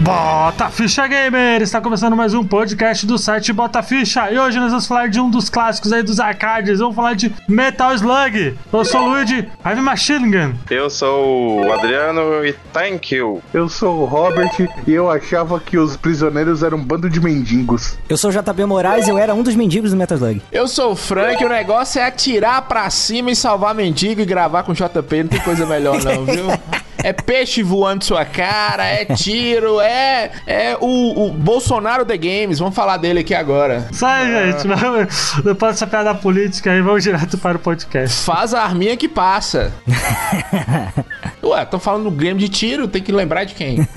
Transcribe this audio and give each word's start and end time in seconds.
Bota 0.00 0.70
Ficha 0.70 1.06
Gamer! 1.06 1.60
Está 1.60 1.78
começando 1.78 2.16
mais 2.16 2.32
um 2.32 2.42
podcast 2.42 3.04
do 3.04 3.18
site 3.18 3.52
Bota 3.52 3.82
Ficha 3.82 4.30
e 4.32 4.38
hoje 4.38 4.58
nós 4.58 4.70
vamos 4.70 4.86
falar 4.86 5.10
de 5.10 5.20
um 5.20 5.28
dos 5.28 5.50
clássicos 5.50 5.92
aí 5.92 6.02
dos 6.02 6.18
arcades. 6.18 6.78
Vamos 6.78 6.96
falar 6.96 7.12
de 7.12 7.30
Metal 7.46 7.94
Slug. 7.94 8.56
Eu 8.72 8.84
sou 8.86 9.02
o 9.02 9.08
Luigi, 9.10 9.46
Heavy 9.62 9.82
Machine 9.82 10.30
Gun. 10.30 10.54
Eu 10.70 10.88
sou 10.88 11.66
o 11.66 11.72
Adriano 11.74 12.42
e 12.46 12.54
thank 12.72 13.14
you. 13.14 13.42
Eu 13.52 13.68
sou 13.68 14.00
o 14.00 14.04
Robert 14.06 14.70
e 14.86 14.90
eu 14.90 15.10
achava 15.10 15.60
que 15.60 15.76
os 15.76 15.98
prisioneiros 15.98 16.62
eram 16.62 16.78
um 16.78 16.82
bando 16.82 17.10
de 17.10 17.20
mendigos. 17.20 17.98
Eu 18.08 18.16
sou 18.16 18.30
o 18.30 18.32
JP 18.32 18.64
Moraes 18.64 19.06
e 19.06 19.10
eu 19.10 19.18
era 19.18 19.34
um 19.34 19.42
dos 19.42 19.54
mendigos 19.54 19.90
do 19.90 19.98
Metal 19.98 20.16
Slug. 20.16 20.40
Eu 20.50 20.66
sou 20.66 20.92
o 20.92 20.96
Frank 20.96 21.42
e 21.42 21.44
o 21.44 21.48
negócio 21.50 22.00
é 22.00 22.06
atirar 22.06 22.62
pra 22.62 22.88
cima 22.88 23.32
e 23.32 23.36
salvar 23.36 23.74
mendigo 23.74 24.22
e 24.22 24.24
gravar 24.24 24.62
com 24.62 24.72
JP. 24.72 25.24
Não 25.24 25.28
tem 25.28 25.40
coisa 25.40 25.66
melhor 25.66 26.02
não, 26.02 26.24
viu? 26.24 26.46
É 27.02 27.12
peixe 27.12 27.62
voando 27.62 28.04
sua 28.04 28.24
cara, 28.24 28.86
é 28.86 29.04
tiro, 29.04 29.80
é 29.80 30.30
é 30.46 30.76
o, 30.80 31.26
o 31.26 31.32
Bolsonaro 31.32 32.04
The 32.04 32.16
Games. 32.16 32.58
Vamos 32.58 32.74
falar 32.74 32.96
dele 32.96 33.20
aqui 33.20 33.34
agora. 33.34 33.88
Sai, 33.92 34.52
gente. 34.52 34.66
Vamos, 34.66 35.34
depois 35.44 35.74
dessa 35.74 35.86
piada 35.86 36.14
política 36.14 36.72
aí, 36.72 36.80
vamos 36.80 37.02
direto 37.02 37.38
para 37.38 37.56
o 37.56 37.60
podcast. 37.60 38.24
Faz 38.24 38.54
a 38.54 38.62
arminha 38.62 38.96
que 38.96 39.08
passa. 39.08 39.72
Ué, 41.42 41.64
tô 41.64 41.78
falando 41.78 42.04
do 42.04 42.10
game 42.10 42.38
de 42.38 42.48
tiro, 42.48 42.86
tem 42.86 43.02
que 43.02 43.12
lembrar 43.12 43.44
de 43.44 43.54
quem? 43.54 43.86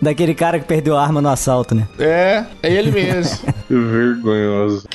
Daquele 0.00 0.34
cara 0.34 0.58
que 0.60 0.66
perdeu 0.66 0.96
a 0.96 1.02
arma 1.02 1.22
no 1.22 1.28
assalto, 1.28 1.74
né? 1.74 1.88
É, 1.98 2.44
é 2.62 2.72
ele 2.72 2.90
mesmo. 2.90 3.38
Que 3.66 3.74
vergonhoso. 3.74 4.86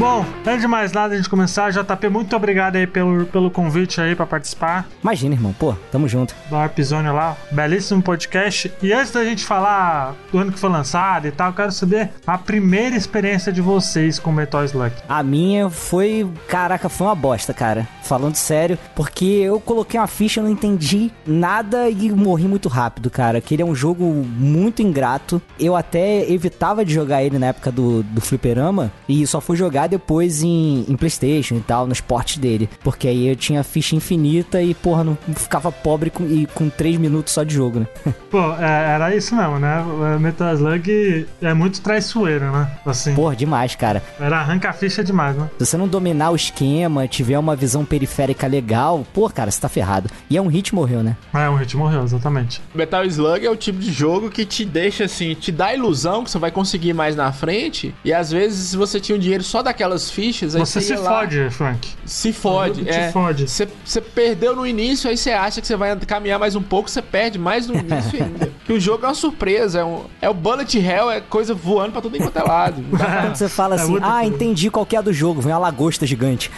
Bom, 0.00 0.24
antes 0.46 0.62
de 0.62 0.66
mais 0.66 0.92
nada, 0.92 1.12
a 1.12 1.16
gente 1.18 1.28
começar, 1.28 1.70
JP, 1.70 2.08
muito 2.08 2.34
obrigado 2.34 2.76
aí 2.76 2.86
pelo, 2.86 3.26
pelo 3.26 3.50
convite 3.50 4.00
aí 4.00 4.16
para 4.16 4.24
participar 4.24 4.88
Imagina, 5.02 5.34
irmão. 5.34 5.52
Pô, 5.52 5.74
tamo 5.92 6.08
junto. 6.08 6.34
do 6.48 6.64
Episódio 6.64 7.12
lá. 7.12 7.36
Belíssimo 7.52 8.00
podcast. 8.00 8.72
E 8.82 8.94
antes 8.94 9.12
da 9.12 9.22
gente 9.22 9.44
falar 9.44 10.14
do 10.32 10.38
ano 10.38 10.52
que 10.52 10.58
foi 10.58 10.70
lançado 10.70 11.26
e 11.26 11.30
tal, 11.30 11.48
eu 11.48 11.52
quero 11.52 11.70
saber 11.70 12.08
a 12.26 12.38
primeira 12.38 12.96
experiência 12.96 13.52
de 13.52 13.60
vocês 13.60 14.18
com 14.18 14.32
Metal 14.32 14.64
Slug. 14.64 14.94
A 15.06 15.22
minha 15.22 15.68
foi. 15.68 16.26
Caraca, 16.48 16.88
foi 16.88 17.06
uma 17.06 17.14
bosta, 17.14 17.52
cara. 17.52 17.86
Falando 18.02 18.36
sério, 18.36 18.78
porque 18.96 19.24
eu 19.24 19.60
coloquei 19.60 20.00
uma 20.00 20.06
ficha, 20.06 20.40
eu 20.40 20.44
não 20.44 20.50
entendi 20.50 21.10
nada 21.26 21.90
e 21.90 22.10
morri 22.10 22.48
muito 22.48 22.70
rápido, 22.70 23.10
cara. 23.10 23.38
Que 23.38 23.54
ele 23.54 23.62
é 23.62 23.66
um 23.66 23.74
jogo 23.74 24.04
muito 24.04 24.80
ingrato. 24.80 25.42
Eu 25.58 25.76
até 25.76 26.26
evitava 26.30 26.86
de 26.86 26.94
jogar 26.94 27.22
ele 27.22 27.38
na 27.38 27.48
época 27.48 27.70
do, 27.70 28.02
do 28.02 28.20
Fliperama 28.22 28.90
e 29.06 29.26
só 29.26 29.42
fui 29.42 29.58
jogar 29.58 29.89
depois 29.90 30.42
em, 30.42 30.84
em 30.88 30.96
PlayStation 30.96 31.56
e 31.56 31.60
tal, 31.60 31.86
nos 31.86 32.00
portes 32.00 32.38
dele. 32.38 32.68
Porque 32.82 33.08
aí 33.08 33.28
eu 33.28 33.36
tinha 33.36 33.62
ficha 33.62 33.94
infinita 33.96 34.62
e, 34.62 34.74
porra, 34.74 35.04
não 35.04 35.18
ficava 35.34 35.70
pobre 35.70 36.10
com, 36.10 36.24
e 36.24 36.46
com 36.46 36.68
3 36.70 36.96
minutos 36.96 37.32
só 37.32 37.42
de 37.42 37.54
jogo, 37.54 37.80
né? 37.80 37.86
Pô, 38.30 38.54
é, 38.54 38.94
era 38.94 39.14
isso 39.14 39.34
mesmo, 39.34 39.58
né? 39.58 39.80
O 39.82 40.20
Metal 40.20 40.54
Slug 40.54 41.26
é 41.42 41.52
muito 41.54 41.80
traiçoeiro, 41.80 42.50
né? 42.52 42.70
Assim, 42.86 43.14
Porra, 43.14 43.34
demais, 43.36 43.74
cara. 43.74 44.02
era 44.18 44.38
arranca 44.38 44.70
a 44.70 44.72
ficha 44.72 45.02
demais, 45.02 45.36
né? 45.36 45.48
Se 45.58 45.66
você 45.66 45.76
não 45.76 45.88
dominar 45.88 46.30
o 46.30 46.36
esquema, 46.36 47.06
tiver 47.08 47.38
uma 47.38 47.56
visão 47.56 47.84
periférica 47.84 48.46
legal, 48.46 49.04
pô, 49.12 49.28
cara, 49.28 49.50
você 49.50 49.60
tá 49.60 49.68
ferrado. 49.68 50.08
E 50.28 50.36
é 50.36 50.42
um 50.42 50.46
hit 50.46 50.74
morreu, 50.74 51.02
né? 51.02 51.16
É, 51.34 51.48
um 51.50 51.56
hit 51.56 51.76
morreu, 51.76 52.04
exatamente. 52.04 52.60
Metal 52.74 53.04
Slug 53.04 53.44
é 53.44 53.50
o 53.50 53.56
tipo 53.56 53.78
de 53.78 53.92
jogo 53.92 54.30
que 54.30 54.44
te 54.44 54.64
deixa 54.64 55.04
assim, 55.04 55.34
te 55.34 55.50
dá 55.50 55.66
a 55.66 55.74
ilusão 55.74 56.22
que 56.24 56.30
você 56.30 56.38
vai 56.38 56.50
conseguir 56.50 56.92
mais 56.92 57.16
na 57.16 57.32
frente. 57.32 57.94
E 58.04 58.12
às 58.12 58.30
vezes, 58.30 58.68
se 58.70 58.76
você 58.76 59.00
tinha 59.00 59.16
o 59.16 59.18
dinheiro 59.18 59.42
só 59.42 59.62
daquelas 59.80 60.10
fichas, 60.10 60.54
aí 60.54 60.60
Você 60.60 60.80
você 60.80 60.86
se 60.88 60.92
ia 60.92 61.00
lá- 61.00 61.10
fode, 61.20 61.50
Frank. 61.50 61.88
Se 62.04 62.32
fode, 62.32 62.84
Te 62.84 62.90
é. 62.90 63.10
fode. 63.10 63.48
Você, 63.48 63.66
você 63.84 64.00
perdeu 64.00 64.54
no 64.54 64.66
início, 64.66 65.08
aí 65.08 65.16
você 65.16 65.30
acha 65.30 65.60
que 65.60 65.66
você 65.66 65.74
vai 65.76 65.96
caminhar 66.00 66.38
mais 66.38 66.54
um 66.54 66.62
pouco, 66.62 66.90
você 66.90 67.00
perde 67.00 67.38
mais 67.38 67.66
no 67.66 67.74
início 67.76 68.22
ainda. 68.22 68.50
Que 68.70 68.74
o 68.74 68.78
jogo 68.80 69.04
é 69.04 69.08
uma 69.08 69.14
surpresa, 69.14 69.80
é, 69.80 69.84
um, 69.84 70.04
é 70.22 70.28
o 70.28 70.34
bullet 70.34 70.78
hell, 70.78 71.10
é 71.10 71.20
coisa 71.20 71.52
voando 71.54 71.90
pra 71.92 72.00
tudo 72.00 72.16
enquanto 72.16 72.36
é 72.36 72.42
lado. 72.42 72.84
Quando 72.90 73.34
você 73.34 73.48
fala 73.48 73.74
É 73.74 73.80
assim, 73.80 73.90
muita 73.90 74.06
ah, 74.06 74.20
coisa. 74.20 74.26
entendi 74.34 74.70
qual 74.70 74.86
que 74.86 74.94
é 74.94 74.98
a 74.98 75.02
do 75.02 75.12
jogo, 75.12 75.40
vem 75.40 75.52
uma 75.52 75.58
lagosta 75.58 76.06
gigante. 76.06 76.50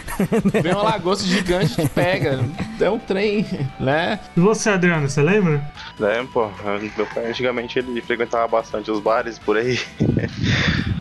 Vem 0.63 0.73
uma 0.73 0.83
lagosta 0.83 1.25
gigante 1.25 1.73
e 1.81 1.85
te 1.85 1.89
pega. 1.89 2.41
É 2.81 2.91
um 2.91 2.99
trem, 2.99 3.47
né? 3.81 4.19
E 4.37 4.41
você, 4.41 4.69
Adriano, 4.71 5.09
você 5.09 5.23
lembra? 5.23 5.65
Né, 5.99 6.27
pô, 6.33 6.49
meu 6.97 7.07
pai 7.07 7.31
antigamente 7.31 7.79
ele 7.79 8.01
frequentava 8.03 8.47
bastante 8.49 8.91
os 8.91 9.01
bares 9.01 9.39
por 9.39 9.57
aí. 9.57 9.79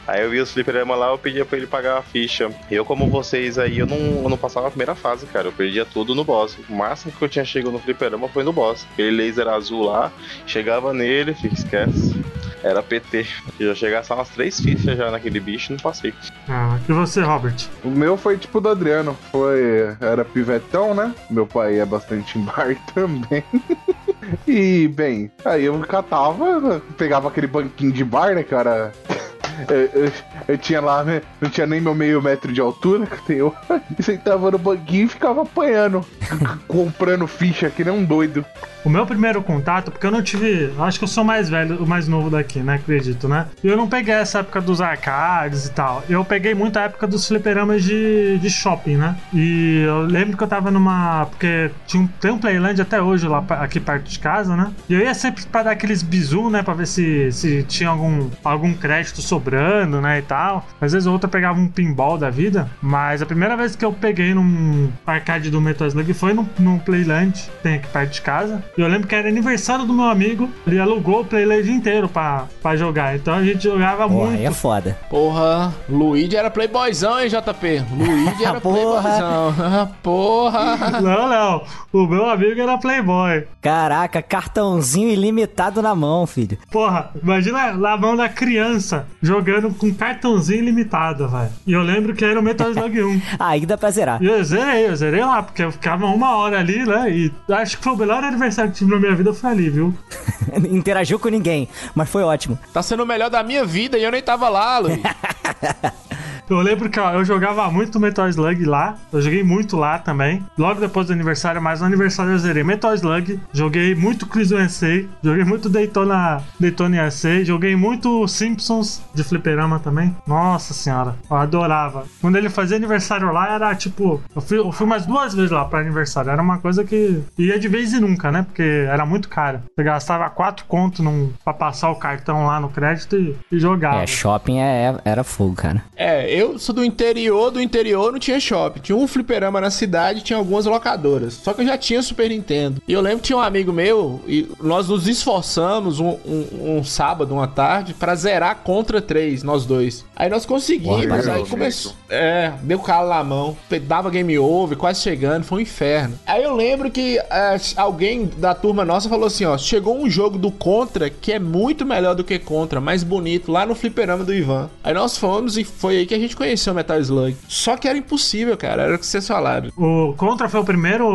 Aí 0.08 0.24
eu 0.24 0.30
vi 0.30 0.40
os 0.40 0.52
fliperama 0.52 0.96
lá, 0.96 1.08
eu 1.10 1.18
pedia 1.18 1.46
pra 1.46 1.58
ele 1.58 1.68
pagar 1.68 1.98
a 1.98 2.02
ficha. 2.02 2.52
Eu, 2.70 2.84
como 2.84 3.10
vocês 3.10 3.58
aí, 3.58 3.78
eu 3.78 3.86
não, 3.86 3.98
eu 4.24 4.30
não 4.30 4.38
passava 4.38 4.68
a 4.68 4.72
primeira 4.72 4.96
fase, 4.96 5.26
cara. 5.28 5.48
Eu 5.48 5.54
perdia 5.54 5.86
tudo 5.86 6.16
no 6.16 6.24
boss. 6.24 6.58
O 6.70 6.74
máximo 6.74 7.14
que 7.14 7.22
eu 7.24 7.30
tinha 7.30 7.46
chegado 7.46 7.72
no 7.72 7.80
fliperama 7.80 8.28
foi 8.28 8.44
no 8.44 8.52
boss. 8.52 8.86
Aquele 8.94 9.12
laser 9.12 9.48
azul 9.48 9.84
lá, 9.84 10.12
chegava 10.46 10.94
nele, 10.94 11.34
fica, 11.34 11.54
esquece. 11.54 12.31
Era 12.64 12.84
PT. 12.84 13.26
Eu 13.60 13.70
já 13.70 13.76
chegasse 13.76 14.14
umas 14.14 14.30
três 14.30 14.60
fichas 14.60 14.98
já 14.98 15.10
naquele 15.10 15.40
bicho, 15.40 15.72
não 15.74 15.80
passei. 15.80 16.14
Ah, 16.48 16.78
e 16.88 16.92
você, 16.92 17.22
Robert? 17.22 17.56
O 17.84 17.90
meu 17.90 18.18
foi 18.18 18.38
tipo 18.38 18.62
do 18.62 18.70
Adriano. 18.70 19.18
Foi. 19.32 19.96
Era 20.00 20.24
pivetão, 20.24 20.94
né? 20.94 21.14
Meu 21.30 21.48
pai 21.48 21.80
é 21.80 21.86
bastante 21.86 22.38
em 22.38 22.44
bar 22.46 22.76
também. 22.94 23.44
E, 24.48 24.88
bem, 24.88 25.32
aí 25.44 25.66
eu 25.66 25.78
catava, 25.80 26.82
pegava 26.96 27.28
aquele 27.28 27.48
banquinho 27.48 27.92
de 27.92 28.04
bar, 28.04 28.36
né, 28.36 28.44
cara? 28.44 28.92
Eu, 29.10 29.21
eu- 29.70 30.12
eu 30.48 30.58
tinha 30.58 30.82
lá, 30.82 31.04
né, 31.04 31.22
não 31.40 31.50
tinha 31.50 31.66
nem 31.68 31.80
meu 31.82 31.94
meio 31.96 32.22
metro 32.22 32.52
de 32.52 32.60
altura, 32.62 33.06
que 33.06 33.14
eu 33.14 33.22
tenho, 33.26 33.56
e 33.98 34.04
sentava 34.04 34.52
no 34.52 34.58
banquinho 34.58 35.06
e 35.06 35.10
ficava 35.10 35.42
apanhando, 35.44 36.06
comprando 36.68 37.28
ficha 37.28 37.70
que 37.70 37.84
nem 37.84 37.94
um 37.94 38.04
doido. 38.04 38.46
O 38.84 38.90
meu 38.90 39.06
primeiro 39.06 39.44
contato, 39.44 39.92
porque 39.92 40.08
eu 40.08 40.10
não 40.12 40.24
tive. 40.24 40.74
Acho 40.80 40.98
que 40.98 41.04
eu 41.04 41.08
sou 41.08 41.24
mais 41.24 41.48
velho, 41.48 41.84
o 41.84 41.88
mais 41.88 42.08
novo 42.08 42.32
daqui, 42.32 42.60
né? 42.62 42.76
Acredito, 42.76 43.28
né? 43.28 43.46
E 43.64 43.68
eu 43.68 43.78
não 43.78 43.88
peguei 43.88 44.16
essa 44.16 44.40
época 44.40 44.60
dos 44.60 44.82
arcades 44.82 45.68
e 45.68 45.72
tal. 45.72 46.04
Eu 46.10 46.26
peguei 46.26 46.56
muito 46.56 46.78
a 46.80 46.84
época 46.84 47.06
dos 47.06 47.28
fliperamas 47.28 47.84
de, 47.84 48.40
de 48.40 48.50
shopping, 48.50 48.98
né? 48.98 49.16
E 49.32 49.84
eu 49.86 50.02
lembro 50.02 50.36
que 50.36 50.44
eu 50.44 50.48
tava 50.48 50.72
numa. 50.72 51.28
Porque 51.28 51.70
tinha 51.86 52.02
um, 52.02 52.08
tem 52.08 52.32
um 52.32 52.40
Playland 52.40 52.82
até 52.82 53.00
hoje 53.00 53.28
lá 53.28 53.46
aqui 53.60 53.80
perto 53.80 54.10
de 54.10 54.18
casa, 54.18 54.56
né? 54.56 54.72
E 54.90 54.96
eu 54.96 55.00
ia 55.02 55.14
sempre 55.14 55.46
pra 55.46 55.62
dar 55.62 55.72
aqueles 55.72 56.02
bizu, 56.02 56.50
né? 56.50 56.64
Pra 56.64 56.74
ver 56.74 56.88
se, 56.88 57.32
se 57.32 57.62
tinha 57.62 57.90
algum, 57.90 58.32
algum 58.44 58.74
crédito 58.74 59.22
sobrando, 59.22 59.51
né? 59.56 60.20
E 60.20 60.22
tal. 60.22 60.66
Às 60.80 60.94
vezes 60.94 61.08
ou 61.08 61.14
outra 61.14 61.28
pegava 61.28 61.60
um 61.60 61.68
pinball 61.68 62.18
da 62.18 62.30
vida. 62.30 62.70
Mas 62.82 63.22
a 63.22 63.26
primeira 63.26 63.58
vez 63.58 63.76
que 63.76 63.84
eu 63.84 63.92
peguei 63.92 64.34
num 64.34 64.90
arcade 65.06 65.50
do 65.50 65.60
Metal 65.60 65.88
Slug 65.88 66.14
foi 66.14 66.34
no, 66.34 66.48
no 66.60 66.80
Playland, 66.80 67.32
que 67.34 67.50
tem 67.64 67.76
aqui 67.76 67.88
perto 67.88 68.12
de 68.12 68.22
casa. 68.22 68.64
E 68.78 68.82
eu 68.82 68.88
lembro 68.88 69.08
que 69.08 69.16
era 69.16 69.28
aniversário 69.28 69.86
do 69.86 69.94
meu 69.94 70.06
amigo. 70.06 70.50
Ele 70.68 70.80
alugou 70.80 71.22
o 71.22 71.26
Playland 71.26 71.70
inteiro 71.72 72.08
pra, 72.08 72.46
pra 72.62 72.76
jogar. 72.76 73.16
Então 73.16 73.34
a 73.34 73.44
gente 73.44 73.64
jogava 73.64 74.08
Porra, 74.08 74.28
muito. 74.28 74.40
aí 74.40 74.46
é 74.46 74.52
foda. 74.52 74.98
Porra, 75.10 75.74
Luigi 75.90 76.36
era 76.36 76.50
playboyzão, 76.50 77.20
hein, 77.20 77.28
JP? 77.30 77.84
Luigi 77.92 78.46
era 78.46 78.60
Porra. 78.62 79.02
playboyzão. 79.02 79.92
Porra. 80.04 80.62
Não, 81.02 81.30
não. 81.30 81.64
O 81.92 82.06
meu 82.08 82.30
amigo 82.30 82.60
era 82.62 82.78
Playboy. 82.78 83.46
Caraca, 83.62 84.22
cartãozinho 84.22 85.10
ilimitado 85.10 85.82
na 85.82 85.94
mão, 85.96 86.26
filho. 86.28 86.58
Porra, 86.72 87.10
imagina 87.22 87.72
lá 87.72 87.94
a 87.94 87.98
mão 87.98 88.16
da 88.16 88.30
criança 88.30 89.08
jogando 89.32 89.74
com 89.74 89.94
cartãozinho 89.94 90.66
limitado, 90.66 91.28
velho. 91.28 91.50
E 91.66 91.72
eu 91.72 91.82
lembro 91.82 92.14
que 92.14 92.26
era 92.26 92.38
o 92.38 92.44
Metal 92.44 92.70
Slug 92.70 93.02
1. 93.02 93.22
Aí 93.40 93.66
dá 93.66 93.78
pra 93.78 93.90
zerar. 93.90 94.22
E 94.22 94.26
eu 94.26 94.44
zerei, 94.44 94.88
eu 94.88 94.96
zerei 94.96 95.24
lá, 95.24 95.42
porque 95.42 95.64
eu 95.64 95.72
ficava 95.72 96.06
uma 96.06 96.36
hora 96.36 96.60
ali, 96.60 96.86
né? 96.86 97.10
E 97.10 97.32
acho 97.54 97.78
que 97.78 97.84
foi 97.84 97.94
o 97.94 97.98
melhor 97.98 98.24
aniversário 98.24 98.72
que 98.72 98.78
tive 98.80 98.92
na 98.92 99.00
minha 99.00 99.16
vida, 99.16 99.34
foi 99.34 99.52
ali, 99.52 99.70
viu? 99.70 99.94
Interagiu 100.70 101.18
com 101.18 101.30
ninguém, 101.30 101.70
mas 101.96 102.10
foi 102.10 102.24
ótimo. 102.24 102.60
Tá 102.74 102.84
sendo 102.84 103.04
o 103.04 103.06
melhor 103.06 103.30
da 103.30 103.42
minha 103.42 103.64
vida 103.66 103.98
e 103.98 104.04
eu 104.04 104.12
nem 104.12 104.22
tava 104.22 104.50
lá, 104.50 104.80
Luigi. 104.80 105.02
Eu 106.50 106.60
lembro 106.60 106.90
que 106.90 107.00
ó, 107.00 107.14
eu 107.14 107.24
jogava 107.24 107.70
muito 107.72 108.00
Metal 108.00 108.28
Slug 108.28 108.66
lá. 108.66 108.96
Eu 109.12 109.22
joguei 109.22 109.44
muito 109.44 109.78
lá 109.78 110.00
também. 110.00 110.44
Logo 110.58 110.80
depois 110.80 111.08
do 111.08 111.14
aniversário, 111.14 111.62
mas 111.62 111.80
no 111.80 111.86
aniversário 111.86 112.32
eu 112.32 112.40
zerei 112.40 112.64
Metal 112.64 112.94
Slug. 112.94 113.40
Joguei 113.54 113.96
muito 113.96 114.26
Chris 114.26 114.52
USA. 114.52 115.06
Joguei 115.24 115.44
muito 115.44 115.70
Daytona, 115.70 116.42
Daytona 116.60 117.06
USA. 117.06 117.44
Joguei 117.44 117.76
muito 117.76 118.28
Simpsons 118.28 119.02
de 119.14 119.24
Fliperama 119.24 119.80
também. 119.80 120.16
Nossa 120.28 120.74
senhora, 120.74 121.16
eu 121.30 121.38
adorava. 121.38 122.06
Quando 122.20 122.38
ele 122.38 122.50
fazia 122.50 122.78
aniversário 122.78 123.32
lá, 123.32 123.54
era 123.54 123.74
tipo. 123.76 124.22
Eu 124.36 124.42
fui, 124.42 124.58
eu 124.58 124.72
fui 124.72 124.88
mais 124.88 125.06
duas 125.06 125.34
vezes 125.34 125.52
lá 125.52 125.66
pra 125.66 125.80
aniversário. 125.80 126.32
Era 126.32 126.42
uma 126.42 126.58
coisa 126.58 126.84
que 126.84 127.22
ia 127.38 127.60
de 127.60 127.68
vez 127.68 127.94
e 127.94 128.00
nunca, 128.00 128.32
né? 128.32 128.44
Porque 128.44 128.86
era 128.90 129.06
muito 129.06 129.30
caro. 129.30 129.62
Você 129.76 129.84
gastava 129.84 130.30
quatro 130.30 130.66
conto 130.66 131.02
num, 131.04 131.32
pra 131.44 131.54
passar 131.54 131.90
o 131.92 131.96
cartão 131.96 132.46
lá 132.46 132.60
no 132.60 132.70
crédito 132.70 133.16
e, 133.16 133.36
e 133.52 133.60
jogava. 133.60 134.04
É, 134.04 134.08
shopping 134.08 134.60
é, 134.60 134.96
era 135.06 135.24
fogo, 135.24 135.56
cara. 135.56 135.84
É, 135.96 136.34
eu 136.34 136.41
sou 136.60 136.74
do 136.74 136.84
interior, 136.84 137.52
do 137.52 137.62
interior 137.62 138.12
não 138.12 138.20
tinha 138.20 138.40
shopping. 138.40 138.80
Tinha 138.80 138.96
um 138.96 139.08
fliperama 139.08 139.60
na 139.62 139.70
cidade, 139.70 140.22
tinha 140.22 140.38
algumas 140.38 140.66
locadoras. 140.66 141.34
Só 141.34 141.54
que 141.54 141.62
eu 141.62 141.66
já 141.66 141.78
tinha 141.78 142.02
Super 142.02 142.30
Nintendo. 142.30 142.82
E 142.88 142.94
eu 142.94 143.02
lembro 143.02 143.20
que 143.20 143.26
tinha 143.26 143.38
um 143.38 143.42
amigo 143.42 143.72
meu, 143.72 144.22
e 144.28 144.48
nós 144.62 144.88
nos 144.88 145.08
esforçamos 145.08 146.00
um, 146.00 146.18
um, 146.26 146.78
um 146.78 146.84
sábado, 146.84 147.34
uma 147.34 147.48
tarde, 147.48 147.94
pra 147.94 148.16
zerar 148.16 148.58
contra 148.64 149.02
três, 149.02 149.44
nós 149.44 149.66
dois. 149.66 150.06
Aí 150.22 150.30
nós 150.30 150.46
conseguimos, 150.46 151.28
aí 151.28 151.44
começou. 151.48 151.94
É, 152.08 152.54
deu 152.62 152.78
calo 152.78 153.10
na 153.10 153.24
mão, 153.24 153.58
dava 153.88 154.08
game 154.12 154.38
over, 154.38 154.78
quase 154.78 155.02
chegando, 155.02 155.44
foi 155.44 155.58
um 155.58 155.62
inferno. 155.62 156.14
Aí 156.28 156.44
eu 156.44 156.56
lembro 156.56 156.92
que 156.92 157.18
é, 157.18 157.58
alguém 157.76 158.30
da 158.38 158.54
turma 158.54 158.86
nossa 158.86 159.10
falou 159.10 159.26
assim: 159.26 159.46
ó, 159.46 159.58
chegou 159.58 159.98
um 159.98 160.08
jogo 160.08 160.38
do 160.38 160.52
Contra 160.52 161.10
que 161.10 161.32
é 161.32 161.40
muito 161.40 161.88
melhor 161.88 162.14
do 162.14 162.24
que 162.24 162.38
Contra, 162.38 162.80
mais 162.80 163.04
bonito, 163.04 163.52
lá 163.52 163.66
no 163.66 163.74
fliperama 163.74 164.24
do 164.24 164.32
Ivan. 164.32 164.70
Aí 164.84 164.94
nós 164.94 165.18
fomos 165.18 165.58
e 165.58 165.64
foi 165.64 165.98
aí 165.98 166.06
que 166.06 166.14
a 166.14 166.20
gente 166.20 166.36
conheceu 166.36 166.72
o 166.72 166.76
Metal 166.76 167.00
Slug. 167.00 167.36
Só 167.48 167.76
que 167.76 167.88
era 167.88 167.98
impossível, 167.98 168.56
cara, 168.56 168.84
era 168.84 168.96
o 168.96 169.00
que 169.00 169.08
vocês 169.08 169.28
falaram. 169.28 169.72
O 169.76 170.14
Contra 170.18 170.48
foi 170.48 170.60
o 170.60 170.64
primeiro 170.64 171.10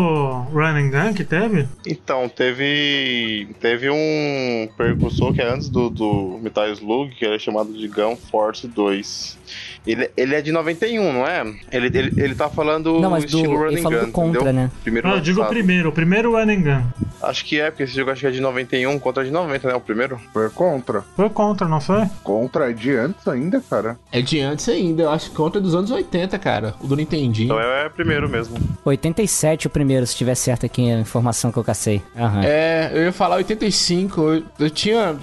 running 0.52 0.90
gun 0.90 1.14
que 1.14 1.22
teve? 1.22 1.68
Então, 1.86 2.28
teve 2.28 3.46
teve 3.60 3.88
um 3.88 4.68
percussor 4.76 5.32
que 5.32 5.40
é 5.40 5.48
antes 5.48 5.68
do, 5.68 5.90
do 5.90 6.40
Metal 6.42 6.68
Slug, 6.72 7.14
que 7.14 7.24
era 7.24 7.38
chamado 7.38 7.72
de 7.72 7.86
Gun 7.86 8.16
Force 8.16 8.66
2. 8.66 8.95
2. 9.02 9.36
Ele, 9.86 10.10
ele 10.16 10.34
é 10.34 10.42
de 10.42 10.50
91, 10.52 11.12
não 11.12 11.26
é? 11.26 11.42
Ele, 11.70 11.86
ele, 11.86 12.12
ele 12.16 12.34
tá 12.34 12.48
falando 12.48 13.00
Não, 13.00 13.10
mas 13.10 13.24
do, 13.24 13.38
estilo 13.38 13.56
Running 13.56 13.82
Gun, 13.82 13.90
do 13.90 14.12
Contra, 14.12 14.40
entendeu? 14.42 14.52
né? 14.52 14.70
Primeiro 14.82 15.08
Não, 15.08 15.14
eu 15.16 15.20
digo 15.20 15.42
o 15.42 15.46
primeiro, 15.46 15.88
o 15.90 15.92
primeiro 15.92 16.32
running 16.32 16.62
gun. 16.62 16.82
Acho 17.22 17.44
que 17.44 17.60
é, 17.60 17.70
porque 17.70 17.84
esse 17.84 17.94
jogo 17.94 18.10
acho 18.10 18.20
que 18.20 18.26
é 18.26 18.30
de 18.30 18.40
91, 18.40 18.98
contra 18.98 19.24
de 19.24 19.30
90, 19.30 19.68
né? 19.68 19.74
O 19.74 19.80
primeiro. 19.80 20.20
Foi 20.32 20.50
contra. 20.50 21.02
Foi 21.14 21.30
Contra, 21.30 21.68
não 21.68 21.80
foi? 21.80 22.04
Contra 22.22 22.70
é 22.70 22.72
de 22.72 22.94
antes 22.94 23.26
ainda, 23.28 23.62
cara. 23.68 23.98
É 24.10 24.20
de 24.20 24.40
antes 24.40 24.68
ainda, 24.68 25.04
eu 25.04 25.10
acho 25.10 25.30
que 25.30 25.36
Contra 25.36 25.60
é 25.60 25.62
dos 25.62 25.74
anos 25.74 25.90
80, 25.90 26.38
cara. 26.38 26.74
O 26.80 26.86
do 26.86 26.96
Nintendinho. 26.96 27.46
Então 27.46 27.60
é, 27.60 27.86
é 27.86 27.88
primeiro 27.88 28.28
mesmo. 28.28 28.56
87 28.84 29.66
o 29.66 29.70
primeiro, 29.70 30.06
se 30.06 30.16
tiver 30.16 30.34
certo 30.34 30.66
aqui 30.66 30.90
a 30.90 30.98
informação 30.98 31.52
que 31.52 31.58
eu 31.58 31.64
cacei. 31.64 32.02
Aham. 32.16 32.42
É, 32.44 32.90
eu 32.92 33.02
ia 33.04 33.12
falar 33.12 33.36
85. 33.36 34.20
Eu, 34.20 34.42
eu 34.58 34.70
tinha. 34.70 35.16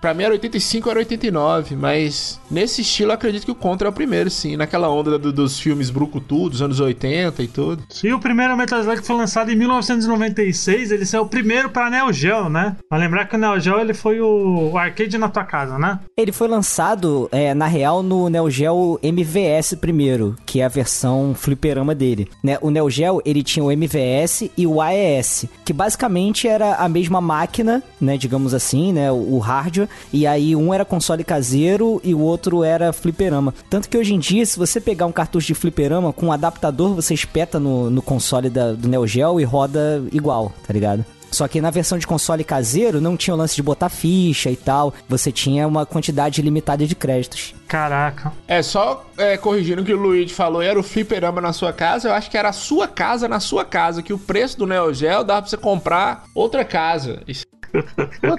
Pra 0.00 0.14
mim 0.14 0.24
era 0.24 0.32
85 0.32 0.88
ou 0.88 0.90
era 0.92 1.00
89, 1.00 1.76
mas 1.76 2.40
nesse 2.50 2.80
estilo 2.80 3.10
eu 3.10 3.14
acredito 3.14 3.44
que 3.44 3.50
o 3.50 3.54
Contra 3.54 3.86
é 3.86 3.90
o 3.90 3.92
primeiro, 3.92 4.09
sim. 4.30 4.56
Naquela 4.56 4.88
onda 4.90 5.18
do- 5.18 5.32
dos 5.32 5.58
filmes 5.60 5.90
Brucutu, 5.90 6.48
dos 6.50 6.62
anos 6.62 6.80
80 6.80 7.42
e 7.42 7.48
tudo. 7.48 7.82
E 8.02 8.12
o 8.12 8.18
primeiro 8.18 8.56
Metal 8.56 8.80
Slug 8.80 9.02
foi 9.02 9.16
lançado 9.16 9.50
em 9.50 9.56
1996, 9.56 10.90
ele 10.90 11.04
saiu 11.04 11.26
primeiro 11.26 11.70
pra 11.70 11.90
Neo 11.90 12.12
Geo, 12.12 12.48
né? 12.48 12.76
Pra 12.88 12.98
lembrar 12.98 13.26
que 13.26 13.36
o 13.36 13.38
Neo 13.38 13.58
Geo 13.60 13.78
ele 13.78 13.94
foi 13.94 14.20
o, 14.20 14.70
o 14.72 14.78
arcade 14.78 15.16
na 15.18 15.28
tua 15.28 15.44
casa, 15.44 15.78
né? 15.78 15.98
Ele 16.16 16.32
foi 16.32 16.48
lançado, 16.48 17.28
é, 17.32 17.54
na 17.54 17.66
real, 17.66 18.02
no 18.02 18.28
Neo 18.28 18.50
Geo 18.50 18.98
MVS 19.02 19.74
primeiro, 19.80 20.36
que 20.44 20.60
é 20.60 20.64
a 20.64 20.68
versão 20.68 21.34
fliperama 21.34 21.94
dele. 21.94 22.28
Né? 22.42 22.58
O 22.60 22.70
Neo 22.70 22.88
Geo, 22.90 23.20
ele 23.24 23.42
tinha 23.42 23.64
o 23.64 23.70
MVS 23.70 24.50
e 24.56 24.66
o 24.66 24.80
AES, 24.80 25.46
que 25.64 25.72
basicamente 25.72 26.48
era 26.48 26.74
a 26.76 26.88
mesma 26.88 27.20
máquina, 27.20 27.82
né, 28.00 28.16
digamos 28.16 28.54
assim, 28.54 28.92
né, 28.92 29.10
o 29.10 29.30
o 29.30 29.38
hardware, 29.38 29.88
e 30.12 30.26
aí 30.26 30.56
um 30.56 30.74
era 30.74 30.84
console 30.84 31.22
caseiro 31.22 32.00
e 32.02 32.14
o 32.14 32.18
outro 32.18 32.64
era 32.64 32.92
fliperama. 32.92 33.54
Tanto 33.70 33.88
que 33.88 33.96
hoje 34.00 34.14
em 34.14 34.18
dia, 34.18 34.44
se 34.44 34.58
você 34.58 34.80
pegar 34.80 35.06
um 35.06 35.12
cartucho 35.12 35.46
de 35.48 35.54
fliperama 35.54 36.12
com 36.12 36.26
um 36.26 36.32
adaptador, 36.32 36.94
você 36.94 37.14
espeta 37.14 37.58
no, 37.60 37.90
no 37.90 38.02
console 38.02 38.50
da- 38.50 38.72
do 38.72 38.88
Neo 38.88 39.06
Geo 39.06 39.40
e 39.40 39.44
roda 39.44 40.02
igual, 40.12 40.52
tá 40.66 40.72
ligado? 40.72 41.04
Só 41.30 41.46
que 41.46 41.60
na 41.60 41.70
versão 41.70 41.96
de 41.96 42.08
console 42.08 42.42
caseiro 42.42 43.00
não 43.00 43.16
tinha 43.16 43.32
o 43.32 43.36
lance 43.36 43.54
de 43.54 43.62
botar 43.62 43.88
ficha 43.88 44.50
e 44.50 44.56
tal. 44.56 44.92
Você 45.08 45.30
tinha 45.30 45.64
uma 45.68 45.86
quantidade 45.86 46.42
limitada 46.42 46.84
de 46.84 46.94
créditos. 46.96 47.54
Caraca. 47.68 48.32
É, 48.48 48.60
só 48.64 49.06
é, 49.16 49.36
corrigindo 49.36 49.80
o 49.82 49.84
que 49.84 49.94
o 49.94 49.96
Luigi 49.96 50.34
falou, 50.34 50.60
era 50.60 50.76
o 50.76 50.82
fliperama 50.82 51.40
na 51.40 51.52
sua 51.52 51.72
casa, 51.72 52.08
eu 52.08 52.14
acho 52.14 52.28
que 52.28 52.36
era 52.36 52.48
a 52.48 52.52
sua 52.52 52.88
casa 52.88 53.28
na 53.28 53.38
sua 53.38 53.64
casa, 53.64 54.02
que 54.02 54.12
o 54.12 54.18
preço 54.18 54.58
do 54.58 54.66
Neo 54.66 54.92
Geo 54.92 55.22
dava 55.22 55.42
pra 55.42 55.50
você 55.50 55.56
comprar 55.56 56.24
outra 56.34 56.64
casa. 56.64 57.22
Isso- 57.28 57.46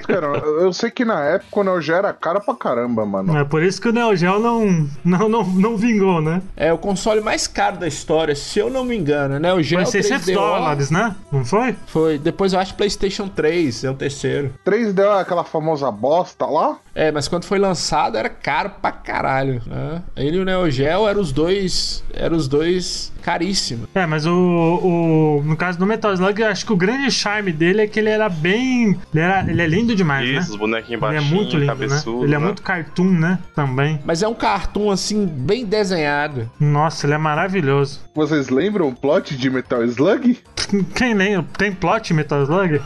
Que 0.06 0.12
era? 0.12 0.28
Eu 0.38 0.74
sei 0.74 0.90
que 0.92 1.06
na 1.06 1.24
época 1.24 1.60
o 1.60 1.64
Neo 1.64 1.82
Geo 1.82 1.96
era 1.96 2.14
cara 2.14 2.40
pra 2.40 2.56
caramba, 2.56 3.06
mano. 3.06 3.38
É 3.38 3.44
por 3.44 3.62
isso 3.64 3.82
que 3.82 3.90
o 3.90 3.92
Neo 3.92 4.16
Geo 4.16 4.40
não, 4.40 4.88
não, 5.04 5.30
não, 5.30 5.44
não 5.44 5.78
vingou, 5.78 6.22
né? 6.22 6.42
É 6.56 6.72
o 6.72 6.78
console 6.78 7.22
mais 7.22 7.48
caro 7.48 7.78
da 7.78 7.88
história, 7.88 8.36
se 8.36 8.60
eu 8.60 8.70
não 8.70 8.84
me 8.84 8.98
engano, 8.98 9.40
né? 9.40 9.54
O 9.54 9.62
Geo 9.62 9.80
Foi 9.80 9.86
600 9.86 10.28
3DO 10.28 10.34
dólares, 10.34 10.92
né? 10.92 11.16
Não 11.32 11.46
foi? 11.46 11.76
Foi. 11.88 12.18
Depois 12.18 12.54
eu 12.54 12.60
acho 12.60 12.76
PlayStation 12.76 13.28
3, 13.28 13.84
é 13.84 13.90
o 13.90 13.94
terceiro. 13.94 14.54
3D 14.66 15.00
é 15.00 15.22
aquela 15.22 15.44
famosa 15.44 15.90
bosta 15.92 16.46
lá. 16.46 16.78
É, 16.94 17.12
mas 17.12 17.28
quando 17.28 17.46
foi 17.46 17.60
lançado 17.60 18.18
era 18.18 18.30
caro 18.30 18.72
pra 18.82 18.92
caralho, 18.92 19.62
né? 19.66 20.02
Ele 20.16 20.38
e 20.38 20.40
o 20.40 20.46
Neo 20.46 20.70
Geo 20.70 21.08
eram 21.08 21.22
os 21.22 21.32
dois, 21.32 22.04
eram 22.14 22.36
os 22.36 22.48
dois 22.48 23.12
caríssimos. 23.22 23.88
É, 23.94 24.06
mas 24.06 24.26
o, 24.26 24.32
o 24.34 25.44
no 25.46 25.56
caso 25.56 25.78
do 25.78 25.86
Metal 25.86 26.12
Slug, 26.14 26.42
eu 26.42 26.48
acho 26.48 26.66
que 26.66 26.74
o 26.74 26.78
grande 26.78 27.10
charme 27.12 27.52
dele 27.52 27.82
é 27.82 27.88
que 27.88 28.00
ele 28.00 28.10
era 28.10 28.28
bem, 28.28 29.00
ele, 29.14 29.21
era, 29.24 29.50
ele 29.50 29.62
é 29.62 29.68
lindo 29.68 29.96
demais, 29.96 30.28
Isso, 30.28 30.36
né? 30.36 30.42
os 30.42 30.56
bonequinhos 30.56 31.02
Ele 31.02 31.12
é 31.12 31.20
baixinhos, 31.20 31.34
muito 31.34 31.58
lindo, 31.58 31.60
né? 31.60 31.68
cabeçudo. 31.68 32.26
Ele 32.26 32.36
é 32.36 32.40
né? 32.40 32.46
muito 32.46 32.62
cartoon, 32.62 33.12
né? 33.12 33.40
Também. 33.56 34.00
Mas 34.06 34.22
é 34.24 34.28
um 34.28 34.34
cartoon 34.34 34.92
assim 34.92 35.26
bem 35.26 35.66
desenhado. 35.66 36.50
Nossa, 36.60 37.06
ele 37.06 37.14
é 37.14 37.18
maravilhoso. 37.18 38.02
Vocês 38.16 38.50
lembram 38.50 38.88
o 38.90 38.96
plot 38.96 39.36
de 39.36 39.50
Metal 39.50 39.84
Slug? 39.86 40.40
Quem 40.96 41.14
lembra? 41.14 41.48
Tem 41.58 41.72
plot 41.72 42.14
Metal 42.14 42.44
Slug? 42.44 42.82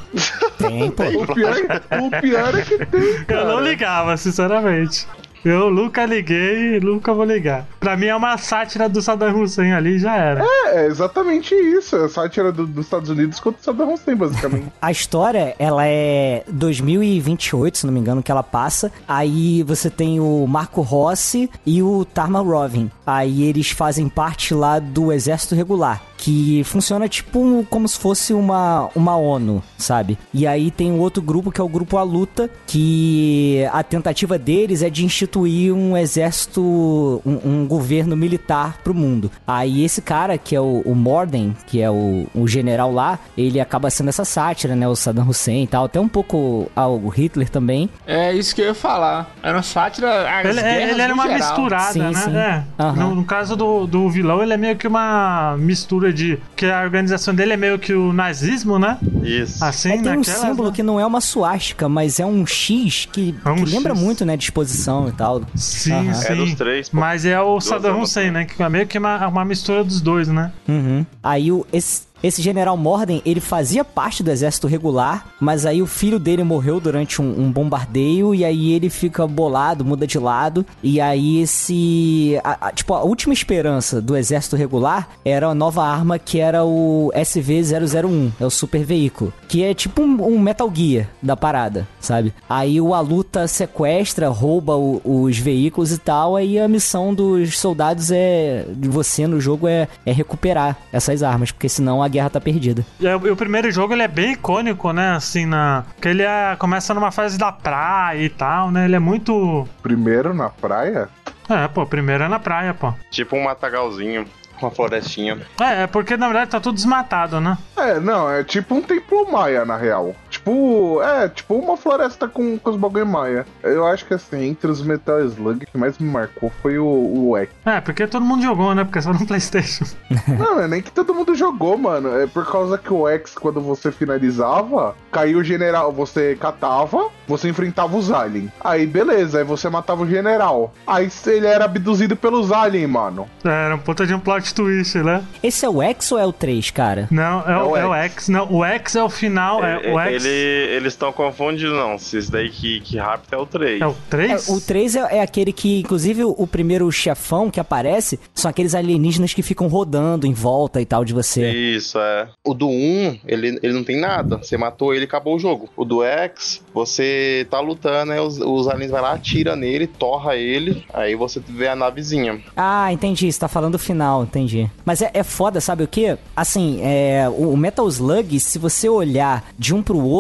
Tem, 0.57 0.91
pô. 0.91 1.03
O 1.03 1.33
pior, 1.33 1.55
o 2.01 2.21
pior 2.21 2.55
é 2.55 2.61
que 2.61 2.85
tem, 2.85 3.23
cara. 3.25 3.41
Eu 3.41 3.47
não 3.47 3.61
ligava, 3.61 4.15
sinceramente. 4.17 5.07
Eu 5.45 5.69
nunca 5.71 6.06
liguei 6.06 6.77
e 6.77 6.80
nunca 6.80 7.13
vou 7.13 7.24
ligar. 7.24 7.68
Pra 7.80 7.95
mim 7.95 8.07
é 8.07 8.15
uma 8.15 8.36
sátira 8.38 8.89
do 8.89 9.00
Saddam 9.01 9.39
Hussein 9.42 9.74
ali 9.74 10.00
já 10.00 10.15
era. 10.18 10.44
É, 10.44 10.83
é 10.83 10.88
exatamente 10.88 11.53
isso. 11.53 11.95
É 11.95 12.09
sátira 12.09 12.51
do, 12.51 12.65
dos 12.65 12.86
Estados 12.86 13.09
Unidos 13.12 13.39
contra 13.39 13.62
o 13.62 13.63
Saddam 13.63 13.94
Hussein, 13.94 14.15
basicamente. 14.15 14.65
A 14.81 14.92
história, 14.92 15.56
ela 15.59 15.86
é 15.86 16.44
2028, 16.47 17.77
se 17.77 17.86
não 17.86 17.93
me 17.93 18.00
engano, 18.00 18.24
que 18.24 18.31
ela 18.31 18.43
passa. 18.43 18.91
Aí 19.08 19.62
você 19.63 19.89
tem 19.89 20.19
o 20.19 20.46
Marco 20.48 20.81
Rossi 20.81 21.50
e 21.65 21.81
o 21.84 22.03
Tarma 22.05 22.39
Rovin. 22.41 22.89
Aí 23.05 23.43
eles 23.43 23.69
fazem 23.69 24.10
parte 24.10 24.53
lá 24.53 24.79
do 24.79 25.12
exército 25.12 25.53
regular. 25.53 26.01
Que 26.17 26.63
funciona 26.63 27.08
tipo 27.08 27.39
um- 27.39 27.63
como 27.63 27.88
se 27.88 28.00
fosse 28.00 28.34
uma, 28.34 28.89
uma 28.96 29.15
ONU, 29.15 29.62
sabe? 29.77 30.17
E 30.34 30.48
aí 30.48 30.72
tem 30.72 30.91
um 30.91 31.00
outro 31.00 31.22
grupo 31.22 31.51
que 31.51 31.62
é 31.62 31.63
o 31.63 31.67
Grupo 31.69 31.98
A 31.98 32.03
Luta, 32.03 32.50
que 32.65 33.67
a 33.72 33.84
tentativa 33.84 34.38
deles 34.39 34.81
é 34.81 34.89
de 34.89 35.05
instituir 35.05 35.35
um 35.42 35.96
exército, 35.98 37.22
um, 37.25 37.39
um 37.63 37.68
governo 37.68 38.15
militar 38.15 38.77
pro 38.84 38.94
mundo. 38.94 39.32
Aí 39.46 39.84
esse 39.84 40.01
cara, 40.01 40.38
que 40.38 40.56
é 40.56 40.62
o, 40.62 40.82
o 40.86 40.96
Morden, 40.96 41.56
que 41.68 41.82
é 41.82 41.89
o, 41.89 42.27
o 42.34 42.48
general 42.48 42.92
lá, 42.92 43.20
ele 43.38 43.60
acaba 43.60 43.89
sendo 43.89 44.10
essa 44.10 44.25
sátira, 44.25 44.75
né? 44.75 44.88
O 44.88 44.96
Saddam 44.96 45.27
Hussein 45.27 45.63
e 45.63 45.68
tal, 45.68 45.86
até 45.86 46.00
um 46.00 46.08
pouco 46.08 46.70
ao 46.75 47.08
Hitler 47.10 47.50
também. 47.50 47.89
É 48.06 48.34
isso 48.34 48.54
que 48.56 48.62
eu 48.62 48.65
ia 48.68 48.74
falar. 48.74 49.32
Era 49.42 49.58
uma 49.58 49.63
sátira 49.63 50.08
Ele, 50.44 50.60
é- 50.60 50.92
ele 50.92 51.01
era 51.01 51.13
no 51.15 51.22
uma 51.22 51.27
geral. 51.27 51.38
misturada, 51.50 51.94
Sim, 51.94 52.00
né? 52.00 52.13
sim. 52.13 52.36
É. 52.36 52.63
Aham. 52.80 52.96
No, 53.10 53.15
no 53.15 53.24
caso 53.25 53.56
do, 53.56 53.86
do 53.88 54.10
vilão, 54.10 54.42
ele 54.44 54.54
é 54.54 54.58
meio 54.58 54.75
que 54.75 54.88
uma 54.88 55.56
mistura 55.58 56.12
de. 56.13 56.39
Que 56.56 56.65
a 56.65 56.82
organização 56.82 57.34
dele 57.34 57.54
é 57.54 57.58
meio 57.58 57.77
que 57.80 57.94
o 57.94 58.12
nazismo, 58.13 58.77
né? 58.80 58.98
Isso. 59.24 59.63
Assim, 59.63 59.89
É, 59.89 59.92
tem 59.98 60.01
um 60.12 60.15
naquelas, 60.18 60.39
símbolo 60.39 60.70
né? 60.70 60.75
que 60.75 60.84
não 60.84 61.00
é 61.00 61.06
uma 61.06 61.22
suástica, 61.22 61.88
mas 61.89 62.20
é 62.20 62.25
um 62.25 62.46
X 62.46 63.08
que, 63.12 63.36
É 63.46 63.50
um 63.50 63.56
que 63.56 63.65
lembra 63.65 63.94
X. 63.94 64.01
muito, 64.01 64.25
né? 64.25 64.36
Disposição 64.38 65.08
e 65.08 65.12
tal. 65.15 65.41
Sim, 65.55 65.93
Aham. 65.93 66.13
sim. 66.13 66.34
É 66.34 66.36
dos 66.36 66.53
três, 66.55 66.89
pô. 66.89 66.98
Mas 66.98 67.25
é 67.25 67.39
o 67.39 67.60
Saddam 67.60 68.01
Hussein, 68.01 68.31
né? 68.31 68.45
Que 68.45 68.62
é 68.62 68.69
meio 68.69 68.88
que 68.88 68.98
uma, 68.98 69.27
uma 69.27 69.45
mistura 69.45 69.84
dos 69.84 70.01
dois, 70.01 70.27
né? 70.27 70.51
Uhum. 70.67 71.05
Aí 71.24 71.51
o, 71.51 71.65
esse, 71.72 72.03
Esse 72.24 72.41
general 72.41 72.75
Morden, 72.77 73.22
ele 73.25 73.39
fazia 73.39 73.84
parte 73.86 74.24
do 74.24 74.31
exército 74.31 74.67
regular, 74.67 75.27
mas 75.39 75.65
aí 75.65 75.81
o 75.81 75.86
filho 75.88 76.17
dele 76.19 76.43
morreu 76.43 76.79
durante 76.79 77.22
um, 77.22 77.25
um 77.45 77.51
bombardeio 77.51 78.34
e 78.34 78.43
aí 78.43 78.72
ele 78.74 78.89
fica 78.89 79.27
bolado, 79.27 79.86
muda 79.86 80.07
de 80.07 80.17
lado. 80.17 80.65
E 80.81 81.00
aí 81.00 81.41
esse. 81.41 82.39
a- 82.43 82.67
a- 82.67 82.72
tipo, 82.72 82.93
a 82.93 83.03
última 83.03 83.34
esperança 83.34 84.01
do 84.01 84.15
exército 84.17 84.55
regular 84.55 85.10
era 85.24 85.48
a 85.48 85.55
nova 85.55 85.84
arma 85.86 86.17
que 86.17 86.39
era 86.39 86.63
o 86.63 87.12
SV-001, 87.13 88.31
é 88.39 88.45
o 88.45 88.50
super 88.50 88.84
veículo. 88.84 89.34
Que 89.48 89.63
é 89.63 89.74
tipo 89.74 90.01
um, 90.01 90.36
um 90.36 90.39
Metal 90.39 90.72
Gear 90.74 91.07
da 91.22 91.36
parada, 91.38 91.88
sabe? 92.00 92.34
Aí 92.50 92.79
o 92.81 92.93
Aluta 92.93 93.48
sequestra, 93.48 94.29
rouba 94.29 94.75
o- 94.75 95.01
os 95.03 95.38
veículos 95.38 95.91
e 95.91 95.98
tal. 95.98 96.36
Aí 96.36 96.60
a 96.60 96.67
missão 96.67 97.13
dos 97.13 97.57
soldados 97.60 98.12
é. 98.12 98.65
de 98.75 98.88
você 98.89 99.27
no 99.27 99.39
jogo 99.39 99.67
é, 99.67 99.88
é 100.05 100.12
recuperar 100.12 100.77
essas 100.91 101.22
armas, 101.24 101.51
porque 101.51 101.69
senão 101.69 102.01
a 102.05 102.07
guerra 102.07 102.29
tá 102.29 102.41
perdida. 102.41 102.85
E 103.00 103.07
o, 103.07 103.27
e 103.27 103.31
o 103.31 103.35
primeiro 103.35 103.69
jogo 103.71 103.93
ele 103.93 104.03
é 104.03 104.07
bem 104.07 104.33
icônico, 104.33 104.91
né? 104.93 105.12
Assim, 105.15 105.45
na. 105.45 105.83
Porque 105.95 106.07
ele 106.07 106.24
é, 106.24 106.55
começa 106.57 106.93
numa 106.93 107.12
fase 107.12 107.38
da 107.38 107.51
praia 107.51 108.21
e 108.21 108.29
tal, 108.29 108.71
né? 108.71 108.85
Ele 108.85 108.95
é 108.95 109.00
muito. 109.00 109.67
Primeiro 109.81 110.33
na 110.33 110.50
praia? 110.50 111.09
É, 111.50 111.67
pô, 111.67 111.85
primeiro 111.85 112.24
é 112.24 112.27
na 112.27 112.39
praia, 112.39 112.74
pô. 112.74 112.93
Tipo 113.09 113.35
um 113.35 113.43
matagalzinho, 113.43 114.25
uma 114.62 114.71
florestinha. 114.71 115.39
É, 115.59 115.83
é 115.83 115.88
porque 115.88 116.15
na 116.17 116.27
verdade 116.27 116.51
tá 116.51 116.59
tudo 116.59 116.75
desmatado, 116.75 117.39
né? 117.41 117.57
É, 117.77 118.00
não, 118.00 118.29
é 118.29 118.43
tipo 118.43 118.75
um 118.75 118.81
templo 118.81 119.31
maia, 119.31 119.65
na 119.65 119.77
real. 119.77 120.15
Tipo, 120.36 121.01
é, 121.01 121.30
tipo 121.30 121.56
uma 121.56 121.77
floresta 121.77 122.27
com, 122.27 122.60
com 122.60 122.70
os 122.70 122.75
bagulho 122.75 123.06
maia. 123.06 123.46
Eu 123.63 123.88
acho 123.88 124.06
que 124.06 124.13
assim, 124.13 124.50
entre 124.50 124.70
os 124.70 124.82
Metal 124.82 125.22
Slug, 125.22 125.63
o 125.63 125.68
que 125.68 125.77
mais 125.77 125.98
me 125.98 126.10
marcou 126.10 126.51
foi 126.62 126.77
o, 126.77 126.86
o 126.86 127.38
X. 127.38 127.50
É, 127.65 127.80
porque 127.80 128.06
todo 128.06 128.25
mundo 128.25 128.44
jogou, 128.44 128.75
né? 128.75 128.84
Porque 128.84 129.01
só 129.01 129.13
no 129.13 129.25
PlayStation. 129.25 129.86
Não, 130.27 130.60
é 130.60 130.68
nem 130.68 130.82
que 130.82 130.92
todo 130.92 131.13
mundo 131.13 131.34
jogou, 131.36 131.77
mano. 131.77 132.20
É 132.20 132.27
por 132.27 132.46
causa 132.46 132.77
que 132.77 132.92
o 132.92 133.08
X, 133.08 133.34
quando 133.36 133.62
você 133.62 133.94
finalizava, 133.94 134.94
caiu 135.10 135.39
o 135.39 135.44
general, 135.44 135.94
você 135.94 136.36
catava, 136.36 137.08
você 137.25 137.48
enfrentava 137.48 137.96
os 137.96 138.12
aliens. 138.12 138.51
Aí 138.60 138.86
beleza, 138.86 139.38
aí 139.38 139.46
você 139.46 139.70
matava 139.70 140.04
o 140.04 140.10
general. 140.10 140.74
Aí 140.86 141.10
ele 141.27 141.48
era 141.48 141.63
abduzido 141.63 142.18
pelos 142.18 142.51
aliens, 142.51 142.89
mano. 142.89 143.25
É, 143.44 143.65
Era 143.65 143.75
um 143.75 143.80
puta 143.80 144.06
de 144.06 144.13
um 144.13 144.20
plot 144.20 144.54
twist, 144.54 144.98
né? 144.98 145.24
Esse 145.42 145.65
é 145.65 145.70
o 145.70 145.82
X 145.82 146.12
ou 146.12 146.20
é 146.20 146.25
o 146.25 146.34
3, 146.34 146.72
cara? 146.72 147.08
Não, 147.10 147.42
é, 147.42 147.58
o, 147.63 147.70
o 147.70 147.77
é 147.77 147.86
o 147.88 147.94
X. 147.94 148.27
Não, 148.27 148.51
o 148.51 148.65
X 148.65 148.96
é 148.98 149.04
o 149.04 149.10
final. 149.10 149.63
É, 149.63 149.94
o 149.94 150.00
X 150.00 150.25
Ele, 150.25 150.75
eles 150.75 150.94
estão 150.94 151.12
confundindo, 151.12 151.74
não. 151.74 151.98
Se 151.98 152.17
isso 152.17 152.32
daí 152.32 152.50
que, 152.50 152.79
que 152.82 152.98
rápido 152.98 153.34
é 153.34 153.38
o 153.38 153.46
3. 153.46 153.82
é 153.82 153.88
o 153.88 153.91
É, 153.91 153.94
3? 154.10 154.50
o 154.50 154.62
3 154.62 154.96
é, 154.96 155.00
é 155.17 155.22
aquele 155.22 155.51
que, 155.51 155.79
inclusive, 155.79 156.24
o, 156.24 156.36
o 156.38 156.46
primeiro 156.46 156.91
chefão 156.91 157.50
que 157.50 157.60
aparece 157.60 158.20
são 158.34 158.50
aqueles 158.50 158.75
alienígenas 158.75 159.34
que 159.34 159.41
ficam 159.41 159.67
rodando 159.67 160.27
em 160.27 160.34
volta 160.34 160.82
e 160.82 160.86
tal 160.86 161.03
de 161.03 161.13
você. 161.13 161.50
Isso, 161.50 161.98
é. 162.00 162.27
O 162.46 162.53
do 162.53 162.67
1, 162.67 163.20
ele, 163.25 163.60
ele 163.63 163.74
não 163.74 163.84
tem 163.84 164.00
nada. 164.00 164.38
Você 164.38 164.58
matou 164.58 164.94
ele, 164.94 165.05
acabou 165.05 165.36
o 165.36 165.39
jogo. 165.39 165.70
O 165.75 165.84
do 165.86 166.03
X, 166.03 166.62
você 166.74 167.48
tá 167.50 167.60
lutando, 167.60 168.12
aí 168.12 168.20
os, 168.20 168.38
os 168.39 168.67
aliens 168.67 168.91
vai 168.91 169.01
lá, 169.01 169.13
atira 169.13 169.55
nele, 169.55 169.88
torra 169.88 170.36
ele, 170.36 170.86
aí 170.94 171.15
você 171.15 171.39
vê 171.39 171.67
a 171.67 171.75
navezinha. 171.75 172.41
Ah, 172.55 172.91
entendi. 172.91 173.32
Você 173.32 173.39
tá 173.39 173.48
falando 173.48 173.74
do 173.74 173.79
final, 173.79 174.24
entendi. 174.24 174.70
Mas 174.84 175.01
é, 175.01 175.10
é 175.13 175.24
foda, 175.24 175.60
sabe 175.62 175.84
o 175.84 175.88
quê? 175.88 176.17
Assim, 176.36 176.79
é, 176.84 177.27
o 177.29 177.55
o 177.55 177.58
Metal 177.58 177.88
Slug, 177.88 178.38
se 178.39 178.60
você 178.60 178.89
olhar 178.89 179.46
de 179.58 179.74
um 179.74 179.82
pro 179.82 179.98
outro, 179.98 180.14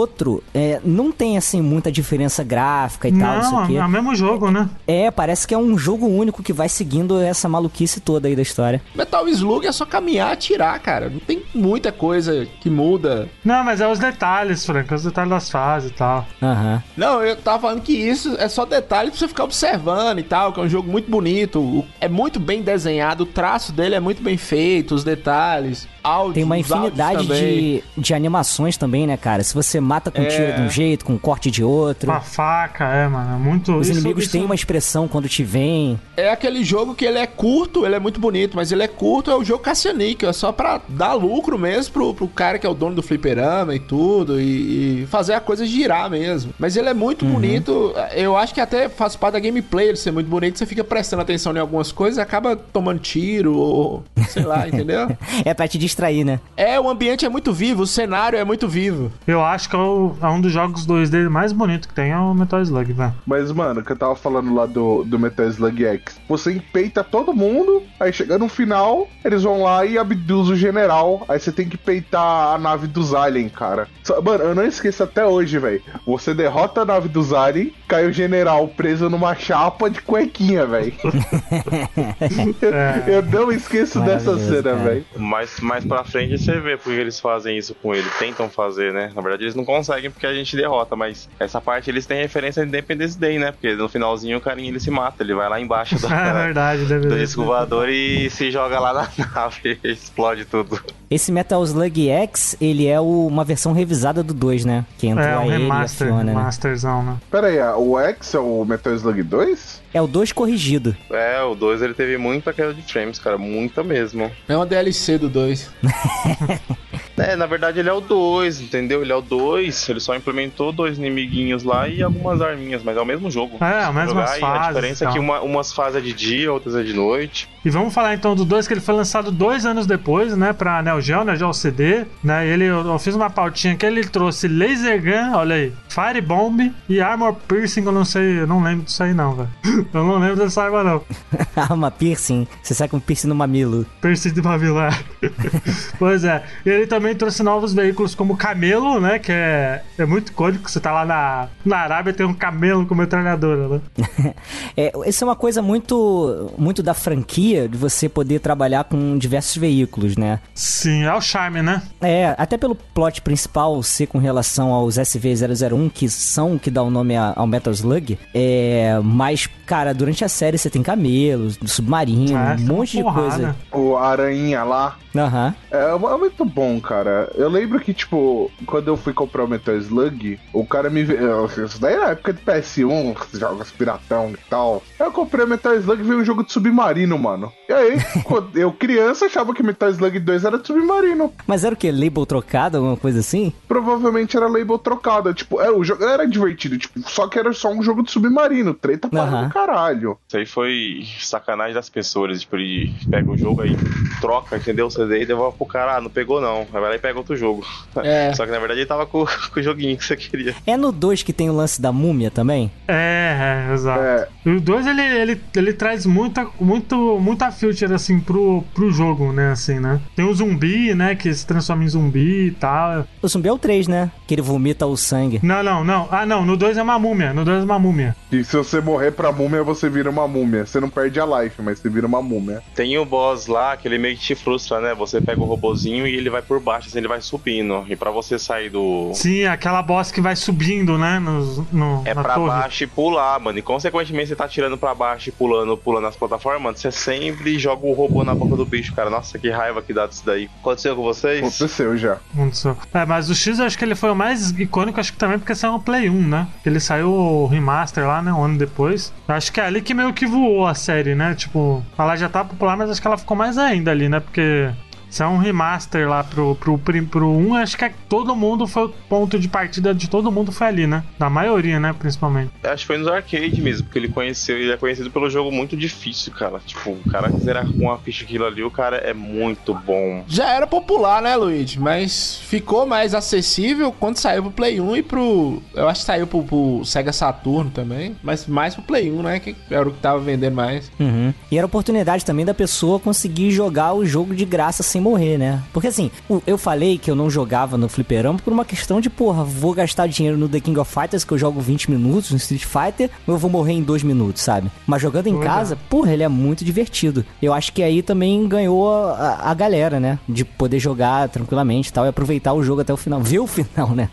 é, 0.53 0.79
não 0.83 1.11
tem, 1.11 1.37
assim, 1.37 1.61
muita 1.61 1.91
diferença 1.91 2.43
gráfica 2.43 3.07
e 3.07 3.17
tal, 3.17 3.39
isso 3.39 3.51
Não, 3.51 3.59
aqui. 3.63 3.77
é 3.77 3.85
o 3.85 3.89
mesmo 3.89 4.15
jogo, 4.15 4.51
né? 4.51 4.69
É, 4.87 5.09
parece 5.11 5.47
que 5.47 5.53
é 5.53 5.57
um 5.57 5.77
jogo 5.77 6.05
único 6.07 6.43
que 6.43 6.51
vai 6.53 6.67
seguindo 6.69 7.19
essa 7.19 7.47
maluquice 7.47 7.99
toda 7.99 8.27
aí 8.27 8.35
da 8.35 8.41
história. 8.41 8.81
Metal 8.95 9.27
Slug 9.29 9.65
é 9.65 9.71
só 9.71 9.85
caminhar 9.85 10.29
e 10.29 10.33
atirar, 10.33 10.79
cara. 10.79 11.09
Não 11.09 11.19
tem 11.19 11.43
muita 11.53 11.91
coisa 11.91 12.47
que 12.61 12.69
muda. 12.69 13.29
Não, 13.43 13.63
mas 13.63 13.81
é 13.81 13.87
os 13.87 13.99
detalhes, 13.99 14.65
Frank. 14.65 14.93
Os 14.93 15.03
detalhes 15.03 15.29
das 15.29 15.49
fases 15.49 15.91
e 15.91 15.93
tal. 15.93 16.25
Aham. 16.41 16.83
Não, 16.97 17.21
eu 17.23 17.35
tava 17.35 17.59
falando 17.59 17.81
que 17.81 17.93
isso 17.93 18.35
é 18.39 18.47
só 18.49 18.65
detalhe 18.65 19.09
pra 19.11 19.19
você 19.19 19.27
ficar 19.27 19.43
observando 19.43 20.19
e 20.19 20.23
tal, 20.23 20.51
que 20.51 20.59
é 20.59 20.63
um 20.63 20.69
jogo 20.69 20.89
muito 20.91 21.09
bonito. 21.09 21.83
É 22.01 22.07
muito 22.07 22.39
bem 22.39 22.61
desenhado, 22.61 23.23
o 23.23 23.27
traço 23.27 23.71
dele 23.71 23.95
é 23.95 23.99
muito 23.99 24.21
bem 24.21 24.37
feito, 24.37 24.95
os 24.95 25.03
detalhes, 25.03 25.87
áudio. 26.05 26.33
Tem 26.35 26.43
uma 26.43 26.57
infinidade 26.57 27.25
de, 27.27 27.83
de 27.97 28.13
animações 28.13 28.77
também, 28.77 29.07
né, 29.07 29.17
cara? 29.17 29.43
Se 29.43 29.53
você 29.53 29.79
mata 29.79 30.11
com 30.11 30.21
É. 30.21 30.25
tiro 30.25 30.53
de 30.53 30.61
um 30.61 30.69
jeito, 30.69 31.05
com 31.05 31.17
corte 31.17 31.49
de 31.51 31.63
outro. 31.63 32.07
Com 32.11 32.17
a 32.17 32.21
faca, 32.21 32.85
é, 32.85 33.07
mano. 33.07 33.35
É 33.35 33.37
muito. 33.37 33.75
Os 33.75 33.87
isso- 33.89 33.99
inimigos 33.99 34.23
isso- 34.23 34.31
têm 34.31 34.45
uma 34.45 34.55
expressão 34.55 35.07
quando 35.07 35.27
te 35.29 35.43
veem. 35.43 35.99
É 36.17 36.29
aquele 36.29 36.63
jogo 36.63 36.93
que 36.95 37.05
ele 37.05 37.17
é 37.19 37.25
curto, 37.27 37.85
ele 37.85 37.95
é 37.95 37.99
muito 37.99 38.19
bonito, 38.19 38.55
mas 38.55 38.71
ele 38.71 38.83
é 38.83 38.87
curto, 38.87 39.31
é 39.31 39.35
o 39.35 39.43
jogo 39.43 39.63
Cassianic, 39.63 40.25
é 40.25 40.33
só 40.33 40.51
pra 40.51 40.81
dar 40.87 41.13
lucro 41.13 41.57
mesmo 41.57 41.93
pro, 41.93 42.13
pro 42.13 42.27
cara 42.27 42.57
que 42.59 42.65
é 42.65 42.69
o 42.69 42.73
dono 42.73 42.95
do 42.95 43.03
fliperama 43.03 43.73
e 43.75 43.79
tudo, 43.79 44.39
e, 44.39 45.03
e 45.03 45.07
fazer 45.07 45.33
a 45.33 45.39
coisa 45.39 45.65
girar 45.65 46.09
mesmo. 46.09 46.53
Mas 46.59 46.75
ele 46.77 46.89
é 46.89 46.93
muito 46.93 47.25
bonito, 47.25 47.93
eu 48.13 48.35
acho 48.37 48.53
que 48.53 48.61
até 48.61 48.87
faz 48.89 49.15
parte 49.15 49.33
da 49.33 49.39
gameplay 49.39 49.87
ele 49.89 49.97
ser 49.97 50.11
muito 50.11 50.27
bonito, 50.29 50.57
você 50.57 50.65
fica 50.65 50.83
prestando 50.83 51.21
atenção 51.21 51.53
em 51.55 51.59
algumas 51.59 51.91
coisas 51.91 52.17
e 52.17 52.21
acaba 52.21 52.55
tomando 52.55 52.99
tiro, 52.99 53.55
ou 53.57 54.03
sei 54.29 54.43
lá, 54.43 54.65
entendeu? 54.69 55.15
É 55.43 55.53
pra 55.53 55.67
te 55.67 55.77
distrair, 55.95 56.25
né? 56.25 56.39
É, 56.57 56.79
o 56.79 56.89
ambiente 56.89 57.25
é 57.25 57.29
muito 57.29 57.53
vivo, 57.53 57.83
o 57.83 57.87
cenário 57.87 58.37
é 58.37 58.43
muito 58.43 58.67
vivo. 58.67 59.11
Eu 59.25 59.43
acho 59.43 59.69
que 59.69 59.75
é, 59.75 59.79
o- 59.79 60.15
é 60.21 60.27
um 60.27 60.41
dos 60.41 60.51
jogos 60.51 60.85
2D 60.85 61.29
mais 61.29 61.53
bonito 61.53 61.87
que 61.87 61.93
tem 61.93 62.11
é 62.11 62.17
o 62.17 62.33
Metal 62.33 62.61
Slug, 62.61 62.91
velho. 62.91 63.13
Mas, 63.25 63.51
mano, 63.51 63.81
que 63.83 63.91
eu 63.91 63.95
tava 63.95 64.15
falando 64.15 64.53
lá 64.53 64.65
do, 64.65 65.03
do 65.05 65.17
Metal 65.17 65.45
Slug 65.47 65.85
X. 65.85 66.19
Você 66.27 66.53
empeita 66.53 67.03
todo 67.03 67.33
mundo, 67.33 67.81
aí 67.99 68.11
chega 68.11 68.37
no 68.37 68.49
final, 68.49 69.07
eles 69.23 69.43
vão 69.43 69.63
lá 69.63 69.85
e 69.85 69.97
abduzem 69.97 70.53
o 70.53 70.57
general. 70.57 71.23
Aí 71.29 71.39
você 71.39 71.51
tem 71.51 71.67
que 71.69 71.77
peitar 71.77 72.55
a 72.55 72.57
nave 72.57 72.87
dos 72.87 73.13
aliens, 73.13 73.51
cara. 73.53 73.87
Só- 74.03 74.21
mano, 74.21 74.43
eu 74.43 74.55
não 74.55 74.65
esqueço 74.65 75.03
até 75.03 75.25
hoje, 75.25 75.57
velho. 75.57 75.81
Você 76.05 76.33
derrota 76.33 76.81
a 76.81 76.85
nave 76.85 77.07
dos 77.07 77.31
aliens, 77.33 77.71
cai 77.87 78.05
o 78.05 78.11
general 78.13 78.67
preso 78.67 79.09
numa 79.09 79.33
chapa 79.35 79.89
de 79.89 80.01
cuequinha, 80.01 80.65
velho. 80.65 80.93
eu 83.07 83.21
não 83.23 83.51
esqueço 83.51 83.99
dessa 84.01 84.37
cena, 84.39 84.73
velho. 84.75 85.05
Mas 85.17 85.59
mais 85.85 86.01
pra 86.01 86.03
frente 86.03 86.37
você 86.37 86.59
vê 86.59 86.77
porque 86.77 86.99
eles 86.99 87.19
fazem 87.19 87.57
isso 87.57 87.75
com 87.75 87.93
ele. 87.93 88.07
Tentam 88.19 88.49
fazer, 88.49 88.91
né? 88.93 89.11
Na 89.15 89.21
verdade 89.21 89.43
eles 89.43 89.55
não 89.55 89.63
conseguem 89.65 90.09
porque 90.11 90.25
a 90.27 90.33
gente 90.33 90.55
derrota, 90.55 90.95
mas 90.95 91.29
essa 91.39 91.61
parte 91.61 91.89
eles 91.89 92.05
têm 92.05 92.21
referência 92.21 92.63
a 92.63 92.65
Independence 92.65 93.17
Day, 93.17 93.37
né? 93.39 93.51
Porque 93.51 93.73
no 93.75 93.87
finalzinho 93.89 94.37
o 94.37 94.41
carinha 94.41 94.69
ele 94.69 94.79
se 94.79 94.89
mata, 94.91 95.23
ele 95.23 95.33
vai 95.33 95.47
lá 95.49 95.59
embaixo 95.59 95.95
do, 95.99 96.07
É 96.13 96.33
verdade, 96.45 96.85
do 96.85 97.17
disco 97.17 97.43
voador 97.43 97.89
e 97.89 98.29
se 98.29 98.51
joga 98.51 98.79
lá 98.79 98.93
na 98.93 99.09
nave 99.35 99.79
e 99.83 99.91
explode 99.91 100.45
tudo. 100.45 100.79
Esse 101.09 101.31
Metal 101.31 101.63
Slug 101.63 102.09
X, 102.09 102.57
ele 102.59 102.87
é 102.87 102.99
o- 102.99 103.27
uma 103.27 103.43
versão 103.43 103.71
revisada 103.73 104.23
do 104.23 104.33
2, 104.33 104.65
né? 104.65 104.85
Que 104.97 105.07
entrou 105.07 105.25
É, 105.27 105.37
um 105.37 105.41
a 105.41 105.45
ele 105.45 105.51
e 105.51 105.55
a 105.55 105.59
remaster, 105.59 106.07
Fiona, 106.07 106.23
né? 106.23 106.33
remasterzão, 106.33 107.03
né? 107.03 107.17
Pera 107.29 107.47
aí, 107.47 107.59
o 107.77 107.99
X 107.99 108.33
é 108.33 108.39
o 108.39 108.65
Metal 108.65 108.93
Slug 108.93 109.21
2? 109.23 109.81
É 109.95 110.01
o 110.01 110.07
2 110.07 110.33
corrigido. 110.33 110.93
É, 111.09 111.41
o 111.41 111.55
2 111.55 111.81
ele 111.81 111.93
teve 111.93 112.17
muita 112.17 112.51
queda 112.51 112.73
de 112.73 112.81
frames, 112.81 113.17
cara, 113.17 113.37
muita 113.37 113.81
mesmo. 113.81 114.29
É 114.45 114.53
uma 114.53 114.65
DLC 114.65 115.17
do 115.17 115.29
2. 115.29 115.71
É, 117.17 117.33
na 117.37 117.45
verdade 117.45 117.79
ele 117.79 117.87
é 117.87 117.93
o 117.93 118.01
2, 118.01 118.59
entendeu? 118.59 119.01
Ele 119.01 119.11
é 119.11 119.15
o 119.15 119.21
2, 119.21 119.87
ele 119.87 120.01
só 120.01 120.13
implementou 120.17 120.73
dois 120.73 120.97
inimiguinhos 120.97 121.63
lá 121.63 121.87
e 121.87 122.03
algumas 122.03 122.41
arminhas, 122.41 122.83
mas 122.83 122.97
é 122.97 122.99
o 123.01 123.05
mesmo 123.05 123.31
jogo. 123.31 123.57
É, 123.63 123.85
as 123.85 123.95
mesmas 123.95 124.31
Jogar, 124.31 124.37
e 124.39 124.43
A 124.43 124.47
fases. 124.47 124.67
diferença 124.67 125.03
e 125.03 125.07
é 125.07 125.09
que 125.11 125.15
tal. 125.15 125.23
uma, 125.23 125.39
umas 125.39 125.71
fases 125.71 125.95
é 125.95 126.01
de 126.01 126.11
dia, 126.11 126.51
outras 126.51 126.75
é 126.75 126.83
de 126.83 126.91
noite. 126.91 127.47
E 127.65 127.69
vamos 127.71 127.95
falar 127.95 128.13
então 128.13 128.35
do 128.35 128.45
2, 128.45 128.67
que 128.67 128.75
ele 128.75 128.79
foi 128.79 128.93
lançado 128.93 129.31
dois 129.31 129.65
anos 129.65 129.87
depois, 129.87 130.37
né, 130.37 130.53
pra 130.53 130.83
Neo 130.83 131.01
Geo, 131.01 131.23
Neo 131.23 131.35
Geo 131.35 131.51
CD, 131.51 132.05
né, 132.23 132.47
ele, 132.47 132.65
eu, 132.65 132.85
eu 132.85 132.99
fiz 132.99 133.15
uma 133.15 133.27
pautinha 133.27 133.75
que 133.75 133.83
ele 133.83 134.03
trouxe 134.03 134.47
Laser 134.47 135.01
Gun, 135.01 135.35
olha 135.35 135.55
aí, 135.55 135.73
Fire 135.89 136.21
Bomb 136.21 136.71
e 136.87 137.01
Armor 137.01 137.33
Piercing, 137.33 137.83
eu 137.83 137.91
não 137.91 138.05
sei, 138.05 138.41
eu 138.41 138.45
não 138.45 138.61
lembro 138.61 138.85
disso 138.85 139.01
aí 139.01 139.15
não, 139.15 139.33
velho. 139.35 139.49
Eu 139.95 140.03
não 140.03 140.19
lembro 140.19 140.35
dessa 140.35 140.63
arma 140.63 140.83
não. 140.83 141.01
Arma 141.55 141.89
piercing. 141.89 142.45
Você 142.61 142.73
sai 142.73 142.89
com 142.89 142.99
piercing 142.99 143.27
no 143.27 143.35
mamilo. 143.35 143.85
Piercing 144.01 144.33
de 144.33 144.41
Babilá. 144.41 144.89
pois 145.97 146.25
é, 146.25 146.43
e 146.65 146.69
ele 146.69 146.85
também 146.85 147.15
trouxe 147.15 147.41
novos 147.41 147.73
veículos 147.73 148.13
como 148.13 148.35
Camelo, 148.35 148.99
né, 148.99 149.19
que 149.19 149.31
é, 149.31 149.83
é 149.97 150.05
muito 150.05 150.29
icônico, 150.29 150.69
você 150.69 150.79
tá 150.79 150.91
lá 150.91 151.05
na, 151.05 151.47
na 151.65 151.77
Arábia 151.77 152.13
tem 152.13 152.25
um 152.25 152.33
camelo 152.33 152.85
com 152.85 152.93
metralhadora, 152.93 153.67
né. 153.69 154.33
É, 154.75 154.91
isso 155.07 155.23
é 155.23 155.27
uma 155.27 155.35
coisa 155.35 155.61
muito, 155.61 156.51
muito 156.57 156.83
da 156.83 156.93
franquia 156.93 157.54
de 157.67 157.77
você 157.77 158.07
poder 158.07 158.39
trabalhar 158.39 158.83
com 158.85 159.17
diversos 159.17 159.57
veículos, 159.57 160.15
né? 160.17 160.39
Sim, 160.53 161.03
é 161.03 161.13
o 161.13 161.21
charme, 161.21 161.61
né. 161.61 161.81
É, 162.01 162.35
até 162.37 162.57
pelo 162.57 162.75
plot 162.75 163.21
principal 163.21 163.81
ser 163.83 164.07
com 164.07 164.17
relação 164.17 164.71
aos 164.73 164.97
SV001, 164.97 165.89
que 165.91 166.09
são 166.09 166.55
o 166.55 166.59
que 166.59 166.69
dá 166.71 166.83
o 166.83 166.89
nome 166.89 167.15
ao 167.15 167.47
Metal 167.47 167.73
Slug. 167.73 168.17
É, 168.33 168.99
mas, 169.03 169.47
cara, 169.65 169.93
durante 169.93 170.23
a 170.23 170.29
série 170.29 170.57
você 170.57 170.69
tem 170.69 170.83
camelos, 170.83 171.57
submarino, 171.65 172.37
É, 172.37 172.55
um 172.55 172.65
monte 172.75 172.97
de 172.97 173.03
coisa. 173.03 173.55
O 173.71 173.95
Aranha 173.97 174.63
lá. 174.63 174.97
Aham. 175.15 175.55
É, 175.71 175.91
é 175.93 176.17
muito 176.17 176.43
bom, 176.43 176.79
cara. 176.81 177.31
Eu 177.35 177.49
lembro 177.49 177.79
que, 177.79 177.93
tipo, 177.93 178.51
quando 178.65 178.89
eu 178.89 178.97
fui 178.97 179.13
comprar 179.13 179.45
o 179.45 179.47
Metal 179.47 179.75
Slug, 179.77 180.37
o 180.51 180.65
cara 180.65 180.89
me. 180.89 181.03
veio- 181.03 181.45
Isso 181.65 181.79
daí 181.79 181.95
na 181.95 182.09
época 182.09 182.33
de 182.33 182.41
PS1, 182.41 183.15
jogos 183.33 183.71
piratão 183.71 184.31
e 184.31 184.49
tal. 184.49 184.83
Eu 184.99 185.11
comprei 185.11 185.45
o 185.45 185.47
Metal 185.47 185.73
Slug 185.75 186.01
e 186.01 186.05
veio 186.05 186.19
um 186.19 186.25
jogo 186.25 186.43
de 186.43 186.51
submarino, 186.51 187.17
mano. 187.17 187.44
E 187.67 187.73
aí, 187.73 187.97
eu 188.55 188.71
criança 188.71 189.25
achava 189.25 189.53
que 189.53 189.63
Metal 189.63 189.89
Slug 189.89 190.19
2 190.19 190.45
era 190.45 190.57
de 190.57 190.67
submarino. 190.67 191.33
Mas 191.47 191.63
era 191.63 191.73
o 191.73 191.77
quê? 191.77 191.91
Label 191.91 192.25
trocado, 192.25 192.77
alguma 192.77 192.97
coisa 192.97 193.19
assim? 193.19 193.53
Provavelmente 193.67 194.37
era 194.37 194.47
label 194.47 194.77
trocada. 194.77 195.33
Tipo, 195.33 195.59
era, 195.59 195.75
o 195.75 195.83
jogo 195.83 196.03
era 196.03 196.27
divertido, 196.27 196.77
tipo, 196.77 196.99
só 197.09 197.27
que 197.27 197.39
era 197.39 197.53
só 197.53 197.71
um 197.71 197.81
jogo 197.81 198.03
de 198.03 198.11
submarino. 198.11 198.73
Treta 198.73 199.07
para 199.07 199.43
do 199.43 199.49
caralho. 199.49 200.17
Isso 200.27 200.37
aí 200.37 200.45
foi 200.45 201.05
sacanagem 201.19 201.73
das 201.73 201.89
pessoas. 201.89 202.41
Tipo, 202.41 202.55
ele 202.57 202.93
pega 203.09 203.31
o 203.31 203.37
jogo 203.37 203.61
aí, 203.61 203.75
troca, 204.21 204.57
entendeu? 204.57 204.87
O 204.87 204.91
CD 204.91 205.21
e 205.21 205.25
devolve 205.25 205.57
pro 205.57 205.65
cara. 205.65 205.95
Ah, 205.97 206.01
não 206.01 206.09
pegou 206.09 206.41
não. 206.41 206.61
Aí 206.61 206.67
vai 206.71 206.81
lá 206.81 206.95
e 206.95 206.99
pega 206.99 207.17
outro 207.17 207.35
jogo. 207.35 207.65
É. 208.03 208.33
Só 208.33 208.45
que 208.45 208.51
na 208.51 208.59
verdade 208.59 208.79
ele 208.81 208.87
tava 208.87 209.05
com, 209.05 209.25
com 209.53 209.59
o 209.59 209.63
joguinho 209.63 209.97
que 209.97 210.05
você 210.05 210.15
queria. 210.15 210.55
É 210.65 210.77
no 210.77 210.91
2 210.91 211.23
que 211.23 211.33
tem 211.33 211.49
o 211.49 211.53
lance 211.53 211.81
da 211.81 211.91
múmia 211.91 212.29
também? 212.31 212.71
É, 212.87 213.67
é, 213.69 213.73
exato. 213.73 214.01
É, 214.01 214.27
O 214.45 214.59
2 214.59 214.87
ele, 214.87 215.01
ele, 215.01 215.41
ele 215.55 215.73
traz 215.73 216.05
muita, 216.05 216.47
muito, 216.59 217.19
muita 217.35 217.51
feature 217.51 217.93
assim 217.93 218.19
pro, 218.19 218.63
pro 218.73 218.89
jogo, 218.91 219.33
né? 219.33 219.51
Assim, 219.51 219.79
né? 219.79 219.99
Tem 220.15 220.23
o 220.25 220.33
zumbi, 220.33 220.95
né? 220.95 221.15
Que 221.15 221.33
se 221.33 221.45
transforma 221.45 221.83
em 221.83 221.87
zumbi 221.89 222.47
e 222.47 222.51
tal. 222.51 223.05
O 223.21 223.27
zumbi 223.27 223.49
é 223.49 223.51
o 223.51 223.57
3, 223.57 223.87
né? 223.89 224.09
Que 224.25 224.35
ele 224.35 224.41
vomita 224.41 224.85
o 224.87 224.95
sangue. 224.95 225.39
Não, 225.43 225.61
não, 225.61 225.83
não. 225.83 226.07
Ah, 226.09 226.25
não. 226.25 226.45
No 226.45 226.55
2 226.55 226.77
é 226.77 226.81
uma 226.83 226.97
múmia. 226.97 227.33
No 227.33 227.43
2 227.43 227.61
é 227.61 227.65
uma 227.65 227.77
múmia. 227.77 228.15
e 228.31 228.43
se 228.43 228.55
você 228.55 228.79
morrer 228.79 229.11
pra 229.11 229.31
múmia, 229.33 229.63
você 229.63 229.89
vira 229.89 230.09
uma 230.09 230.27
múmia. 230.27 230.65
Você 230.65 230.79
não 230.79 230.89
perde 230.89 231.19
a 231.19 231.25
life, 231.25 231.61
mas 231.61 231.79
você 231.79 231.89
vira 231.89 232.07
uma 232.07 232.21
múmia. 232.21 232.63
Tem 232.73 232.97
o 232.97 233.03
boss 233.05 233.47
lá 233.47 233.75
que 233.75 233.87
ele 233.87 233.97
meio 233.97 234.15
que 234.15 234.21
te 234.23 234.35
frustra, 234.35 234.79
né? 234.79 234.93
Você 234.95 235.19
pega 235.19 235.41
o 235.41 235.45
robozinho 235.45 236.07
e 236.07 236.15
ele 236.15 236.29
vai 236.29 236.41
por 236.41 236.59
baixo, 236.61 236.87
assim, 236.87 236.99
ele 236.99 237.07
vai 237.09 237.19
subindo. 237.21 237.83
E 237.89 237.95
pra 237.97 238.11
você 238.11 238.39
sair 238.39 238.69
do. 238.69 239.11
Sim, 239.13 239.43
aquela 239.45 239.81
boss 239.81 240.09
que 240.11 240.21
vai 240.21 240.35
subindo, 240.37 240.97
né? 240.97 241.19
No, 241.19 241.65
no, 241.73 242.01
É 242.05 242.13
na 242.13 242.21
pra 242.23 242.35
torre. 242.35 242.47
baixo 242.47 242.83
e 242.83 242.87
pular, 242.87 243.39
mano. 243.41 243.59
E 243.59 243.61
consequentemente 243.61 244.29
você 244.29 244.35
tá 244.35 244.47
tirando 244.47 244.77
pra 244.77 244.95
baixo 244.95 245.29
e 245.29 245.31
pulando, 245.33 245.75
pulando 245.75 246.07
as 246.07 246.15
plataformas, 246.15 246.61
mano. 246.61 246.77
Você 246.77 246.91
sempre 247.25 247.57
joga 247.57 247.85
o 247.85 247.93
robô 247.93 248.23
na 248.23 248.33
boca 248.35 248.55
do 248.55 248.65
bicho, 248.65 248.93
cara. 248.93 249.09
Nossa, 249.09 249.39
que 249.39 249.49
raiva 249.49 249.81
que 249.81 249.93
dá 249.93 250.05
disso 250.07 250.23
daí. 250.25 250.49
Aconteceu 250.59 250.95
com 250.95 251.03
vocês? 251.03 251.39
Aconteceu 251.39 251.97
já. 251.97 252.17
Só. 252.51 252.75
É, 252.93 253.05
mas 253.05 253.29
o 253.29 253.35
X 253.35 253.59
eu 253.59 253.65
acho 253.65 253.77
que 253.77 253.83
ele 253.83 253.95
foi 253.95 254.11
o 254.11 254.15
mais 254.15 254.51
icônico, 254.51 254.99
acho 254.99 255.11
que 255.11 255.17
também 255.17 255.39
porque 255.39 255.55
saiu 255.55 255.73
no 255.73 255.79
Play 255.79 256.09
1, 256.09 256.27
né? 256.27 256.47
Ele 256.65 256.79
saiu 256.79 257.09
o 257.09 257.47
remaster 257.47 258.07
lá, 258.07 258.21
né? 258.21 258.31
Um 258.31 258.43
ano 258.43 258.57
depois. 258.57 259.13
Acho 259.27 259.51
que 259.51 259.59
é 259.59 259.65
ali 259.65 259.81
que 259.81 259.93
meio 259.93 260.13
que 260.13 260.25
voou 260.25 260.67
a 260.67 260.73
série, 260.73 261.15
né? 261.15 261.33
Tipo, 261.35 261.83
ela 261.97 262.15
já 262.15 262.29
tá 262.29 262.43
popular, 262.43 262.77
mas 262.77 262.89
acho 262.89 263.01
que 263.01 263.07
ela 263.07 263.17
ficou 263.17 263.35
mais 263.35 263.57
ainda 263.57 263.91
ali, 263.91 264.07
né? 264.07 264.19
Porque. 264.19 264.69
Se 265.15 265.23
é 265.23 265.27
um 265.27 265.37
remaster 265.37 266.09
lá 266.09 266.25
pro, 266.25 266.55
pro, 266.55 266.77
pro, 266.77 267.05
pro 267.05 267.29
1, 267.31 267.55
acho 267.55 267.77
que 267.77 267.85
é- 267.85 267.93
todo 268.09 268.35
mundo 268.35 268.67
foi 268.67 268.87
o 268.87 268.89
ponto 268.89 269.39
de 269.39 269.47
partida 269.47 269.95
de 269.95 270.09
todo 270.09 270.29
mundo 270.29 270.51
foi 270.51 270.67
ali, 270.67 270.85
né? 270.85 271.05
Da 271.17 271.29
maioria, 271.29 271.79
né? 271.79 271.95
Principalmente. 271.97 272.51
Acho 272.61 272.81
que 272.83 272.87
foi 272.87 272.97
nos 272.97 273.07
arcade 273.07 273.61
mesmo, 273.61 273.85
porque 273.85 273.97
ele 273.97 274.09
conheceu, 274.09 274.57
ele 274.57 274.73
é 274.73 274.75
conhecido 274.75 275.09
pelo 275.09 275.29
jogo 275.29 275.53
muito 275.53 275.77
difícil, 275.77 276.33
cara. 276.33 276.59
Tipo, 276.65 276.89
o 276.89 277.09
cara 277.09 277.31
que 277.31 277.39
zerar 277.39 277.65
com 277.65 277.85
uma 277.85 277.97
ficha 277.97 278.25
aquilo 278.25 278.45
ali, 278.45 278.61
o 278.61 278.69
cara 278.69 278.97
é 278.97 279.13
muito 279.13 279.73
bom. 279.73 280.25
Já 280.27 280.49
era 280.49 280.67
popular, 280.67 281.21
né, 281.21 281.33
Luigi? 281.37 281.79
Mas 281.79 282.35
ficou 282.35 282.85
mais 282.85 283.13
acessível 283.13 283.93
quando 283.97 284.17
saiu 284.17 284.43
pro 284.43 284.51
Play 284.51 284.81
1 284.81 284.97
e 284.97 285.01
pro. 285.01 285.63
Eu 285.73 285.87
acho 285.87 286.01
que 286.01 286.07
saiu 286.07 286.27
pro, 286.27 286.43
pro 286.43 286.83
Sega 286.83 287.13
Saturno 287.13 287.71
também. 287.71 288.17
Mas 288.21 288.45
mais 288.47 288.75
pro 288.75 288.83
Play 288.83 289.09
1, 289.09 289.23
né? 289.23 289.39
Que 289.39 289.55
era 289.71 289.87
o 289.87 289.93
que 289.93 289.99
tava 290.01 290.19
vendendo 290.19 290.55
mais. 290.55 290.91
Uhum. 290.99 291.33
E 291.49 291.57
era 291.57 291.65
a 291.65 291.67
oportunidade 291.67 292.25
também 292.25 292.43
da 292.43 292.53
pessoa 292.53 292.99
conseguir 292.99 293.51
jogar 293.51 293.93
o 293.93 294.05
jogo 294.05 294.35
de 294.35 294.43
graça 294.43 294.83
sem 294.83 295.04
morrer, 295.05 295.37
né? 295.37 295.61
Porque 295.71 295.87
assim, 295.87 296.09
eu 296.47 296.57
falei 296.57 296.97
que 296.97 297.11
eu 297.11 297.15
não 297.15 297.29
jogava 297.29 297.77
no 297.77 297.87
fliperama 297.87 298.39
por 298.39 298.51
uma 298.51 298.65
questão 298.65 298.99
de, 298.99 299.09
porra, 299.09 299.43
vou 299.43 299.73
gastar 299.73 300.07
dinheiro 300.07 300.37
no 300.37 300.49
The 300.49 300.59
King 300.59 300.79
of 300.79 300.91
Fighters, 300.91 301.23
que 301.23 301.31
eu 301.31 301.37
jogo 301.37 301.61
20 301.61 301.91
minutos, 301.91 302.31
no 302.31 302.37
Street 302.37 302.65
Fighter, 302.65 303.09
ou 303.27 303.35
eu 303.35 303.37
vou 303.37 303.49
morrer 303.49 303.73
em 303.73 303.83
2 303.83 304.01
minutos, 304.01 304.41
sabe? 304.41 304.71
Mas 304.87 305.01
jogando 305.01 305.27
em 305.27 305.39
casa, 305.39 305.77
porra, 305.89 306.11
ele 306.11 306.23
é 306.23 306.27
muito 306.27 306.65
divertido. 306.65 307.23
Eu 307.41 307.53
acho 307.53 307.71
que 307.71 307.83
aí 307.83 308.01
também 308.01 308.47
ganhou 308.47 308.89
a, 308.89 309.51
a 309.51 309.53
galera, 309.53 309.99
né? 309.99 310.17
De 310.27 310.43
poder 310.43 310.79
jogar 310.79 311.29
tranquilamente 311.29 311.89
e 311.89 311.93
tal, 311.93 312.05
e 312.05 312.09
aproveitar 312.09 312.53
o 312.53 312.63
jogo 312.63 312.81
até 312.81 312.91
o 312.91 312.97
final. 312.97 313.21
Ver 313.25 313.39
o 313.39 313.47
final, 313.47 313.89
né? 313.89 314.09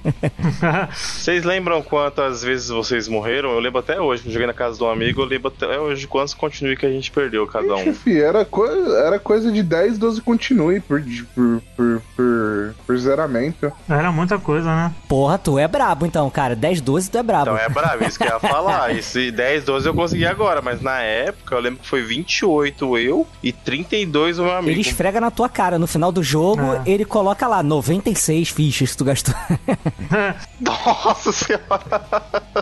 Vocês 0.93 1.45
lembram 1.45 1.83
quantas 1.83 2.43
vezes 2.43 2.69
vocês 2.69 3.09
morreram? 3.09 3.51
Eu 3.51 3.61
lembro 3.61 3.79
até 3.79 4.01
hoje, 4.01 4.31
joguei 4.31 4.47
na 4.47 4.53
casa 4.53 4.77
de 4.77 4.85
um 4.85 4.91
amigo, 4.91 5.23
eu 5.23 5.27
lembro 5.27 5.49
até 5.49 5.79
hoje 5.79 6.07
quantos 6.07 6.35
continue 6.35 6.77
que 6.77 6.85
a 6.85 6.91
gente 6.91 7.11
perdeu 7.11 7.47
cada 7.47 7.77
um. 7.77 7.81
Ixi, 7.81 7.93
fi, 7.95 8.21
era, 8.21 8.45
co 8.45 8.67
era 8.67 9.19
coisa 9.19 9.51
de 9.51 9.63
10, 9.63 9.99
12 9.99 10.21
continue 10.21 10.82
por, 10.83 11.03
por, 11.35 11.63
por, 11.77 12.03
por, 12.17 12.75
por 12.87 12.99
zeramento. 12.99 13.73
Era 13.89 14.11
muita 14.13 14.39
coisa, 14.39 14.75
né? 14.75 14.93
Porra, 15.09 15.39
tu 15.39 15.59
é 15.59 15.67
brabo 15.69 16.05
então, 16.07 16.29
cara. 16.31 16.55
10, 16.57 16.81
12 16.81 17.11
tu 17.11 17.19
é 17.19 17.23
brabo. 17.23 17.51
Então 17.53 17.59
é 17.59 17.69
bravo, 17.69 18.05
isso 18.05 18.19
que 18.19 18.25
eu 18.25 18.29
ia 18.33 18.41
falar. 18.41 18.95
Esse 18.95 19.31
10, 19.31 19.65
12 19.65 19.87
eu 19.89 19.95
consegui 19.95 20.27
agora, 20.27 20.61
mas 20.63 20.81
na 20.81 20.99
época 21.01 21.55
eu 21.55 21.61
lembro 21.61 21.81
que 21.81 21.89
foi 21.89 22.03
28 22.03 22.99
eu 22.99 23.27
e 23.43 23.53
32 23.53 24.39
o 24.39 24.45
meu 24.45 24.53
amigo. 24.57 24.71
Ele 24.71 24.81
esfrega 24.81 25.21
na 25.21 25.31
tua 25.31 25.49
cara. 25.49 25.79
No 25.79 25.87
final 25.87 26.13
do 26.13 26.23
jogo, 26.23 26.63
É. 26.63 26.83
ele 26.87 27.05
coloca 27.05 27.47
lá 27.47 27.63
96 27.63 28.49
fichas 28.51 28.91
que 28.93 28.97
tu 28.97 29.05
gastou. 29.05 29.35
Nossa 30.61 31.33
senhora! 31.33 32.03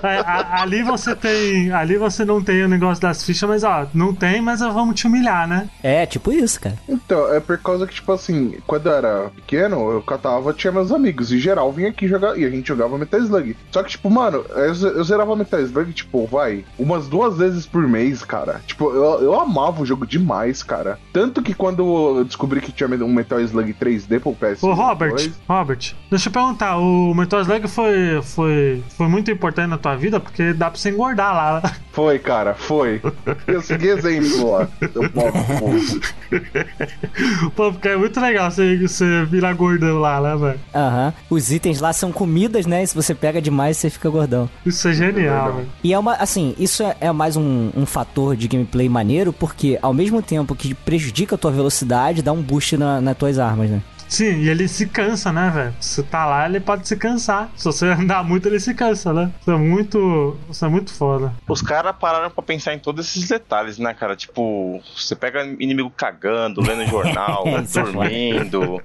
É, 0.03 0.19
a- 0.21 0.63
ali 0.63 0.83
você 0.83 1.15
tem. 1.15 1.71
Ali 1.73 1.97
você 1.97 2.25
não 2.25 2.43
tem 2.43 2.63
o 2.65 2.69
negócio 2.69 3.01
das 3.03 3.25
fichas, 3.25 3.49
mas 3.49 3.65
ó, 3.65 3.87
não 3.93 4.15
tem, 4.15 4.41
mas 4.41 4.61
vamos 4.61 4.95
te 4.99 5.07
humilhar, 5.07 5.47
né? 5.49 5.69
é, 5.83 6.07
tipo 6.07 6.33
isso, 6.33 6.61
cara. 6.61 6.77
Então, 6.89 7.33
é 7.35 7.41
por 7.41 7.59
causa 7.59 7.87
que, 7.87 8.00
tipo 8.01 8.13
assim, 8.13 8.59
quando 8.67 8.87
eu 8.87 8.95
era 8.95 9.31
pequeno, 9.35 9.93
eu 9.93 10.03
catava, 10.03 10.53
tinha 10.53 10.73
meus 10.73 10.91
amigos, 10.91 11.31
e 11.31 11.39
geral 11.39 11.71
vinha 11.71 11.91
aqui 11.91 12.09
jogar, 12.09 12.39
e 12.39 12.45
a 12.45 12.51
gente 12.51 12.67
jogava 12.67 12.99
Metal 12.99 13.21
Slug. 13.21 13.57
Só 13.71 13.83
que, 13.83 13.91
tipo, 13.91 14.11
mano, 14.11 14.45
eu, 14.49 14.75
eu 14.91 15.05
zerava 15.05 15.37
Metal 15.37 15.61
Slug, 15.61 15.93
tipo, 15.93 16.27
vai, 16.27 16.65
umas 16.79 17.07
duas 17.07 17.37
vezes 17.37 17.67
por 17.67 17.87
mês, 17.87 18.25
cara. 18.25 18.61
Tipo, 18.67 18.91
eu, 18.91 19.23
eu 19.23 19.39
amava 19.39 19.83
o 19.83 19.87
jogo 19.87 20.07
demais, 20.07 20.63
cara. 20.63 20.99
Tanto 21.13 21.43
que 21.43 21.55
quando 21.55 22.19
eu 22.19 22.25
descobri 22.25 22.61
que 22.61 22.73
tinha 22.73 22.89
um 22.89 23.13
Metal 23.13 23.41
Slug 23.41 23.75
3D 23.75 24.21
pro 24.21 24.33
PS2... 24.33 24.69
Ô, 24.69 24.73
Robert, 24.73 25.31
Robert, 25.49 25.95
deixa 26.11 26.29
eu 26.29 26.33
perguntar, 26.33 26.79
o 26.79 27.15
Metal 27.15 27.41
Slug 27.41 27.69
foi, 27.69 28.21
foi, 28.23 28.83
foi 28.97 29.09
muito 29.09 29.31
importante 29.31 29.69
na 29.69 29.79
tua 29.79 29.95
vida 29.95 30.19
porque 30.19 30.53
dá 30.53 30.71
pra 30.71 30.79
você 30.79 30.91
engordar 30.91 31.35
lá. 31.35 31.63
Foi, 31.93 32.19
cara, 32.19 32.55
foi. 32.55 33.03
Eu 33.47 33.61
segui 33.61 33.89
exemplo 33.89 34.53
lá. 34.53 34.69
Eu 34.81 35.11
Pô, 37.55 37.73
porque 37.73 37.90
é 37.91 37.97
muito 37.97 38.21
legal 38.21 38.51
você, 38.51 38.77
você 38.77 39.25
virar 39.25 39.53
gordão 39.55 39.99
lá, 39.99 40.21
né, 40.21 40.37
velho? 40.37 40.61
Aham. 40.75 41.13
Os 41.29 41.51
itens 41.53 41.81
lá 41.81 41.93
são 41.93 42.11
comidas, 42.13 42.67
né? 42.67 42.83
E 42.83 42.87
se 42.87 42.95
você 42.95 43.15
pega 43.15 43.41
demais, 43.41 43.77
você 43.77 43.91
fica 43.91 44.09
gordão. 44.09 44.49
Isso 44.65 44.87
é 44.89 44.93
genial, 44.93 45.55
velho. 45.55 45.69
E 45.85 45.93
é 45.93 45.99
uma, 45.99 46.15
assim, 46.15 46.55
isso 46.59 46.83
é- 46.83 46.97
é 47.01 47.13
mais 47.13 47.37
um, 47.37 47.71
um 47.77 47.87
fator 47.87 48.35
de 48.37 48.49
gameplay 48.49 48.89
maneiro, 48.89 49.33
porque 49.33 49.79
ao 49.83 49.93
mesmo 49.95 50.23
tempo 50.23 50.55
que 50.55 50.75
prejudica 50.75 51.35
a 51.35 51.39
tua 51.39 51.51
velocidade, 51.51 52.23
dá 52.23 52.33
um 52.33 52.43
boost 52.43 52.77
na, 52.77 53.01
nas 53.01 53.17
tuas 53.17 53.39
armas, 53.39 53.71
né? 53.71 53.81
Sim, 54.11 54.41
e 54.41 54.49
ele 54.49 54.67
se 54.67 54.87
cansa, 54.87 55.33
né, 55.33 55.51
velho? 55.55 55.75
Se 55.81 56.03
tá 56.03 56.27
lá, 56.27 56.45
ele 56.47 56.59
pode 56.59 56.87
se 56.87 56.97
cansar. 56.97 57.49
Se 57.57 57.65
você 57.65 57.87
andar 57.95 58.25
muito, 58.25 58.47
ele 58.49 58.59
se 58.59 58.75
cansa, 58.75 59.13
né? 59.13 59.31
Isso 59.41 59.51
é 59.51 59.57
muito. 59.57 60.37
Isso 60.51 60.65
é 60.65 60.69
muito 60.69 60.93
foda. 60.93 61.33
Os 61.49 61.63
caras 61.63 61.95
pararam 61.99 62.29
pra 62.29 62.43
pensar 62.43 62.75
em 62.75 62.79
todos 62.81 63.07
esses 63.07 63.29
detalhes, 63.29 63.79
né, 63.79 63.95
cara? 63.95 64.17
Tipo, 64.17 64.83
você 64.97 65.15
pega 65.15 65.45
inimigo 65.61 65.91
cagando, 65.97 66.61
lendo 66.61 66.85
jornal, 66.91 67.45
é 67.47 67.63
dormindo, 67.63 68.81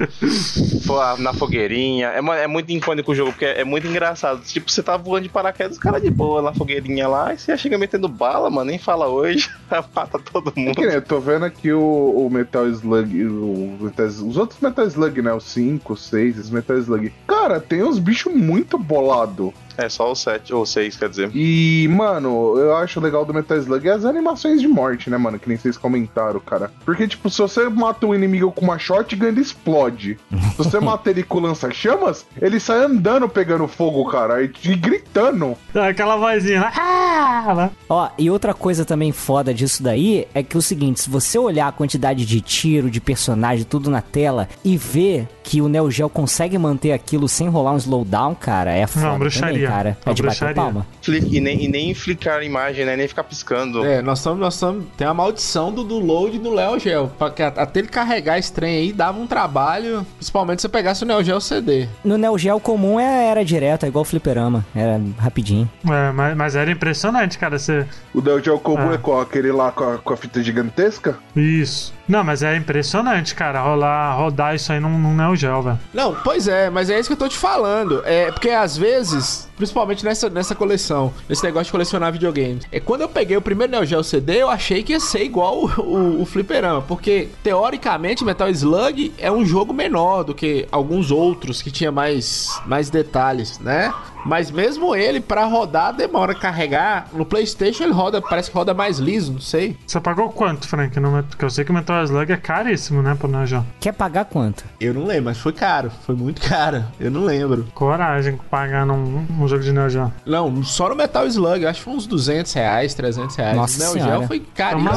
na 1.20 1.34
fogueirinha. 1.34 2.10
É, 2.10 2.44
é 2.44 2.48
muito 2.48 2.72
icônico 2.72 3.12
o 3.12 3.16
jogo, 3.16 3.32
porque 3.32 3.46
é, 3.46 3.62
é 3.62 3.64
muito 3.64 3.88
engraçado. 3.88 4.42
Tipo, 4.42 4.72
você 4.72 4.84
tá 4.84 4.96
voando 4.96 5.24
de 5.24 5.30
paraquedas, 5.30 5.74
os 5.74 5.80
caras 5.80 6.04
de 6.04 6.12
boa 6.12 6.42
na 6.42 6.54
fogueirinha 6.54 7.08
lá, 7.08 7.34
e 7.34 7.40
você 7.40 7.52
já 7.52 7.58
chega 7.58 7.78
metendo 7.80 8.08
bala, 8.08 8.50
mano, 8.52 8.70
nem 8.70 8.78
fala 8.78 9.08
hoje, 9.08 9.50
mata 9.96 10.20
todo 10.20 10.54
É 10.56 10.60
mundo. 10.60 10.76
que 10.76 10.86
nem, 10.86 10.96
eu 10.96 11.02
tô 11.02 11.20
vendo 11.20 11.46
aqui 11.46 11.74
o, 11.74 11.82
o 11.82 12.30
Metal 12.30 12.68
Slug, 12.68 13.26
o 13.26 13.78
os 14.06 14.38
outros 14.38 14.60
Metal 14.60 14.86
Slug, 14.86 15.14
né? 15.21 15.34
Os 15.34 15.43
5, 15.45 15.93
os 15.93 16.06
6, 16.06 16.39
os 16.39 16.49
Metal 16.49 16.78
Slug. 16.78 17.13
Cara, 17.28 17.60
tem 17.60 17.84
uns 17.84 17.99
bichos 17.99 18.34
muito 18.34 18.78
bolado. 18.78 19.54
É 19.78 19.90
só 19.90 20.12
o 20.12 20.16
7 20.16 20.54
ou 20.54 20.66
6, 20.66 20.96
quer 20.98 21.10
dizer. 21.10 21.32
E, 21.34 21.88
mano, 21.92 22.58
eu 22.58 22.76
acho 22.76 23.00
legal 23.00 23.26
do 23.26 23.34
Metal 23.34 23.58
Slug 23.58 23.88
é 23.88 23.92
as 23.92 24.06
animações 24.06 24.62
de 24.62 24.68
morte, 24.68 25.10
né, 25.10 25.18
mano? 25.18 25.40
Que 25.40 25.48
nem 25.50 25.58
vocês 25.58 25.78
comentaram, 25.78 26.40
cara. 26.40 26.72
Porque, 26.86 27.08
tipo, 27.08 27.30
se 27.30 27.42
você 27.42 27.68
mata 27.70 28.06
um 28.06 28.16
inimigo 28.16 28.52
com 28.52 28.66
uma 28.66 28.78
shotgun, 28.78 29.26
ele 29.26 29.42
explode. 29.42 30.18
Se 30.52 30.58
você 30.58 30.80
mata 30.82 31.10
ele 31.10 31.24
com 31.24 31.40
lança-chamas, 31.40 32.26
ele 32.42 32.60
sai 32.60 32.84
andando 32.84 33.28
pegando 33.28 33.68
fogo, 33.68 34.06
cara, 34.10 34.44
e, 34.44 34.52
e 34.64 34.76
gritando. 34.76 35.56
É 35.74 35.90
Aquela 35.90 36.18
vozinha 36.18 36.62
lá. 36.62 36.74
Ah! 36.76 37.54
lá. 37.54 37.72
Ó, 37.90 38.10
e 38.18 38.30
outra 38.30 38.54
coisa 38.54 38.86
também 38.86 39.12
foda 39.12 39.54
disso 39.54 39.82
daí 39.84 40.28
é 40.34 40.42
que 40.44 40.56
é 40.56 40.60
o 40.60 40.62
seguinte, 40.62 41.02
se 41.02 41.10
você 41.10 41.38
olhar 41.38 41.68
a 41.68 41.72
quantidade 41.72 42.26
de 42.26 42.42
tiro, 42.42 42.90
de 42.90 43.00
personagem, 43.00 43.66
tudo 43.66 43.90
na 43.90 44.02
tela 44.02 44.48
e 44.64 44.78
ver 44.78 45.28
que 45.44 45.62
o 45.62 45.68
Neo 45.68 45.92
Geo 45.92 46.10
consegue 46.10 46.58
manter 46.58 46.92
aquilo 46.92 47.28
sem 47.28 47.48
rolar 47.48 47.74
um 47.74 47.78
slowdown, 47.78 48.34
cara, 48.36 48.72
é 48.72 48.88
foda 48.88 49.06
Não, 49.06 49.20
bruxaria. 49.20 49.54
também, 49.54 49.64
cara. 49.67 49.89
É 49.89 50.08
Não, 50.08 50.13
de 50.13 50.21
bruxaria. 50.21 50.56
palma. 50.56 50.86
Flick- 51.01 51.36
E 51.36 51.39
nem, 51.41 51.63
e 51.63 51.67
nem 51.67 51.93
flicar 51.93 52.39
a 52.39 52.43
imagem, 52.43 52.86
né? 52.86 52.95
Nem 52.95 53.08
ficar 53.08 53.23
piscando. 53.23 53.84
É, 53.86 54.01
nós 54.01 54.19
estamos, 54.19 54.39
nós. 54.39 54.60
Tem 54.97 55.06
a 55.08 55.13
maldição 55.13 55.71
do, 55.71 55.84
do 55.84 55.99
load 55.99 56.39
do 56.39 56.54
Neo 56.56 56.80
Geo. 56.80 57.12
Porque 57.17 57.41
a- 57.43 57.47
até 57.47 57.80
ele 57.80 57.88
carregar 57.88 58.38
esse 58.38 58.51
trem 58.51 58.78
aí 58.78 58.93
dava 58.93 59.19
um 59.19 59.28
trabalho. 59.28 60.06
Principalmente 60.17 60.60
se 60.62 60.63
você 60.63 60.69
pegasse 60.69 61.04
o 61.04 61.08
Neo 61.08 61.23
Geo 61.23 61.39
CD. 61.41 61.88
No 62.04 62.17
Neo 62.17 62.38
Geo 62.38 62.60
comum 62.60 62.99
é- 62.99 63.28
era 63.30 63.43
direto, 63.45 63.86
é 63.86 63.88
igual 63.89 64.01
o 64.04 64.06
fliperama, 64.06 64.65
era 64.75 64.99
rapidinho. 65.17 65.69
É, 65.89 66.12
mas, 66.12 66.36
mas 66.38 66.56
era 66.56 66.71
impressionante, 66.71 67.38
cara. 67.38 67.58
Você... 67.60 67.86
O 68.13 68.21
Neo 68.21 68.43
Geo 68.43 68.60
comum 68.60 68.89
Ah. 68.91 68.95
é 68.95 68.97
qual? 68.97 69.21
Aquele 69.21 69.51
lá 69.51 69.71
com 69.71 69.84
a, 69.84 69.97
com 69.97 70.13
a 70.13 70.17
fita 70.17 70.41
gigantesca? 70.43 71.17
Isso. 71.36 71.93
Não, 72.08 72.24
mas 72.24 72.44
é 72.44 72.56
impressionante, 72.56 73.34
cara, 73.34 73.62
rolar, 73.62 74.13
rodar 74.15 74.56
isso 74.56 74.72
aí 74.72 74.80
num, 74.80 74.98
num 74.98 75.15
Neo 75.15 75.36
Geo, 75.36 75.62
velho. 75.62 75.80
Não, 75.94 76.15
pois 76.24 76.48
é, 76.48 76.70
mas 76.70 76.89
é 76.89 77.00
isso 77.00 77.10
que 77.10 77.13
eu 77.13 77.18
tô 77.18 77.28
te 77.28 77.38
falando. 77.38 78.02
É 78.06 78.32
porque 78.32 78.50
às 78.50 78.78
vezes, 78.78 79.50
principalmente 79.58 80.06
nessa, 80.06 80.30
nessa 80.30 80.54
coleção, 80.54 81.13
nesse 81.28 81.44
negócio 81.44 81.65
de 81.65 81.72
colecionar 81.72 82.12
videogames, 82.12 82.65
é 82.72 82.80
quando 82.80 83.02
eu 83.02 83.10
peguei 83.10 83.36
o 83.36 83.41
primeiro 83.41 83.72
Neo 83.72 83.86
Geo 83.86 84.04
CD, 84.04 84.41
eu 84.41 84.50
achei 84.50 84.84
que 84.84 84.94
ia 84.94 85.00
ser 85.00 85.24
igual 85.24 85.65
o, 85.65 85.82
o, 85.82 86.22
o 86.22 86.26
Fliperama. 86.26 86.82
Porque, 86.82 87.30
teoricamente, 87.41 88.24
Metal 88.24 88.50
Slug 88.50 89.13
é 89.18 89.32
um 89.32 89.46
jogo 89.46 89.74
menor 89.74 90.24
do 90.24 90.34
que 90.34 90.68
alguns 90.72 91.10
outros 91.12 91.62
que 91.62 91.72
tinha 91.72 91.91
mais, 91.91 92.62
mais 92.65 92.89
detalhes, 92.89 93.60
né? 93.60 93.94
Mas 94.26 94.50
mesmo 94.50 94.96
ele, 94.96 95.22
pra 95.22 95.46
rodar, 95.46 95.94
demora 95.94 96.32
a 96.32 96.36
carregar. 96.36 97.08
No 97.14 97.26
PlayStation 97.26 97.84
ele 97.84 97.94
roda, 97.94 98.22
parece 98.22 98.50
que 98.50 98.58
roda 98.58 98.74
mais 98.74 98.98
liso, 98.98 99.34
não 99.34 99.40
sei. 99.40 99.78
Você 99.86 100.00
pagou 100.00 100.30
quanto, 100.30 100.68
Frank? 100.68 101.00
No, 101.00 101.24
porque 101.24 101.46
eu 101.46 101.50
sei 101.50 101.64
que 101.64 101.72
o 101.72 101.74
Metal 101.74 102.04
Slug 102.04 102.32
é 102.32 102.38
caríssimo, 102.38 103.02
né, 103.02 103.16
pro 103.16 103.46
Geo. 103.46 103.66
Quer 103.80 103.94
pagar 103.94 104.26
quanto? 104.26 104.64
Eu 104.80 104.94
não 104.94 105.06
lembro, 105.06 105.26
mas 105.26 105.38
foi 105.38 105.54
caro. 105.54 105.92
Foi 106.06 106.16
muito 106.16 106.42
caro. 106.42 106.84
Eu 107.00 107.12
não 107.12 107.24
lembro. 107.24 107.68
Coragem 107.74 108.40
pagar 108.50 108.86
num, 108.86 109.26
num 109.30 109.48
jogo 109.48 109.64
de 109.64 109.72
Neo 109.72 109.90
Geo. 109.90 110.12
Não, 110.26 110.64
só 110.64 110.90
no 110.90 110.96
Metal 110.96 111.26
Slug, 111.28 111.66
acho 111.66 111.80
que 111.80 111.86
foi 111.86 111.94
uns 111.94 112.08
200 112.08 112.52
reais, 112.54 112.94
300 112.94 113.36
reais. 113.36 113.56
Nossa 113.56 113.92
o 113.92 113.96
Neo. 113.96 114.06
Geo 114.06 114.28
foi 114.28 114.40
caríssimo. 114.40 114.92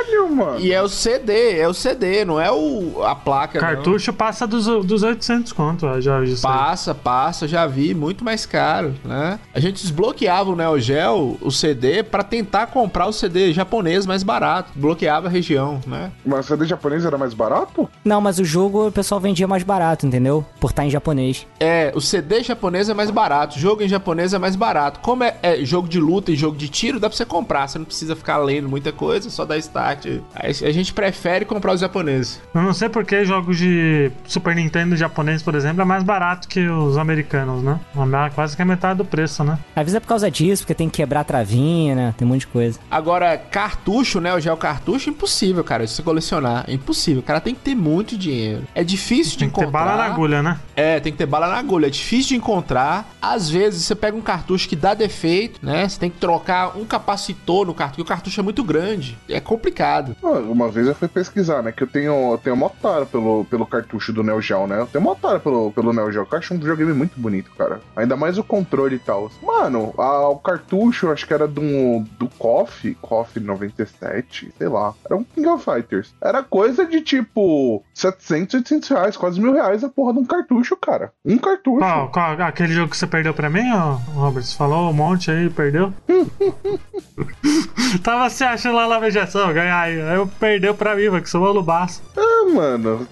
Caralho, 0.00 0.34
mano. 0.34 0.60
E 0.60 0.72
é 0.72 0.82
o 0.82 0.88
CD, 0.88 1.58
é 1.58 1.68
o 1.68 1.74
CD, 1.74 2.24
não 2.24 2.40
é 2.40 2.50
o, 2.50 3.02
a 3.04 3.14
placa. 3.14 3.60
não. 3.60 3.68
Cartucho 3.68 4.12
passa 4.12 4.46
dos, 4.46 4.66
dos 4.84 5.02
800 5.02 5.52
conto, 5.52 6.00
já 6.00 6.20
vi 6.20 6.32
isso 6.32 6.46
aí. 6.46 6.52
Passa, 6.52 6.94
passa, 6.94 7.48
já 7.48 7.66
vi, 7.66 7.94
muito 7.94 8.24
mais 8.24 8.46
caro, 8.46 8.94
né? 9.04 9.38
A 9.54 9.60
gente 9.60 9.82
desbloqueava 9.82 10.50
o 10.50 10.56
Neo 10.56 10.78
Geo, 10.78 11.38
o 11.40 11.50
CD, 11.50 12.02
pra 12.02 12.22
tentar 12.22 12.68
comprar 12.68 13.06
o 13.06 13.12
CD 13.12 13.52
japonês 13.52 14.06
mais 14.06 14.22
barato. 14.22 14.70
Bloqueava 14.74 15.28
a 15.28 15.30
região, 15.30 15.80
né? 15.86 16.10
Mas 16.24 16.46
CD 16.46 16.66
japonês 16.66 17.04
era 17.04 17.18
mais 17.18 17.34
barato? 17.34 17.88
Não, 18.04 18.20
mas 18.20 18.38
o 18.38 18.44
jogo 18.44 18.88
o 18.88 18.92
pessoal 18.92 19.20
vendia 19.20 19.46
mais 19.46 19.62
barato, 19.62 20.06
entendeu? 20.06 20.44
Por 20.58 20.70
estar 20.70 20.84
em 20.84 20.90
japonês. 20.90 21.46
É, 21.58 21.92
o 21.94 22.00
CD 22.00 22.42
japonês 22.42 22.88
é 22.88 22.94
mais 22.94 23.10
barato, 23.10 23.56
o 23.56 23.60
jogo 23.60 23.82
em 23.82 23.88
japonês 23.88 24.32
é 24.32 24.38
mais 24.38 24.56
barato. 24.56 25.00
Como 25.00 25.24
é, 25.24 25.36
é 25.42 25.64
jogo 25.64 25.88
de 25.88 26.00
luta 26.00 26.32
e 26.32 26.36
jogo 26.36 26.56
de 26.56 26.68
tiro, 26.68 26.98
dá 26.98 27.08
pra 27.08 27.16
você 27.16 27.24
comprar, 27.24 27.68
você 27.68 27.78
não 27.78 27.84
precisa 27.84 28.16
ficar 28.16 28.38
lendo 28.38 28.68
muita 28.68 28.92
coisa, 28.92 29.30
só 29.30 29.44
dá 29.44 29.56
start. 29.58 29.89
A 30.34 30.70
gente 30.70 30.92
prefere 30.92 31.44
comprar 31.44 31.72
os 31.72 31.80
japoneses. 31.80 32.40
Eu 32.54 32.62
não 32.62 32.72
sei 32.72 32.88
porque 32.88 33.24
jogos 33.24 33.58
de 33.58 34.10
Super 34.26 34.54
Nintendo 34.54 34.96
japonês, 34.96 35.42
por 35.42 35.54
exemplo, 35.54 35.82
é 35.82 35.84
mais 35.84 36.02
barato 36.02 36.48
que 36.48 36.68
os 36.68 36.96
americanos, 36.96 37.62
né? 37.62 37.78
É 37.96 38.30
Quase 38.30 38.56
que 38.56 38.62
é 38.62 38.64
metade 38.64 38.98
do 38.98 39.04
preço, 39.04 39.42
né? 39.44 39.58
Às 39.74 39.84
vezes 39.84 39.94
é 39.96 40.00
por 40.00 40.08
causa 40.08 40.30
disso, 40.30 40.62
porque 40.62 40.74
tem 40.74 40.88
que 40.88 40.96
quebrar 40.96 41.20
a 41.20 41.24
travinha, 41.24 41.94
né? 41.94 42.14
Tem 42.16 42.26
um 42.26 42.30
monte 42.30 42.40
de 42.40 42.46
coisa. 42.48 42.78
Agora, 42.90 43.36
cartucho, 43.36 44.20
né? 44.20 44.34
O 44.34 44.40
gel 44.40 44.56
cartucho, 44.56 45.10
impossível, 45.10 45.62
cara, 45.64 45.84
de 45.84 45.90
você 45.90 46.02
colecionar. 46.02 46.64
É 46.68 46.72
impossível. 46.72 47.20
O 47.20 47.24
cara 47.24 47.40
tem 47.40 47.54
que 47.54 47.60
ter 47.60 47.74
muito 47.74 48.16
dinheiro. 48.16 48.62
É 48.74 48.84
difícil 48.84 49.32
de 49.32 49.38
Tem 49.38 49.48
que 49.48 49.54
ter 49.54 49.62
encontrar. 49.62 49.84
bala 49.84 49.96
na 49.96 50.04
agulha, 50.04 50.42
né? 50.42 50.58
É, 50.76 51.00
tem 51.00 51.12
que 51.12 51.18
ter 51.18 51.26
bala 51.26 51.48
na 51.48 51.56
agulha. 51.56 51.86
É 51.86 51.90
difícil 51.90 52.28
de 52.30 52.36
encontrar. 52.36 53.08
Às 53.20 53.48
vezes 53.48 53.84
você 53.84 53.94
pega 53.94 54.16
um 54.16 54.20
cartucho 54.20 54.68
que 54.68 54.76
dá 54.76 54.94
defeito, 54.94 55.58
né? 55.64 55.88
Você 55.88 55.98
tem 55.98 56.10
que 56.10 56.18
trocar 56.18 56.76
um 56.76 56.84
capacitor 56.84 57.66
no 57.66 57.74
cartucho, 57.74 57.96
porque 57.96 58.02
o 58.02 58.14
cartucho 58.14 58.40
é 58.40 58.42
muito 58.42 58.62
grande. 58.62 59.18
É 59.28 59.40
complicado. 59.40 59.79
Ah, 59.82 60.02
Uma 60.48 60.68
vez 60.70 60.86
eu 60.86 60.94
fui 60.94 61.08
pesquisar, 61.08 61.62
né? 61.62 61.72
Que 61.72 61.82
eu 61.82 61.86
tenho, 61.86 62.32
eu 62.32 62.38
tenho 62.38 62.54
uma 62.56 62.66
otária 62.66 63.06
pelo, 63.06 63.44
pelo 63.46 63.66
cartucho 63.66 64.12
do 64.12 64.22
Neo 64.22 64.40
Geo, 64.40 64.66
né? 64.66 64.78
Eu 64.80 64.86
tenho 64.86 65.02
uma 65.04 65.12
otária 65.12 65.40
pelo, 65.40 65.72
pelo 65.72 65.92
Neo 65.92 66.10
Geo, 66.12 66.26
que 66.26 66.34
eu 66.34 66.38
acho 66.38 66.54
um 66.54 66.58
videogame 66.58 66.92
muito 66.92 67.18
bonito, 67.20 67.50
cara. 67.56 67.80
Ainda 67.96 68.16
mais 68.16 68.38
o 68.38 68.44
controle 68.44 68.96
e 68.96 68.98
tal. 68.98 69.30
Mano, 69.42 69.94
a- 69.98 70.28
o 70.28 70.36
cartucho, 70.38 71.06
eu 71.06 71.12
acho 71.12 71.26
que 71.26 71.34
era 71.34 71.46
do, 71.48 72.04
do 72.18 72.28
KOF, 72.38 72.94
KOF 73.00 73.38
97, 73.40 74.52
sei 74.56 74.68
lá. 74.68 74.94
Era 75.04 75.16
um 75.16 75.24
King 75.24 75.46
of 75.48 75.64
Fighters. 75.64 76.14
Era 76.22 76.42
coisa 76.42 76.86
de 76.86 77.00
tipo 77.00 77.82
700, 77.94 78.54
800 78.54 78.88
reais, 78.88 79.16
quase 79.16 79.40
mil 79.40 79.52
reais 79.52 79.82
a 79.84 79.88
porra 79.88 80.12
de 80.12 80.18
um 80.20 80.24
cartucho, 80.24 80.76
cara. 80.76 81.12
Um 81.24 81.38
cartucho. 81.38 81.78
Qual, 81.78 82.08
qual- 82.10 82.40
aquele 82.42 82.72
jogo 82.72 82.90
que 82.90 82.96
você 82.96 83.06
perdeu 83.06 83.32
pra 83.34 83.48
mim, 83.50 83.70
ó, 83.72 83.92
Robert? 84.14 84.42
Você 84.42 84.56
falou 84.56 84.90
um 84.90 84.92
monte 84.92 85.30
aí, 85.30 85.48
perdeu? 85.50 85.92
Tava 88.02 88.30
se 88.30 88.44
achando 88.44 88.76
lá 88.76 88.88
na 88.88 88.98
vejação, 88.98 89.52
ganhar 89.52 89.69
aí. 89.70 90.00
Aí 90.00 90.16
eu 90.16 90.26
perdeu 90.26 90.74
pra 90.74 90.94
mim, 90.94 91.08
velho, 91.10 91.22
que 91.22 91.30
sou 91.30 91.46
alubaço. 91.46 92.02
Ah, 92.16 92.50
mano, 92.52 93.06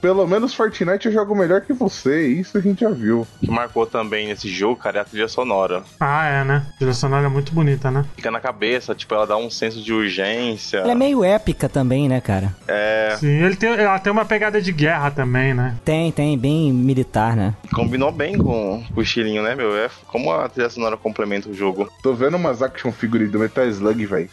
pelo 0.00 0.26
menos 0.26 0.54
Fortnite 0.54 1.06
eu 1.06 1.12
jogo 1.12 1.34
melhor 1.34 1.60
que 1.60 1.72
você, 1.72 2.26
isso 2.26 2.58
a 2.58 2.60
gente 2.60 2.80
já 2.80 2.90
viu. 2.90 3.26
O 3.42 3.46
que 3.46 3.50
marcou 3.50 3.86
também 3.86 4.26
nesse 4.28 4.48
jogo, 4.48 4.76
cara, 4.76 4.98
é 4.98 5.00
a 5.02 5.04
trilha 5.04 5.28
sonora. 5.28 5.82
Ah, 6.00 6.26
é, 6.26 6.44
né? 6.44 6.66
A 6.74 6.78
trilha 6.78 6.94
sonora 6.94 7.26
é 7.26 7.28
muito 7.28 7.52
bonita, 7.52 7.90
né? 7.90 8.04
Fica 8.16 8.30
na 8.30 8.40
cabeça, 8.40 8.94
tipo, 8.94 9.14
ela 9.14 9.26
dá 9.26 9.36
um 9.36 9.50
senso 9.50 9.82
de 9.82 9.92
urgência. 9.92 10.78
Ela 10.78 10.92
é 10.92 10.94
meio 10.94 11.24
épica 11.24 11.68
também, 11.68 12.08
né, 12.08 12.20
cara? 12.20 12.54
É, 12.66 13.16
Sim, 13.18 13.42
ele 13.42 13.56
tem, 13.56 13.70
ela 13.70 13.98
tem 13.98 14.12
uma 14.12 14.24
pegada 14.24 14.60
de 14.60 14.72
guerra 14.72 15.10
também, 15.10 15.54
né? 15.54 15.76
Tem, 15.84 16.10
tem, 16.12 16.38
bem 16.38 16.72
militar, 16.72 17.36
né? 17.36 17.54
combinou 17.72 18.10
bem 18.10 18.38
com, 18.38 18.82
com 18.82 19.00
o 19.00 19.02
estilinho, 19.02 19.42
né, 19.42 19.54
meu? 19.54 19.76
É 19.76 19.90
como 20.06 20.32
a 20.32 20.48
trilha 20.48 20.70
sonora 20.70 20.96
complementa 20.96 21.48
o 21.48 21.54
jogo. 21.54 21.90
Tô 22.02 22.14
vendo 22.14 22.36
umas 22.36 22.62
action 22.62 22.90
figure 22.92 23.26
do 23.26 23.38
Metal 23.38 23.66
Slug, 23.66 24.06
velho. 24.06 24.30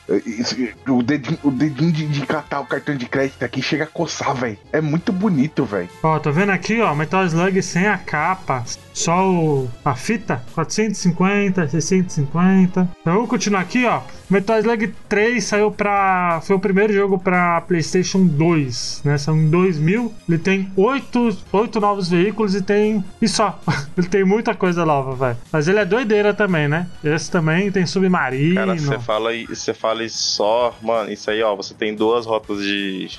O 0.87 1.03
dedinho, 1.03 1.32
o 1.43 1.51
dedinho 1.51 1.91
de, 1.91 2.07
de 2.07 2.25
catar 2.25 2.59
o 2.59 2.65
cartão 2.65 2.95
de 2.95 3.05
crédito 3.05 3.43
aqui 3.43 3.61
chega 3.61 3.85
a 3.85 3.87
coçar, 3.87 4.35
velho. 4.35 4.57
É 4.71 4.81
muito 4.81 5.11
bonito, 5.11 5.65
velho. 5.65 5.89
Ó, 6.01 6.19
tô 6.19 6.31
vendo 6.31 6.51
aqui, 6.51 6.81
ó, 6.81 6.93
Metal 6.93 7.25
Slug 7.25 7.61
sem 7.61 7.87
a 7.87 7.97
capa, 7.97 8.63
só 8.93 9.29
o, 9.29 9.69
a 9.83 9.95
fita, 9.95 10.43
450, 10.53 11.67
650. 11.67 12.89
Então 13.01 13.13
vamos 13.13 13.29
continuar 13.29 13.61
aqui, 13.61 13.85
ó. 13.85 14.01
Metal 14.33 14.57
Slug 14.57 14.93
3 15.07 15.43
saiu 15.43 15.71
pra. 15.71 16.41
Foi 16.43 16.55
o 16.55 16.59
primeiro 16.59 16.91
jogo 16.91 17.19
pra 17.19 17.61
PlayStation 17.61 18.25
2, 18.25 19.01
né? 19.05 19.17
São 19.17 19.37
em 19.37 19.47
2000. 19.47 20.11
Ele 20.27 20.37
tem 20.39 20.71
oito, 20.75 21.37
oito 21.51 21.79
novos 21.79 22.09
veículos 22.09 22.55
e 22.55 22.61
tem. 22.63 23.03
E 23.21 23.27
só. 23.27 23.59
Ele 23.95 24.07
tem 24.07 24.23
muita 24.23 24.55
coisa 24.55 24.83
nova, 24.83 25.13
velho. 25.15 25.37
Mas 25.51 25.67
ele 25.67 25.77
é 25.77 25.85
doideira 25.85 26.33
também, 26.33 26.67
né? 26.67 26.87
Esse 27.03 27.29
também 27.29 27.71
tem 27.71 27.85
submarino. 27.85 28.55
Cara, 28.55 28.75
você 28.75 28.97
fala, 28.97 29.29
você 29.47 29.73
fala 29.73 30.09
só. 30.09 30.75
Mano, 30.81 31.11
isso 31.11 31.29
aí, 31.29 31.43
ó. 31.43 31.55
Você 31.55 31.75
tem 31.75 31.95
duas 31.95 32.25
rotas 32.25 32.57
de. 32.57 33.11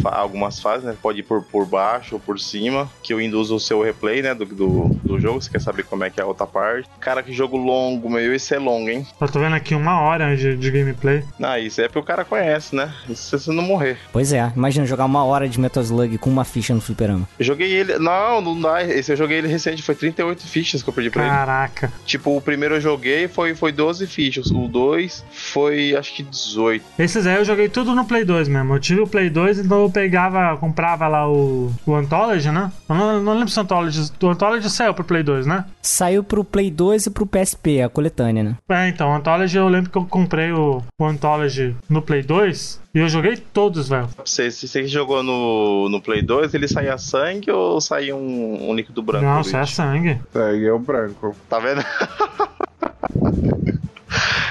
Fa- 0.00 0.10
algumas 0.16 0.60
fases, 0.60 0.84
né? 0.84 0.96
Pode 1.00 1.20
ir 1.20 1.22
por, 1.22 1.42
por 1.42 1.66
baixo 1.66 2.14
ou 2.16 2.20
por 2.20 2.38
cima. 2.38 2.88
Que 3.02 3.14
o 3.14 3.20
induz 3.20 3.50
o 3.50 3.58
seu 3.58 3.82
replay, 3.82 4.22
né? 4.22 4.34
Do, 4.34 4.44
do, 4.44 4.88
do 5.02 5.20
jogo. 5.20 5.40
Você 5.40 5.50
quer 5.50 5.60
saber 5.60 5.84
como 5.84 6.04
é 6.04 6.10
que 6.10 6.20
é 6.20 6.22
a 6.22 6.26
outra 6.26 6.46
parte. 6.46 6.88
Cara, 7.00 7.22
que 7.22 7.32
jogo 7.32 7.56
longo, 7.56 8.08
meu. 8.10 8.34
Esse 8.34 8.54
é 8.54 8.58
longo, 8.58 8.88
hein? 8.88 9.06
Eu 9.20 9.28
tô 9.28 9.40
vendo 9.40 9.54
aqui 9.54 9.74
uma 9.74 10.00
hora 10.00 10.36
de, 10.36 10.56
de 10.56 10.70
gameplay. 10.70 11.24
Ah, 11.42 11.58
isso 11.58 11.80
é 11.80 11.84
porque 11.88 11.98
o 11.98 12.02
cara 12.02 12.24
conhece, 12.24 12.74
né? 12.74 12.92
Isso 13.08 13.38
se 13.38 13.44
você 13.44 13.52
não 13.52 13.62
morrer. 13.62 13.98
Pois 14.12 14.32
é, 14.32 14.52
imagina 14.56 14.86
jogar 14.86 15.04
uma 15.04 15.24
hora 15.24 15.48
de 15.48 15.58
Metal 15.60 15.82
Slug 15.82 16.18
com 16.18 16.30
uma 16.30 16.44
ficha 16.44 16.74
no 16.74 16.80
fliperama. 16.80 17.28
Eu 17.38 17.44
joguei 17.44 17.70
ele. 17.72 17.98
Não, 17.98 18.40
não 18.40 18.60
dá. 18.60 18.82
Esse 18.82 19.12
eu 19.12 19.16
joguei 19.16 19.38
ele 19.38 19.48
recente. 19.48 19.82
Foi 19.82 19.94
38 19.94 20.46
fichas 20.46 20.82
que 20.82 20.88
eu 20.88 20.92
perdi 20.92 21.10
pra 21.10 21.22
ele. 21.22 21.30
Caraca. 21.30 21.92
Tipo, 22.04 22.36
o 22.36 22.40
primeiro 22.40 22.76
eu 22.76 22.80
joguei 22.80 23.28
foi, 23.28 23.54
foi 23.54 23.72
12 23.72 24.06
fichas. 24.06 24.50
O 24.50 24.68
2 24.68 25.24
foi 25.30 25.96
acho 25.96 26.14
que 26.14 26.22
18. 26.22 26.84
Esses 26.98 27.26
aí 27.26 27.36
eu 27.36 27.44
joguei 27.44 27.68
tudo 27.68 27.94
no 27.94 28.04
Play 28.04 28.24
2 28.24 28.48
mesmo. 28.48 28.74
Eu 28.74 28.80
tive 28.80 29.00
o 29.00 29.06
Play 29.06 29.30
2, 29.30 29.58
então 29.60 29.82
eu 29.82 29.89
pegava, 29.90 30.56
comprava 30.56 31.06
lá 31.08 31.28
o, 31.28 31.72
o 31.86 31.94
Anthology, 31.94 32.50
né? 32.50 32.70
Eu 32.88 32.94
não, 32.94 33.22
não 33.22 33.34
lembro 33.34 33.48
se 33.48 33.58
o 33.58 33.62
Anthology. 33.62 34.10
O 34.22 34.28
Anthology 34.28 34.70
saiu 34.70 34.94
pro 34.94 35.04
Play 35.04 35.22
2, 35.22 35.46
né? 35.46 35.64
Saiu 35.82 36.24
pro 36.24 36.44
Play 36.44 36.70
2 36.70 37.06
e 37.06 37.10
pro 37.10 37.26
PSP, 37.26 37.82
a 37.82 37.88
coletânea, 37.88 38.42
né? 38.42 38.56
É, 38.68 38.88
então, 38.88 39.10
o 39.10 39.14
Anthology 39.14 39.56
eu 39.56 39.68
lembro 39.68 39.90
que 39.90 39.98
eu 39.98 40.04
comprei 40.04 40.52
o, 40.52 40.82
o 40.98 41.04
Anthology 41.04 41.76
no 41.88 42.02
Play 42.02 42.22
2 42.22 42.80
e 42.94 42.98
eu 42.98 43.08
joguei 43.08 43.36
todos, 43.36 43.88
velho. 43.88 44.08
Você, 44.24 44.50
se 44.50 44.66
você 44.66 44.86
jogou 44.86 45.22
no, 45.22 45.88
no 45.88 46.00
Play 46.00 46.22
2, 46.22 46.54
ele 46.54 46.66
saía 46.66 46.98
sangue 46.98 47.50
ou 47.50 47.80
saía 47.80 48.16
um, 48.16 48.70
um 48.70 48.74
líquido 48.74 49.02
branco? 49.02 49.24
Não, 49.24 49.40
é 49.40 49.66
sangue. 49.66 50.20
Segue 50.32 50.66
é 50.66 50.72
o 50.72 50.78
branco. 50.78 51.34
Tá 51.48 51.58
vendo? 51.58 51.84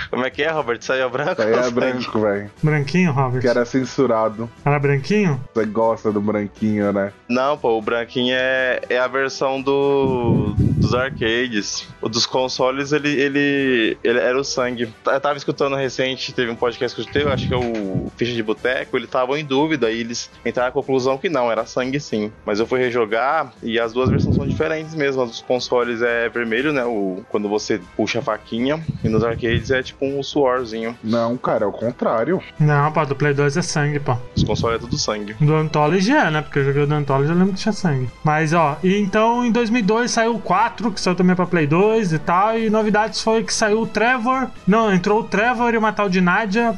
Como 0.10 0.26
é 0.26 0.30
que 0.30 0.41
é, 0.41 0.50
Robert? 0.50 0.82
Saía 0.82 1.08
branco? 1.08 1.41
É 1.41 1.63
sangue? 1.63 1.72
branco, 1.72 2.19
velho. 2.19 2.52
Branquinho, 2.63 3.12
Robert. 3.12 3.41
Que 3.41 3.48
era 3.48 3.65
censurado. 3.65 4.50
Era 4.65 4.80
branquinho? 4.80 5.39
Você 5.54 5.65
gosta 5.65 6.12
do 6.12 6.19
branquinho, 6.19 6.91
né? 6.91 7.12
Não, 7.28 7.58
pô, 7.58 7.78
o 7.78 7.82
branquinho 7.82 8.34
é, 8.36 8.82
é 8.89 8.98
a 8.98 9.08
versão 9.08 9.62
do. 9.62 10.54
dos 10.58 10.93
arcades. 10.93 11.88
O 12.02 12.10
dos 12.10 12.26
consoles, 12.26 12.91
ele, 12.91 13.10
ele, 13.10 13.98
ele 14.04 14.19
era 14.19 14.39
o 14.39 14.43
sangue. 14.43 14.93
Eu 15.06 15.19
tava 15.19 15.38
escutando 15.38 15.76
recente, 15.76 16.34
teve 16.34 16.50
um 16.52 16.56
podcast 16.56 16.95
que 16.95 17.02
eu 17.02 17.04
escutei, 17.04 17.24
eu 17.24 17.32
acho 17.32 17.48
que 17.48 17.54
é 17.54 17.58
o 17.58 18.12
Ficha 18.17 18.34
de 18.34 18.41
Boteco, 18.41 18.98
ele 18.98 19.08
tava 19.08 19.39
em 19.39 19.45
dúvida 19.45 19.91
e 19.91 20.00
eles 20.00 20.30
entraram 20.45 20.69
à 20.69 20.72
conclusão 20.72 21.17
que 21.17 21.30
não, 21.30 21.52
era 21.52 21.65
sangue 21.65 22.00
sim. 22.00 22.32
Mas 22.45 22.60
eu 22.60 22.65
fui 22.65 22.80
rejogar 22.80 23.52
e 23.62 23.80
as 23.80 23.93
duas 23.93 24.10
versões 24.10 24.36
são 24.36 24.48
diferentes 24.48 24.95
mesmo. 24.95 25.22
A 25.22 25.26
dos 25.26 25.41
consoles 25.41 26.02
é 26.02 26.30
vermelho, 26.30 26.74
né? 26.74 26.84
O, 26.86 27.24
quando 27.30 27.48
você 27.48 27.80
puxa 27.95 28.19
a 28.19 28.22
faquinha, 28.22 28.84
e 29.04 29.10
nos 29.10 29.24
arcades 29.24 29.49
é 29.72 29.84
tipo 29.84 30.06
um 30.06 30.22
suorzinho. 30.24 30.98
Não, 31.04 31.38
cara, 31.38 31.66
é 31.66 31.68
o 31.68 31.72
contrário. 31.72 32.42
Não, 32.60 32.92
pô, 32.92 33.06
do 33.06 33.16
Play 33.16 33.34
2 33.34 33.58
é 33.58 33.62
sangue, 33.62 34.00
pô. 34.00 34.16
Os 34.36 34.44
consoles 34.44 34.78
é 34.78 34.80
tudo 34.80 34.98
sangue. 34.98 35.34
Do 35.40 35.56
Anthology 35.56 36.12
é, 36.12 36.30
né? 36.30 36.42
Porque 36.42 36.60
eu 36.60 36.66
joguei 36.66 36.84
o 36.84 36.88
do 36.88 36.94
Anthology, 36.96 37.30
eu 37.32 37.38
lembro 37.38 37.54
que 37.54 37.60
tinha 37.60 37.74
sangue. 37.74 38.10
Mas, 38.24 38.54
ó, 38.54 38.78
e 38.84 39.00
então 39.00 39.46
em 39.46 39.52
2002 39.52 40.12
saiu 40.12 40.36
o 40.36 40.40
4, 40.40 40.92
que 40.92 41.02
saiu 41.02 41.16
também 41.16 41.36
pra 41.36 41.46
Play 41.46 41.68
2 41.68 42.14
e 42.14 42.20
tal. 42.20 42.58
E 42.58 42.70
novidades 42.70 43.22
foi 43.22 43.44
que 43.44 43.54
saiu 43.54 43.82
o 43.82 43.88
Trevor. 43.88 44.48
Não, 44.68 44.94
entrou 44.94 45.22
o 45.22 45.24
Trevor 45.24 45.74
e 45.74 45.78
uma 45.78 45.92
tal 45.92 46.10
de 46.10 46.22
Nadia. 46.22 46.78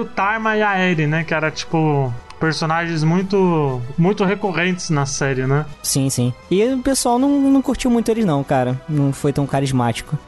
O 0.00 0.04
Tarma 0.04 0.56
e 0.56 0.62
a 0.62 0.78
Eri, 0.78 1.06
né? 1.06 1.24
Que 1.24 1.34
era 1.34 1.50
tipo 1.50 2.12
personagens 2.40 3.04
muito 3.04 3.80
muito 3.96 4.24
recorrentes 4.24 4.90
na 4.90 5.04
série, 5.06 5.46
né? 5.46 5.66
Sim, 5.82 6.08
sim. 6.08 6.32
E 6.50 6.64
o 6.64 6.78
pessoal 6.78 7.18
não, 7.18 7.28
não 7.50 7.62
curtiu 7.62 7.90
muito 7.90 8.10
eles 8.10 8.24
não, 8.24 8.42
cara. 8.42 8.80
Não 8.88 9.12
foi 9.12 9.32
tão 9.32 9.46
carismático. 9.46 10.18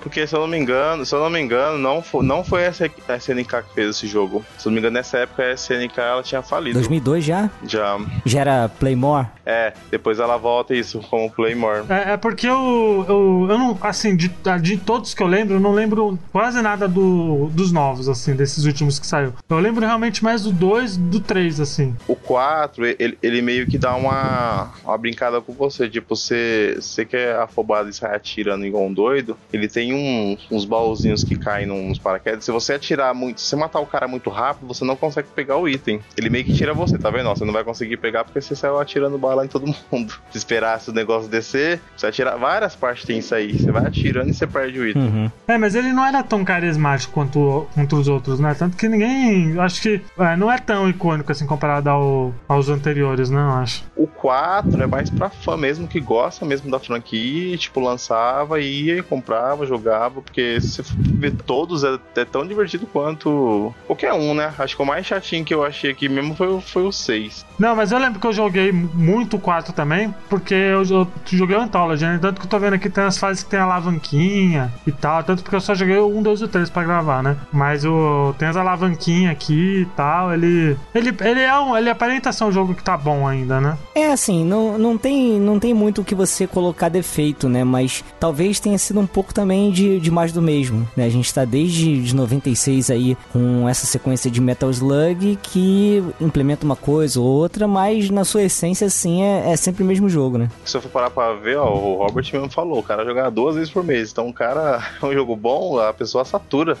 Porque 0.00 0.26
se 0.26 0.34
eu 0.34 0.40
não 0.40 0.48
me 0.48 0.58
engano, 0.58 1.06
se 1.06 1.14
eu 1.14 1.20
não 1.20 1.30
me 1.30 1.40
engano, 1.40 1.78
não 1.78 2.02
foi, 2.02 2.24
não 2.24 2.44
foi 2.44 2.62
essa 2.62 2.90
a 3.08 3.16
SNK 3.16 3.62
que 3.68 3.74
fez 3.74 3.90
esse 3.90 4.06
jogo. 4.06 4.44
Se 4.58 4.66
eu 4.66 4.70
não 4.70 4.74
me 4.74 4.80
engano, 4.80 4.94
nessa 4.94 5.18
época 5.18 5.44
a 5.44 5.52
SNK 5.52 5.98
ela 5.98 6.22
tinha 6.22 6.42
falido. 6.42 6.78
2002 6.78 7.24
já? 7.24 7.48
Já. 7.66 7.98
Já 8.26 8.40
era 8.40 8.68
Playmore? 8.68 9.28
É, 9.46 9.72
depois 9.90 10.18
ela 10.18 10.36
volta 10.36 10.74
isso 10.74 11.00
como 11.08 11.30
Playmore. 11.30 11.84
É, 11.88 12.12
é 12.12 12.16
porque 12.16 12.48
eu, 12.48 13.04
eu, 13.08 13.46
eu 13.50 13.58
não, 13.58 13.78
assim, 13.80 14.16
de, 14.16 14.30
de 14.60 14.76
todos 14.76 15.14
que 15.14 15.22
eu 15.22 15.26
lembro, 15.26 15.54
eu 15.54 15.60
não 15.60 15.72
lembro 15.72 16.18
quase 16.32 16.60
nada 16.60 16.88
do, 16.88 17.48
dos 17.52 17.70
novos, 17.72 18.08
assim, 18.08 18.34
desses 18.34 18.64
últimos 18.64 18.98
que 18.98 19.06
saiu. 19.06 19.32
Eu 19.48 19.58
lembro 19.58 19.86
realmente 19.86 20.22
mais 20.22 20.42
do 20.42 20.52
2 20.52 20.96
do 20.96 21.20
3, 21.20 21.60
assim. 21.62 21.96
O 22.06 22.16
4, 22.16 22.86
ele, 22.98 23.18
ele 23.22 23.42
meio 23.42 23.66
que 23.66 23.78
dá 23.78 23.94
uma, 23.94 24.72
uma 24.84 24.98
brincada 24.98 25.40
com 25.40 25.52
você. 25.52 25.88
Tipo, 25.88 26.14
você, 26.16 26.76
você 26.80 27.04
que 27.04 27.16
é 27.16 27.34
afobado 27.34 27.88
e 27.88 27.92
sai 27.92 28.14
atirando 28.14 28.66
igual 28.66 28.84
um 28.84 28.92
doido, 28.92 29.36
ele 29.52 29.68
tem 29.68 29.92
um, 29.92 30.36
uns 30.50 30.64
baúzinhos 30.64 31.24
que 31.24 31.36
caem 31.36 31.66
nos 31.66 31.98
paraquedas. 31.98 32.44
Se 32.44 32.50
você 32.50 32.74
atirar 32.74 33.14
muito, 33.14 33.40
se 33.40 33.46
você 33.46 33.56
matar 33.56 33.80
o 33.80 33.86
cara 33.86 34.08
muito 34.08 34.30
rápido, 34.30 34.66
você 34.66 34.84
não 34.84 34.96
consegue 34.96 35.28
pegar 35.34 35.56
o 35.56 35.68
item. 35.68 36.00
Ele 36.16 36.30
meio 36.30 36.44
que 36.44 36.52
tira 36.52 36.74
você, 36.74 36.98
tá 36.98 37.10
vendo? 37.10 37.28
Você 37.28 37.44
não 37.44 37.52
vai 37.52 37.64
conseguir 37.64 37.96
pegar 37.96 38.24
porque 38.24 38.40
você 38.40 38.54
saiu 38.54 38.78
atirando 38.78 39.18
bala 39.18 39.44
em 39.44 39.48
todo 39.48 39.66
mundo. 39.90 40.14
Se 40.30 40.38
esperasse 40.38 40.90
o 40.90 40.92
negócio 40.92 41.28
descer, 41.28 41.80
você 41.96 42.06
vai 42.06 42.12
tirar 42.12 42.36
várias 42.36 42.74
partes 42.74 43.04
tem 43.04 43.18
isso 43.18 43.34
aí. 43.34 43.58
Você 43.58 43.70
vai 43.70 43.86
atirando 43.86 44.30
e 44.30 44.34
você 44.34 44.46
perde 44.46 44.78
o 44.78 44.86
item. 44.86 45.02
Uhum. 45.02 45.30
É, 45.46 45.58
mas 45.58 45.74
ele 45.74 45.92
não 45.92 46.04
era 46.04 46.22
tão 46.22 46.44
carismático 46.44 47.12
quanto, 47.12 47.66
quanto 47.74 47.96
os 47.96 48.08
outros, 48.08 48.40
né? 48.40 48.54
Tanto 48.54 48.76
que 48.76 48.88
ninguém. 48.88 49.58
Acho 49.58 49.82
que 49.82 50.00
é, 50.18 50.36
não 50.36 50.50
é 50.50 50.58
tão 50.58 50.88
icônico 50.88 51.30
assim 51.32 51.46
comparado 51.52 51.88
ao, 51.90 52.34
aos 52.48 52.68
anteriores, 52.68 53.30
né? 53.30 53.40
Eu 53.40 53.50
acho. 53.54 53.84
O 53.96 54.06
4 54.06 54.82
é 54.82 54.86
mais 54.86 55.10
pra 55.10 55.28
fã 55.30 55.56
mesmo, 55.56 55.86
que 55.86 56.00
gosta 56.00 56.44
mesmo 56.44 56.70
da 56.70 56.78
franquia, 56.78 57.54
e, 57.54 57.58
tipo, 57.58 57.80
lançava, 57.80 58.60
ia, 58.60 59.02
comprava, 59.02 59.66
jogava, 59.66 60.20
porque 60.22 60.60
se 60.60 60.82
ver 60.96 61.32
todos, 61.32 61.84
é, 61.84 61.98
é 62.16 62.24
tão 62.24 62.46
divertido 62.46 62.86
quanto 62.86 63.74
qualquer 63.86 64.12
um, 64.12 64.34
né? 64.34 64.52
Acho 64.58 64.76
que 64.76 64.82
o 64.82 64.86
mais 64.86 65.06
chatinho 65.06 65.44
que 65.44 65.54
eu 65.54 65.64
achei 65.64 65.90
aqui 65.90 66.08
mesmo 66.08 66.34
foi, 66.34 66.48
o- 66.48 66.60
foi 66.60 66.82
o 66.84 66.92
6. 66.92 67.44
Não, 67.58 67.76
mas 67.76 67.92
eu 67.92 67.98
lembro 67.98 68.18
que 68.20 68.26
eu 68.26 68.32
joguei 68.32 68.72
muito 68.72 69.36
o 69.36 69.40
4 69.40 69.72
também, 69.72 70.12
porque 70.28 70.54
eu, 70.54 70.82
eu 70.84 71.08
joguei 71.26 71.56
o 71.56 71.60
Anthology, 71.60 72.04
né? 72.04 72.18
Tanto 72.20 72.40
que 72.40 72.46
eu 72.46 72.50
tô 72.50 72.58
vendo 72.58 72.74
aqui 72.74 72.88
tem 72.90 73.04
as 73.04 73.18
fases 73.18 73.42
que 73.42 73.50
tem 73.50 73.60
a 73.60 73.64
alavanquinha 73.64 74.72
e 74.86 74.92
tal, 74.92 75.22
tanto 75.22 75.42
porque 75.42 75.56
eu 75.56 75.60
só 75.60 75.74
joguei 75.74 75.96
o 75.98 76.06
1, 76.18 76.22
2 76.22 76.40
e 76.40 76.44
o 76.44 76.48
3 76.48 76.70
pra 76.70 76.82
gravar, 76.84 77.22
né? 77.22 77.36
Mas 77.52 77.84
o, 77.84 78.34
tem 78.38 78.48
as 78.48 78.56
alavanquinhas 78.56 79.32
aqui 79.32 79.82
e 79.82 79.86
tal, 79.96 80.32
ele, 80.32 80.76
ele, 80.94 81.14
ele 81.20 81.41
é 81.42 81.58
um, 81.58 81.76
ele 81.76 81.90
aparenta 81.90 82.32
ser 82.32 82.44
um 82.44 82.52
jogo 82.52 82.74
que 82.74 82.82
tá 82.82 82.96
bom 82.96 83.26
ainda, 83.26 83.60
né? 83.60 83.78
É 83.94 84.12
assim, 84.12 84.44
não, 84.44 84.78
não, 84.78 84.98
tem, 84.98 85.38
não 85.38 85.58
tem 85.58 85.74
muito 85.74 86.00
o 86.00 86.04
que 86.04 86.14
você 86.14 86.46
colocar 86.46 86.88
defeito, 86.88 87.48
né? 87.48 87.64
Mas 87.64 88.04
talvez 88.18 88.60
tenha 88.60 88.78
sido 88.78 89.00
um 89.00 89.06
pouco 89.06 89.32
também 89.34 89.70
de, 89.70 90.00
de 90.00 90.10
mais 90.10 90.32
do 90.32 90.42
mesmo, 90.42 90.88
né? 90.96 91.04
A 91.04 91.10
gente 91.10 91.32
tá 91.32 91.44
desde 91.44 92.02
de 92.02 92.14
96 92.14 92.90
aí 92.90 93.16
com 93.32 93.68
essa 93.68 93.86
sequência 93.86 94.30
de 94.30 94.40
Metal 94.40 94.70
Slug 94.70 95.38
que 95.42 96.02
implementa 96.20 96.64
uma 96.64 96.76
coisa 96.76 97.20
ou 97.20 97.26
outra, 97.26 97.66
mas 97.66 98.10
na 98.10 98.24
sua 98.24 98.42
essência, 98.42 98.86
assim, 98.86 99.22
é, 99.22 99.52
é 99.52 99.56
sempre 99.56 99.82
o 99.82 99.86
mesmo 99.86 100.08
jogo, 100.08 100.38
né? 100.38 100.48
Se 100.64 100.76
eu 100.76 100.82
for 100.82 100.90
parar 100.90 101.10
pra 101.10 101.34
ver, 101.34 101.56
ó, 101.56 101.72
o 101.72 101.98
Robert 101.98 102.28
mesmo 102.32 102.50
falou, 102.50 102.78
o 102.78 102.82
cara 102.82 103.04
joga 103.04 103.30
duas 103.30 103.56
vezes 103.56 103.70
por 103.70 103.84
mês. 103.84 104.10
Então, 104.12 104.28
o 104.28 104.32
cara 104.32 104.82
é 105.02 105.06
um 105.06 105.12
jogo 105.12 105.34
bom, 105.36 105.78
a 105.78 105.92
pessoa 105.92 106.24
satura. 106.24 106.76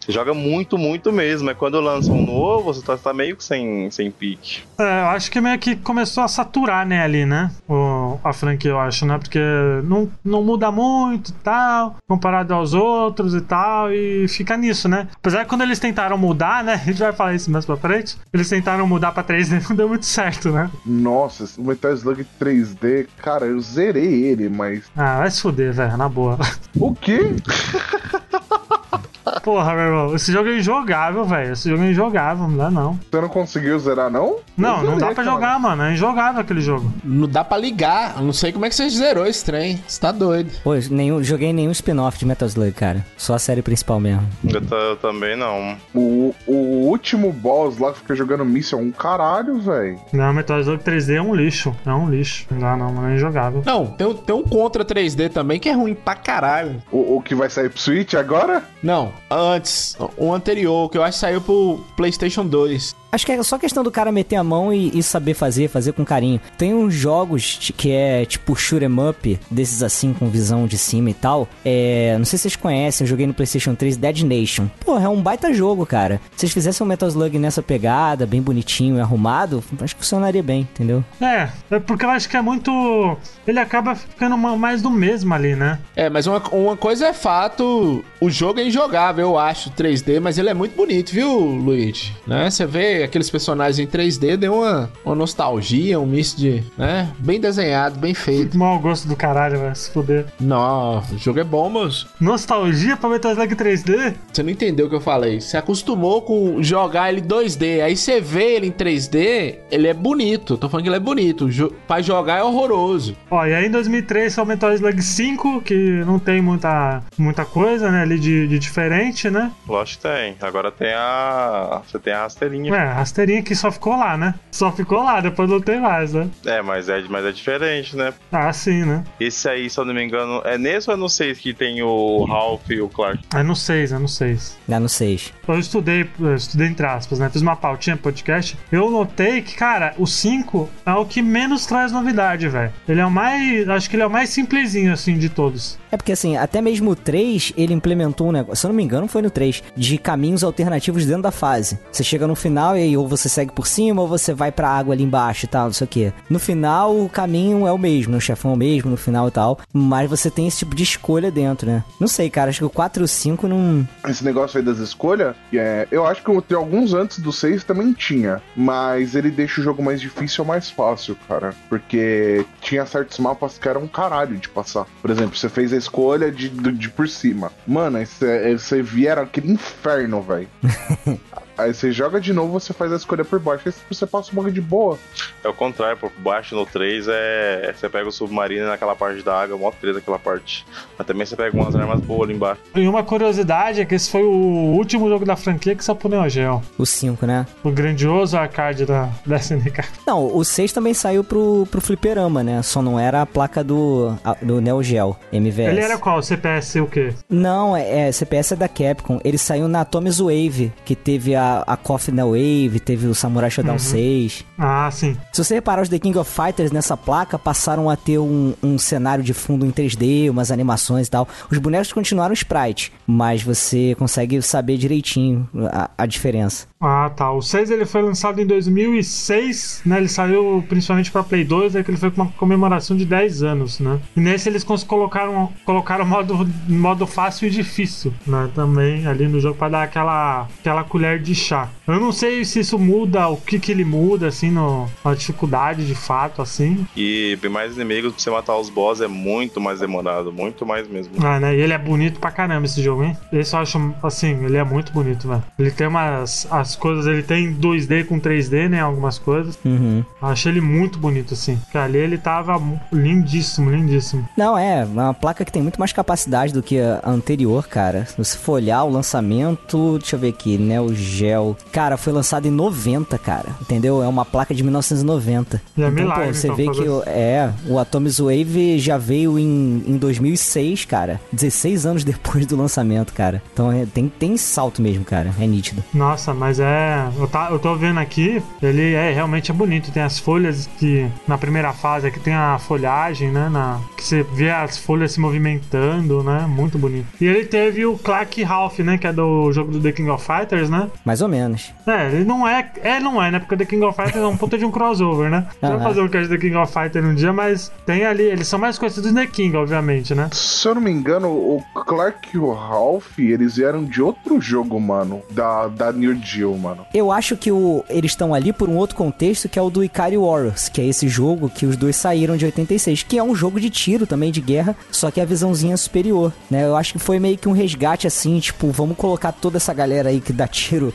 Você 0.00 0.12
joga 0.12 0.32
muito, 0.32 0.78
muito 0.78 1.12
mesmo. 1.12 1.50
É 1.50 1.54
quando 1.54 1.80
lança 1.80 2.10
um 2.10 2.24
novo, 2.24 2.72
você 2.72 2.82
tá, 2.82 2.96
tá 2.96 3.12
meio 3.12 3.36
que 3.36 3.44
sem, 3.44 3.90
sem 3.90 4.10
pique. 4.10 4.62
É, 4.78 5.02
eu 5.02 5.08
acho 5.08 5.30
que 5.30 5.40
meio 5.40 5.58
que 5.58 5.76
começou 5.76 6.24
a 6.24 6.28
saturar, 6.28 6.86
né, 6.86 7.02
ali, 7.02 7.26
né? 7.26 7.50
O, 7.68 8.18
a 8.24 8.32
franquia, 8.32 8.70
eu 8.70 8.80
acho, 8.80 9.04
né? 9.04 9.18
Porque 9.18 9.38
não, 9.84 10.10
não 10.24 10.42
muda 10.42 10.70
muito 10.70 11.30
e 11.30 11.34
tal, 11.34 11.96
comparado 12.08 12.54
aos 12.54 12.72
outros 12.72 13.34
e 13.34 13.40
tal, 13.40 13.92
e 13.92 14.26
fica 14.28 14.56
nisso, 14.56 14.88
né? 14.88 15.06
Apesar 15.16 15.44
que 15.44 15.50
quando 15.50 15.62
eles 15.62 15.78
tentaram 15.78 16.16
mudar, 16.16 16.64
né? 16.64 16.74
A 16.82 16.92
gente 16.92 16.98
vai 16.98 17.12
falar 17.12 17.34
isso 17.34 17.50
mais 17.50 17.66
pra 17.66 17.76
frente. 17.76 18.16
Eles 18.32 18.48
tentaram 18.48 18.86
mudar 18.86 19.12
pra 19.12 19.22
3D, 19.22 19.62
não 19.68 19.76
deu 19.76 19.88
muito 19.88 20.06
certo, 20.06 20.50
né? 20.50 20.70
Nossa, 20.84 21.48
o 21.60 21.64
Metal 21.64 21.92
Slug 21.92 22.26
3D, 22.40 23.06
cara, 23.18 23.46
eu 23.46 23.60
zerei 23.60 24.24
ele, 24.24 24.48
mas. 24.48 24.84
Ah, 24.96 25.18
vai 25.18 25.30
se 25.30 25.42
fuder, 25.42 25.72
velho, 25.72 25.96
na 25.96 26.08
boa. 26.08 26.38
O 26.74 26.94
quê? 26.94 27.20
Porra, 29.42 29.74
meu 29.74 29.84
irmão, 29.84 30.14
esse 30.16 30.32
jogo 30.32 30.48
é 30.48 30.58
injogável, 30.58 31.24
velho. 31.24 31.52
Esse 31.52 31.68
jogo 31.70 31.82
é 31.84 31.90
injogável, 31.90 32.48
não 32.48 32.56
dá 32.56 32.70
não. 32.70 32.98
Você 33.10 33.20
não 33.20 33.28
conseguiu 33.28 33.78
zerar, 33.78 34.10
não? 34.10 34.36
Não, 34.56 34.78
Eu 34.78 34.82
não 34.84 34.92
dá 34.92 34.98
zerei, 35.00 35.14
pra 35.14 35.24
cara. 35.24 35.30
jogar, 35.36 35.58
mano. 35.60 35.82
É 35.84 35.92
injogável 35.92 36.40
aquele 36.40 36.60
jogo. 36.60 36.92
Não 37.04 37.28
dá 37.28 37.42
pra 37.44 37.56
ligar. 37.56 38.16
Eu 38.16 38.22
não 38.24 38.32
sei 38.32 38.52
como 38.52 38.66
é 38.66 38.68
que 38.68 38.74
você 38.74 38.88
zerou 38.90 39.26
esse 39.26 39.44
trem. 39.44 39.82
Você 39.86 40.00
tá 40.00 40.12
doido. 40.12 40.50
Pô, 40.62 40.74
nenhum, 40.90 41.22
joguei 41.22 41.52
nenhum 41.52 41.70
spin-off 41.70 42.18
de 42.18 42.26
Metal 42.26 42.48
Slug, 42.48 42.72
cara. 42.72 43.04
Só 43.16 43.34
a 43.34 43.38
série 43.38 43.62
principal 43.62 44.00
mesmo. 44.00 44.26
Eu, 44.44 44.78
eu 44.78 44.96
também 44.96 45.36
não. 45.36 45.76
O, 45.94 46.34
o 46.46 46.52
último 46.88 47.32
boss 47.32 47.78
lá 47.78 47.92
que 47.92 47.98
fica 48.00 48.14
jogando 48.14 48.44
míssil 48.44 48.78
é 48.78 48.82
um 48.82 48.90
caralho, 48.90 49.58
velho. 49.60 49.98
Não, 50.12 50.32
Metal 50.32 50.60
Slug 50.60 50.82
3D 50.82 51.14
é 51.16 51.22
um 51.22 51.34
lixo. 51.34 51.74
É 51.86 51.92
um 51.92 52.08
lixo. 52.10 52.46
Não 52.50 52.58
dá 52.58 52.76
não, 52.76 52.92
mano. 52.92 53.08
É 53.10 53.14
injogável. 53.16 53.62
Não, 53.64 53.86
tem, 53.86 54.06
um- 54.06 54.14
tem 54.14 54.34
um 54.36 54.42
Contra 54.42 54.84
3D 54.84 55.30
também 55.30 55.58
que 55.60 55.68
é 55.68 55.72
ruim 55.72 55.94
pra 55.94 56.14
caralho. 56.14 56.82
O, 56.90 57.16
o 57.16 57.22
que 57.22 57.34
vai 57.34 57.48
sair 57.48 57.70
pro 57.70 57.80
Switch 57.80 58.14
agora? 58.14 58.62
Não, 58.82 59.12
antes. 59.30 59.96
O 60.16 60.32
anterior, 60.32 60.88
que 60.90 60.98
eu 60.98 61.02
acho 61.02 61.16
que 61.16 61.20
saiu 61.20 61.40
pro 61.40 61.80
PlayStation 61.96 62.46
2. 62.46 62.94
Acho 63.12 63.26
que 63.26 63.32
é 63.32 63.42
só 63.42 63.58
questão 63.58 63.82
do 63.82 63.90
cara 63.90 64.12
meter 64.12 64.36
a 64.36 64.44
mão 64.44 64.72
e, 64.72 64.96
e 64.96 65.02
saber 65.02 65.34
fazer, 65.34 65.68
fazer 65.68 65.92
com 65.92 66.04
carinho. 66.04 66.40
Tem 66.56 66.72
uns 66.74 66.94
jogos 66.94 67.72
que 67.76 67.90
é 67.90 68.24
tipo 68.24 68.54
shoot 68.54 68.84
'em 68.84 69.08
up, 69.08 69.38
desses 69.50 69.82
assim, 69.82 70.12
com 70.12 70.28
visão 70.28 70.66
de 70.66 70.78
cima 70.78 71.10
e 71.10 71.14
tal. 71.14 71.48
É. 71.64 72.14
Não 72.18 72.24
sei 72.24 72.38
se 72.38 72.42
vocês 72.42 72.56
conhecem, 72.56 73.04
eu 73.04 73.08
joguei 73.08 73.26
no 73.26 73.34
PlayStation 73.34 73.74
3 73.74 73.96
Dead 73.96 74.22
Nation. 74.22 74.68
Porra, 74.84 75.04
é 75.06 75.08
um 75.08 75.20
baita 75.20 75.52
jogo, 75.52 75.84
cara. 75.84 76.20
Se 76.32 76.40
vocês 76.40 76.52
fizessem 76.52 76.84
um 76.84 76.88
Metal 76.88 77.08
Slug 77.08 77.38
nessa 77.38 77.62
pegada, 77.62 78.26
bem 78.26 78.40
bonitinho 78.40 78.96
e 78.96 79.00
arrumado, 79.00 79.62
acho 79.80 79.94
que 79.96 80.02
funcionaria 80.02 80.42
bem, 80.42 80.60
entendeu? 80.62 81.04
É, 81.20 81.48
é 81.70 81.78
porque 81.80 82.04
eu 82.04 82.10
acho 82.10 82.28
que 82.28 82.36
é 82.36 82.42
muito. 82.42 83.16
Ele 83.46 83.58
acaba 83.58 83.94
ficando 83.94 84.36
ma- 84.38 84.56
mais 84.56 84.82
do 84.82 84.90
mesmo 84.90 85.34
ali, 85.34 85.56
né? 85.56 85.78
É, 85.96 86.08
mas 86.08 86.26
uma, 86.26 86.38
uma 86.52 86.76
coisa 86.76 87.06
é 87.08 87.12
fato, 87.12 88.04
o 88.20 88.30
jogo 88.30 88.60
é 88.60 88.66
injogável, 88.66 89.30
eu 89.30 89.38
acho, 89.38 89.70
3D, 89.70 90.20
mas 90.20 90.38
ele 90.38 90.48
é 90.50 90.54
muito 90.54 90.76
bonito, 90.76 91.10
viu, 91.10 91.32
Luigi? 91.38 92.14
Né? 92.26 92.48
Você 92.50 92.66
vê 92.66 92.99
aqueles 93.02 93.30
personagens 93.30 93.78
em 93.78 93.86
3D, 93.86 94.36
deu 94.36 94.54
uma, 94.54 94.90
uma 95.04 95.14
nostalgia, 95.14 95.98
um 95.98 96.06
misto 96.06 96.38
de, 96.38 96.62
né? 96.76 97.10
Bem 97.18 97.40
desenhado, 97.40 97.98
bem 97.98 98.14
feito. 98.14 98.56
Mau 98.56 98.78
gosto 98.78 99.08
do 99.08 99.16
caralho, 99.16 99.58
vai 99.60 99.74
se 99.74 99.90
fuder. 99.90 100.26
Não, 100.40 101.02
o 101.12 101.18
jogo 101.18 101.40
é 101.40 101.44
bom, 101.44 101.68
moço. 101.68 102.08
Nostalgia 102.20 102.96
pra 102.96 103.08
Metal 103.08 103.32
Slug 103.32 103.54
3D? 103.54 104.14
Você 104.32 104.42
não 104.42 104.50
entendeu 104.50 104.86
o 104.86 104.88
que 104.88 104.94
eu 104.94 105.00
falei. 105.00 105.40
Você 105.40 105.56
acostumou 105.56 106.22
com 106.22 106.62
jogar 106.62 107.12
ele 107.12 107.20
2D, 107.20 107.82
aí 107.82 107.96
você 107.96 108.20
vê 108.20 108.56
ele 108.56 108.66
em 108.68 108.72
3D, 108.72 109.58
ele 109.70 109.88
é 109.88 109.94
bonito. 109.94 110.56
Tô 110.56 110.68
falando 110.68 110.84
que 110.84 110.88
ele 110.88 110.96
é 110.96 111.00
bonito. 111.00 111.50
Jo 111.50 111.72
pra 111.86 112.00
jogar 112.00 112.38
é 112.38 112.42
horroroso. 112.42 113.16
Ó, 113.30 113.44
e 113.46 113.54
aí 113.54 113.66
em 113.66 113.70
2003 113.70 114.32
saiu 114.32 114.44
o 114.44 114.48
Metal 114.48 114.72
Slug 114.72 115.02
5, 115.02 115.60
que 115.62 115.74
não 116.04 116.18
tem 116.18 116.40
muita, 116.40 117.02
muita 117.16 117.44
coisa, 117.44 117.90
né, 117.90 118.02
ali 118.02 118.18
de, 118.18 118.48
de 118.48 118.58
diferente, 118.58 119.30
né? 119.30 119.50
Lógico 119.66 120.02
que 120.02 120.08
tem. 120.08 120.36
Agora 120.40 120.70
tem 120.70 120.92
a. 120.94 121.82
Você 121.86 121.98
tem 121.98 122.12
a 122.12 122.22
rasteirinha. 122.22 122.74
É, 122.74 122.89
rasteirinha 122.92 123.42
que 123.42 123.54
só 123.54 123.70
ficou 123.70 123.96
lá, 123.96 124.16
né? 124.16 124.34
Só 124.50 124.72
ficou 124.72 125.02
lá, 125.02 125.20
depois 125.20 125.48
não 125.48 125.60
tem 125.60 125.80
mais, 125.80 126.12
né? 126.12 126.28
É, 126.44 126.62
mas 126.62 126.88
é, 126.88 127.02
mas 127.08 127.24
é 127.24 127.32
diferente, 127.32 127.96
né? 127.96 128.12
Ah, 128.30 128.52
sim, 128.52 128.84
né? 128.84 129.04
Esse 129.18 129.48
aí, 129.48 129.68
se 129.68 129.78
eu 129.78 129.84
não 129.84 129.94
me 129.94 130.02
engano, 130.04 130.42
é 130.44 130.58
nesse 130.58 130.88
ou 130.90 130.94
é 130.94 130.98
no 130.98 131.08
6 131.08 131.38
que 131.38 131.52
tem 131.54 131.82
o 131.82 132.24
Ralph 132.24 132.68
e 132.70 132.80
o 132.80 132.88
Clark? 132.88 133.20
É 133.34 133.42
no 133.42 133.56
6, 133.56 133.92
é 133.92 133.98
no 133.98 134.08
6. 134.08 134.58
Lá 134.68 134.80
no 134.80 134.88
6. 134.88 135.32
Eu 135.46 135.58
estudei, 135.58 136.08
eu 136.18 136.34
estudei 136.34 136.68
entre 136.68 136.86
aspas, 136.86 137.18
né? 137.18 137.28
Fiz 137.28 137.42
uma 137.42 137.56
pautinha 137.56 137.96
podcast. 137.96 138.56
Eu 138.70 138.90
notei 138.90 139.42
que, 139.42 139.54
cara, 139.54 139.94
o 139.98 140.06
5 140.06 140.68
é 140.86 140.92
o 140.92 141.04
que 141.04 141.22
menos 141.22 141.66
traz 141.66 141.92
novidade, 141.92 142.48
velho. 142.48 142.72
Ele 142.88 143.00
é 143.00 143.06
o 143.06 143.10
mais. 143.10 143.68
Acho 143.68 143.88
que 143.88 143.96
ele 143.96 144.02
é 144.02 144.06
o 144.06 144.10
mais 144.10 144.30
simplesinho, 144.30 144.92
assim, 144.92 145.18
de 145.18 145.28
todos. 145.28 145.78
É 145.92 145.96
porque 145.96 146.12
assim, 146.12 146.36
até 146.36 146.60
mesmo 146.60 146.90
o 146.90 146.96
3, 146.96 147.52
ele 147.56 147.74
implementou 147.74 148.28
um 148.28 148.32
negócio, 148.32 148.56
se 148.56 148.66
eu 148.66 148.68
não 148.68 148.76
me 148.76 148.82
engano, 148.82 149.08
foi 149.08 149.22
no 149.22 149.30
3, 149.30 149.62
de 149.76 149.98
caminhos 149.98 150.44
alternativos 150.44 151.04
dentro 151.04 151.22
da 151.22 151.30
fase. 151.30 151.78
Você 151.90 152.04
chega 152.04 152.26
no 152.26 152.36
final 152.36 152.76
e 152.76 152.82
aí 152.82 152.96
ou 152.96 153.08
você 153.08 153.28
segue 153.28 153.52
por 153.52 153.66
cima 153.66 154.02
ou 154.02 154.08
você 154.08 154.32
vai 154.32 154.52
pra 154.52 154.68
água 154.68 154.94
ali 154.94 155.02
embaixo 155.02 155.44
e 155.46 155.48
tal, 155.48 155.66
não 155.66 155.72
sei 155.72 155.84
o 155.84 155.88
que. 155.88 156.12
No 156.28 156.38
final, 156.38 156.96
o 156.96 157.08
caminho 157.08 157.66
é 157.66 157.72
o 157.72 157.78
mesmo, 157.78 158.16
o 158.16 158.20
chefão 158.20 158.52
é 158.52 158.54
o 158.54 158.56
mesmo 158.56 158.90
no 158.90 158.96
final 158.96 159.28
e 159.28 159.30
tal, 159.30 159.58
mas 159.72 160.08
você 160.08 160.30
tem 160.30 160.46
esse 160.46 160.58
tipo 160.58 160.74
de 160.74 160.82
escolha 160.82 161.30
dentro, 161.30 161.66
né? 161.66 161.84
Não 161.98 162.08
sei, 162.08 162.30
cara, 162.30 162.50
acho 162.50 162.60
que 162.60 162.64
o 162.64 162.70
4 162.70 163.02
e 163.02 163.04
o 163.04 163.08
5 163.08 163.48
não. 163.48 163.86
Esse 164.08 164.24
negócio 164.24 164.58
aí 164.58 164.64
das 164.64 164.78
escolhas, 164.78 165.34
é, 165.52 165.88
eu 165.90 166.06
acho 166.06 166.22
que 166.22 166.42
tem 166.42 166.56
alguns 166.56 166.94
antes 166.94 167.18
do 167.18 167.32
6 167.32 167.64
também 167.64 167.92
tinha, 167.92 168.40
mas 168.56 169.14
ele 169.14 169.30
deixa 169.30 169.60
o 169.60 169.64
jogo 169.64 169.82
mais 169.82 170.00
difícil 170.00 170.44
ou 170.44 170.48
mais 170.48 170.70
fácil, 170.70 171.16
cara. 171.28 171.54
Porque 171.68 172.44
tinha 172.60 172.86
certos 172.86 173.18
mapas 173.18 173.58
que 173.58 173.68
eram 173.68 173.82
um 173.82 173.88
caralho 173.88 174.36
de 174.36 174.48
passar. 174.48 174.86
Por 175.00 175.10
exemplo, 175.10 175.36
você 175.36 175.48
fez 175.48 175.72
a 175.72 175.79
escolha 175.80 176.30
de, 176.30 176.48
de, 176.48 176.72
de 176.72 176.88
por 176.88 177.08
cima. 177.08 177.50
Mano, 177.66 177.98
você 178.06 178.82
era 179.10 179.22
aquele 179.22 179.50
inferno, 179.52 180.22
velho. 180.22 180.48
Aí 181.60 181.74
você 181.74 181.92
joga 181.92 182.20
de 182.20 182.32
novo, 182.32 182.52
você 182.58 182.72
faz 182.72 182.92
a 182.92 182.96
escolha 182.96 183.24
por 183.24 183.38
baixo, 183.38 183.62
aí 183.68 183.74
você 183.90 184.06
passa 184.06 184.30
um 184.32 184.34
bagulho 184.36 184.52
de 184.54 184.60
boa. 184.60 184.98
É 185.44 185.48
o 185.48 185.54
contrário, 185.54 185.96
por 185.96 186.10
baixo 186.18 186.54
no 186.54 186.64
3 186.66 187.06
é. 187.08 187.72
Você 187.76 187.88
pega 187.88 188.08
o 188.08 188.12
submarino 188.12 188.66
naquela 188.66 188.94
parte 188.96 189.22
da 189.22 189.40
água, 189.40 189.56
mó 189.56 189.70
treta 189.70 189.98
aquela 189.98 190.18
parte. 190.18 190.64
Mas 190.96 191.06
também 191.06 191.26
você 191.26 191.36
pega 191.36 191.56
umas 191.56 191.74
armas 191.74 192.00
boas 192.00 192.22
ali 192.28 192.34
embaixo. 192.34 192.60
E 192.74 192.86
uma 192.86 193.02
curiosidade 193.02 193.80
é 193.80 193.84
que 193.84 193.94
esse 193.94 194.10
foi 194.10 194.22
o 194.22 194.28
último 194.76 195.08
jogo 195.08 195.24
da 195.24 195.36
franquia 195.36 195.74
que 195.74 195.84
saiu 195.84 195.96
pro 195.96 196.08
Neo 196.08 196.28
Geo. 196.28 196.62
O 196.78 196.86
5, 196.86 197.26
né? 197.26 197.46
O 197.62 197.70
grandioso 197.70 198.36
arcade 198.36 198.84
da, 198.86 199.08
da 199.26 199.36
SNK. 199.36 199.84
Não, 200.06 200.26
o 200.36 200.44
6 200.44 200.72
também 200.72 200.94
saiu 200.94 201.22
pro, 201.24 201.66
pro 201.70 201.80
fliperama, 201.80 202.42
né? 202.42 202.62
Só 202.62 202.80
não 202.82 202.98
era 202.98 203.22
a 203.22 203.26
placa 203.26 203.62
do, 203.64 204.14
a- 204.24 204.36
do 204.42 204.60
Neo 204.60 204.82
Geo, 204.82 205.16
MVS. 205.32 205.68
Ele 205.68 205.80
era 205.80 205.98
qual? 205.98 206.22
CPS 206.22 206.76
o 206.80 206.86
quê? 206.86 207.12
Não, 207.28 207.76
é, 207.76 208.08
é, 208.08 208.12
CPS 208.12 208.52
é 208.52 208.56
da 208.56 208.68
Capcom. 208.68 209.18
Ele 209.24 209.38
saiu 209.38 209.68
na 209.68 209.80
Atomic 209.80 210.20
Wave, 210.20 210.72
que 210.84 210.94
teve 210.94 211.34
a, 211.34 211.49
a 211.66 211.76
Coffee 211.76 212.14
na 212.14 212.24
Wave, 212.24 212.80
teve 212.80 213.06
o 213.06 213.14
Samurai 213.14 213.50
Shodown 213.50 213.78
6. 213.78 214.44
Ah, 214.58 214.88
sim. 214.90 215.16
Se 215.32 215.42
você 215.42 215.54
reparar, 215.54 215.82
os 215.82 215.88
The 215.88 215.98
King 215.98 216.16
of 216.18 216.30
Fighters 216.30 216.70
nessa 216.70 216.96
placa 216.96 217.38
passaram 217.38 217.88
a 217.90 217.96
ter 217.96 218.18
um, 218.18 218.54
um 218.62 218.78
cenário 218.78 219.22
de 219.24 219.34
fundo 219.34 219.66
em 219.66 219.70
3D, 219.70 220.30
umas 220.30 220.50
animações 220.50 221.06
e 221.06 221.10
tal. 221.10 221.28
Os 221.50 221.58
bonecos 221.58 221.92
continuaram 221.92 222.32
sprite, 222.32 222.92
mas 223.06 223.42
você 223.42 223.94
consegue 223.98 224.40
saber 224.42 224.76
direitinho 224.76 225.48
a, 225.72 225.90
a 225.96 226.06
diferença. 226.06 226.66
Ah, 226.80 227.10
tá. 227.14 227.30
O 227.30 227.42
6 227.42 227.70
ele 227.70 227.84
foi 227.84 228.00
lançado 228.00 228.40
em 228.40 228.46
2006, 228.46 229.82
né? 229.84 229.98
Ele 229.98 230.08
saiu 230.08 230.64
principalmente 230.66 231.10
pra 231.10 231.22
Play 231.22 231.44
2, 231.44 231.76
é 231.76 231.82
que 231.82 231.90
ele 231.90 231.98
foi 231.98 232.10
com 232.10 232.22
uma 232.22 232.32
comemoração 232.32 232.96
de 232.96 233.04
10 233.04 233.42
anos, 233.42 233.80
né? 233.80 234.00
E 234.16 234.20
nesse 234.20 234.48
eles 234.48 234.64
colocaram 234.64 235.52
colocaram 235.64 236.06
modo 236.06 236.48
modo 236.66 237.06
fácil 237.06 237.48
e 237.48 237.50
difícil, 237.50 238.14
né? 238.26 238.48
Também 238.54 239.06
ali 239.06 239.28
no 239.28 239.40
jogo 239.40 239.56
pra 239.56 239.68
dar 239.68 239.82
aquela 239.82 240.48
aquela 240.58 240.82
colher 240.82 241.20
de 241.20 241.34
chá. 241.40 241.68
Eu 241.86 241.98
não 241.98 242.12
sei 242.12 242.44
se 242.44 242.60
isso 242.60 242.78
muda, 242.78 243.28
o 243.28 243.36
que 243.36 243.58
que 243.58 243.72
ele 243.72 243.84
muda 243.84 244.28
assim 244.28 244.50
no 244.50 244.88
a 245.04 245.14
dificuldade 245.14 245.86
de 245.86 245.94
fato 245.94 246.42
assim. 246.42 246.86
E 246.96 247.36
bem 247.40 247.50
mais 247.50 247.74
inimigos 247.74 248.12
pra 248.12 248.22
você 248.22 248.30
matar 248.30 248.56
os 248.56 248.70
boss 248.70 249.00
é 249.00 249.08
muito 249.08 249.60
mais 249.60 249.80
demorado, 249.80 250.32
muito 250.32 250.64
mais 250.64 250.88
mesmo. 250.88 251.14
Ah, 251.22 251.40
né? 251.40 251.56
E 251.56 251.60
ele 251.60 251.72
é 251.72 251.78
bonito 251.78 252.20
pra 252.20 252.30
caramba 252.30 252.66
esse 252.66 252.82
jogo, 252.82 253.04
hein? 253.04 253.16
Esse 253.32 253.54
eu 253.54 253.60
acho, 253.60 253.94
assim, 254.02 254.44
ele 254.44 254.56
é 254.56 254.64
muito 254.64 254.92
bonito, 254.92 255.28
velho. 255.28 255.42
Ele 255.58 255.70
tem 255.70 255.86
umas. 255.86 256.46
As 256.50 256.76
coisas, 256.76 257.06
ele 257.06 257.22
tem 257.22 257.54
2D 257.54 258.04
com 258.06 258.20
3D, 258.20 258.68
né? 258.68 258.80
Algumas 258.80 259.18
coisas. 259.18 259.58
Uhum. 259.64 260.04
Eu 260.20 260.28
achei 260.28 260.52
ele 260.52 260.60
muito 260.60 260.98
bonito, 260.98 261.34
assim. 261.34 261.56
Porque 261.56 261.78
ali 261.78 261.98
ele 261.98 262.18
tava 262.18 262.60
lindíssimo, 262.92 263.70
lindíssimo. 263.70 264.28
Não, 264.36 264.56
é, 264.56 264.84
uma 264.84 265.14
placa 265.14 265.44
que 265.44 265.52
tem 265.52 265.62
muito 265.62 265.78
mais 265.78 265.92
capacidade 265.92 266.52
do 266.52 266.62
que 266.62 266.80
a 266.80 267.00
anterior, 267.04 267.66
cara. 267.66 268.04
Se 268.06 268.16
você 268.16 268.36
for 268.36 268.52
olhar 268.52 268.84
o 268.84 268.90
lançamento, 268.90 269.98
deixa 269.98 270.16
eu 270.16 270.20
ver 270.20 270.28
aqui, 270.28 270.58
Neo 270.58 270.94
Geo. 271.20 271.56
Cara, 271.70 271.96
foi 271.96 272.12
lançado 272.12 272.46
em 272.46 272.50
90, 272.50 273.18
cara. 273.18 273.50
Entendeu? 273.60 274.02
É 274.02 274.08
uma 274.08 274.24
placa 274.24 274.54
de 274.54 274.62
1990. 274.62 275.60
E 275.76 275.82
é 275.82 275.86
então, 275.86 275.94
milagre, 275.94 276.26
pô, 276.26 276.34
você 276.34 276.46
então, 276.46 276.56
vê 276.56 276.70
que 276.70 276.88
o, 276.88 277.02
é, 277.06 277.52
o 277.66 277.78
Atomic 277.78 278.20
Wave 278.20 278.78
já 278.78 278.96
veio 278.96 279.38
em, 279.38 279.84
em 279.86 279.96
2006, 279.96 280.84
cara. 280.86 281.20
16 281.32 281.86
anos 281.86 282.04
depois 282.04 282.46
do 282.46 282.56
lançamento, 282.56 283.12
cara. 283.12 283.42
Então 283.52 283.70
é, 283.70 283.84
tem, 283.84 284.08
tem 284.08 284.36
salto 284.36 284.80
mesmo, 284.80 285.04
cara. 285.04 285.34
É 285.38 285.46
nítido. 285.46 285.84
Nossa, 285.92 286.32
mas 286.32 286.58
é. 286.58 287.08
Eu, 287.18 287.28
tá, 287.28 287.48
eu 287.50 287.58
tô 287.58 287.74
vendo 287.76 287.98
aqui, 288.00 288.42
ele 288.62 288.94
é 288.94 289.12
realmente 289.12 289.50
é 289.50 289.54
bonito. 289.54 289.92
Tem 289.92 290.02
as 290.02 290.18
folhas 290.18 290.68
que. 290.78 291.06
Na 291.26 291.36
primeira 291.36 291.72
fase 291.72 292.06
aqui 292.06 292.18
tem 292.18 292.34
a 292.34 292.58
folhagem, 292.58 293.30
né? 293.30 293.48
Na, 293.48 293.80
que 293.96 294.04
você 294.04 294.22
vê 294.22 294.50
as 294.50 294.78
folhas 294.78 295.12
se 295.12 295.20
movimentando, 295.20 296.22
né? 296.22 296.46
Muito 296.48 296.78
bonito. 296.78 297.06
E 297.20 297.26
ele 297.26 297.44
teve 297.44 297.84
o 297.84 297.98
Clark 297.98 298.42
Ralph, 298.42 298.78
né? 298.78 298.96
Que 298.96 299.06
é 299.06 299.12
do 299.12 299.52
jogo 299.52 299.72
do 299.72 299.80
The 299.80 299.92
King 299.92 300.10
of 300.10 300.24
Fighters, 300.24 300.70
né? 300.70 300.88
Mais 301.10 301.20
ou 301.20 301.26
menos. 301.28 301.72
É, 301.88 302.06
ele 302.06 302.24
não 302.24 302.46
é. 302.46 302.70
É, 302.84 303.00
não 303.00 303.20
é, 303.20 303.32
né? 303.32 303.40
Porque 303.40 303.56
The 303.56 303.64
King 303.64 303.84
of 303.84 303.96
Fighters 303.96 304.22
é 304.22 304.26
um 304.28 304.36
puta 304.36 304.56
de 304.56 304.64
um 304.64 304.70
crossover, 304.70 305.28
né? 305.28 305.38
A 305.60 305.66
gente 305.66 305.72
Aham. 305.72 305.76
vai 305.78 305.88
fazer 305.88 306.00
um 306.02 306.08
cast 306.08 306.28
do 306.28 306.36
The 306.36 306.40
King 306.40 306.54
of 306.54 306.72
Fighters 306.72 307.04
um 307.04 307.14
dia, 307.16 307.32
mas 307.32 307.72
tem 307.84 308.04
ali. 308.04 308.22
Eles 308.22 308.46
são 308.46 308.60
mais 308.60 308.78
conhecidos 308.78 309.12
The 309.12 309.26
King, 309.26 309.56
obviamente, 309.56 310.14
né? 310.14 310.28
Se 310.32 310.68
eu 310.68 310.76
não 310.76 310.80
me 310.80 310.92
engano, 310.92 311.26
o 311.28 311.60
Clark 311.84 312.28
e 312.32 312.38
o 312.38 312.52
Ralph, 312.52 313.18
eles 313.18 313.56
vieram 313.56 313.84
de 313.84 314.00
outro 314.00 314.40
jogo, 314.40 314.80
mano. 314.80 315.20
Da, 315.32 315.66
da 315.66 315.90
New 315.90 316.14
Geo, 316.22 316.56
mano. 316.56 316.86
Eu 316.94 317.10
acho 317.10 317.36
que 317.36 317.50
o, 317.50 317.84
eles 317.90 318.12
estão 318.12 318.32
ali 318.32 318.52
por 318.52 318.68
um 318.68 318.76
outro 318.76 318.94
contexto 318.94 319.48
que 319.48 319.58
é 319.58 319.62
o 319.62 319.68
do 319.68 319.82
Ikari 319.82 320.16
Warriors, 320.16 320.68
que 320.68 320.80
é 320.80 320.84
esse 320.84 321.08
jogo 321.08 321.50
que 321.50 321.66
os 321.66 321.76
dois 321.76 321.96
saíram 321.96 322.36
de 322.36 322.44
86, 322.44 323.02
que 323.02 323.18
é 323.18 323.22
um 323.24 323.34
jogo 323.34 323.58
de 323.58 323.68
tiro 323.68 324.06
também, 324.06 324.30
de 324.30 324.40
guerra, 324.40 324.76
só 324.92 325.10
que 325.10 325.20
a 325.20 325.24
visãozinha 325.24 325.74
é 325.74 325.76
superior, 325.76 326.32
né? 326.48 326.64
Eu 326.64 326.76
acho 326.76 326.92
que 326.92 327.00
foi 327.00 327.18
meio 327.18 327.36
que 327.36 327.48
um 327.48 327.52
resgate 327.52 328.06
assim, 328.06 328.38
tipo, 328.38 328.70
vamos 328.70 328.96
colocar 328.96 329.32
toda 329.32 329.56
essa 329.56 329.74
galera 329.74 330.10
aí 330.10 330.20
que 330.20 330.32
dá 330.32 330.46
tiro 330.46 330.94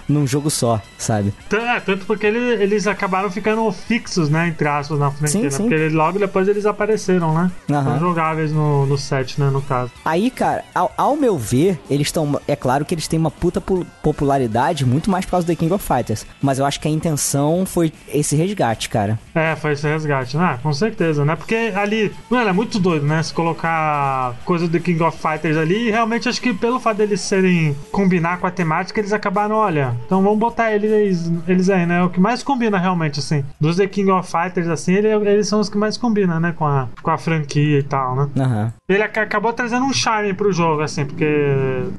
num 0.11 0.27
jogo 0.27 0.49
só, 0.49 0.81
sabe? 0.97 1.33
É, 1.51 1.79
tanto 1.79 2.05
porque 2.05 2.25
ele- 2.27 2.61
eles 2.63 2.85
acabaram 2.87 3.29
ficando 3.31 3.71
fixos, 3.71 4.29
né? 4.29 4.47
Entre 4.49 4.67
aspas, 4.67 4.99
na 4.99 5.09
franquia, 5.11 5.27
Sim, 5.29 5.43
né? 5.43 5.49
sim. 5.49 5.63
Porque 5.63 5.73
ele- 5.75 5.95
logo 5.95 6.19
depois 6.19 6.47
eles 6.47 6.65
apareceram, 6.65 7.33
né? 7.33 7.51
São 7.67 7.99
jogáveis 7.99 8.51
no, 8.51 8.85
no 8.85 8.97
set, 8.97 9.39
né? 9.39 9.49
No 9.49 9.61
caso. 9.61 9.91
Aí, 10.05 10.29
cara, 10.29 10.63
ao, 10.75 10.91
ao 10.97 11.15
meu 11.15 11.37
ver, 11.37 11.79
eles 11.89 12.07
estão. 12.07 12.39
É 12.47 12.55
claro 12.55 12.85
que 12.85 12.93
eles 12.93 13.07
têm 13.07 13.19
uma 13.19 13.31
puta 13.31 13.59
pu- 13.61 13.85
popularidade 14.01 14.85
muito 14.85 15.09
mais 15.09 15.25
por 15.25 15.31
causa 15.31 15.45
do 15.45 15.49
The 15.49 15.55
King 15.55 15.73
of 15.73 15.85
Fighters. 15.85 16.25
Mas 16.41 16.59
eu 16.59 16.65
acho 16.65 16.79
que 16.79 16.87
a 16.87 16.91
intenção 16.91 17.65
foi 17.65 17.91
esse 18.07 18.35
resgate, 18.35 18.89
cara. 18.89 19.19
É, 19.33 19.55
foi 19.55 19.71
esse 19.73 19.87
resgate, 19.87 20.37
né? 20.37 20.59
Com 20.61 20.73
certeza, 20.73 21.23
né? 21.25 21.35
Porque 21.35 21.55
ali, 21.75 22.11
mano, 22.29 22.49
é 22.49 22.53
muito 22.53 22.79
doido, 22.79 23.05
né? 23.05 23.21
Se 23.23 23.33
colocar 23.33 24.35
coisa 24.45 24.67
do 24.67 24.79
King 24.79 25.01
of 25.03 25.17
Fighters 25.17 25.57
ali, 25.57 25.87
e 25.87 25.91
realmente 25.91 26.27
acho 26.29 26.41
que 26.41 26.53
pelo 26.53 26.79
fato 26.79 26.97
deles 26.97 27.21
serem 27.21 27.75
combinar 27.91 28.39
com 28.39 28.47
a 28.47 28.51
temática, 28.51 28.99
eles 28.99 29.13
acabaram, 29.13 29.55
olha, 29.55 29.95
então 30.05 30.21
vamos 30.21 30.39
botar 30.39 30.71
eles, 30.73 31.31
eles 31.47 31.69
aí, 31.69 31.85
né? 31.85 31.99
É 31.99 32.03
o 32.03 32.09
que 32.09 32.19
mais 32.19 32.43
combina 32.43 32.77
realmente, 32.77 33.19
assim. 33.19 33.43
Dos 33.59 33.77
The 33.77 33.87
King 33.87 34.11
of 34.11 34.29
Fighters, 34.29 34.67
assim, 34.67 34.93
ele- 34.93 35.07
eles 35.29 35.47
são 35.47 35.59
os 35.59 35.69
que 35.69 35.77
mais 35.77 35.97
combinam, 35.97 36.39
né? 36.39 36.53
Com 36.57 36.65
a, 36.65 36.87
com 37.01 37.11
a 37.11 37.17
franquia 37.17 37.79
e 37.79 37.83
tal, 37.83 38.15
né? 38.15 38.29
Aham. 38.39 38.73
Ele 38.89 39.03
ac- 39.03 39.17
acabou 39.19 39.53
trazendo 39.53 39.85
um 39.85 39.93
charme 39.93 40.33
pro 40.33 40.51
jogo, 40.51 40.81
assim, 40.81 41.05
porque 41.05 41.25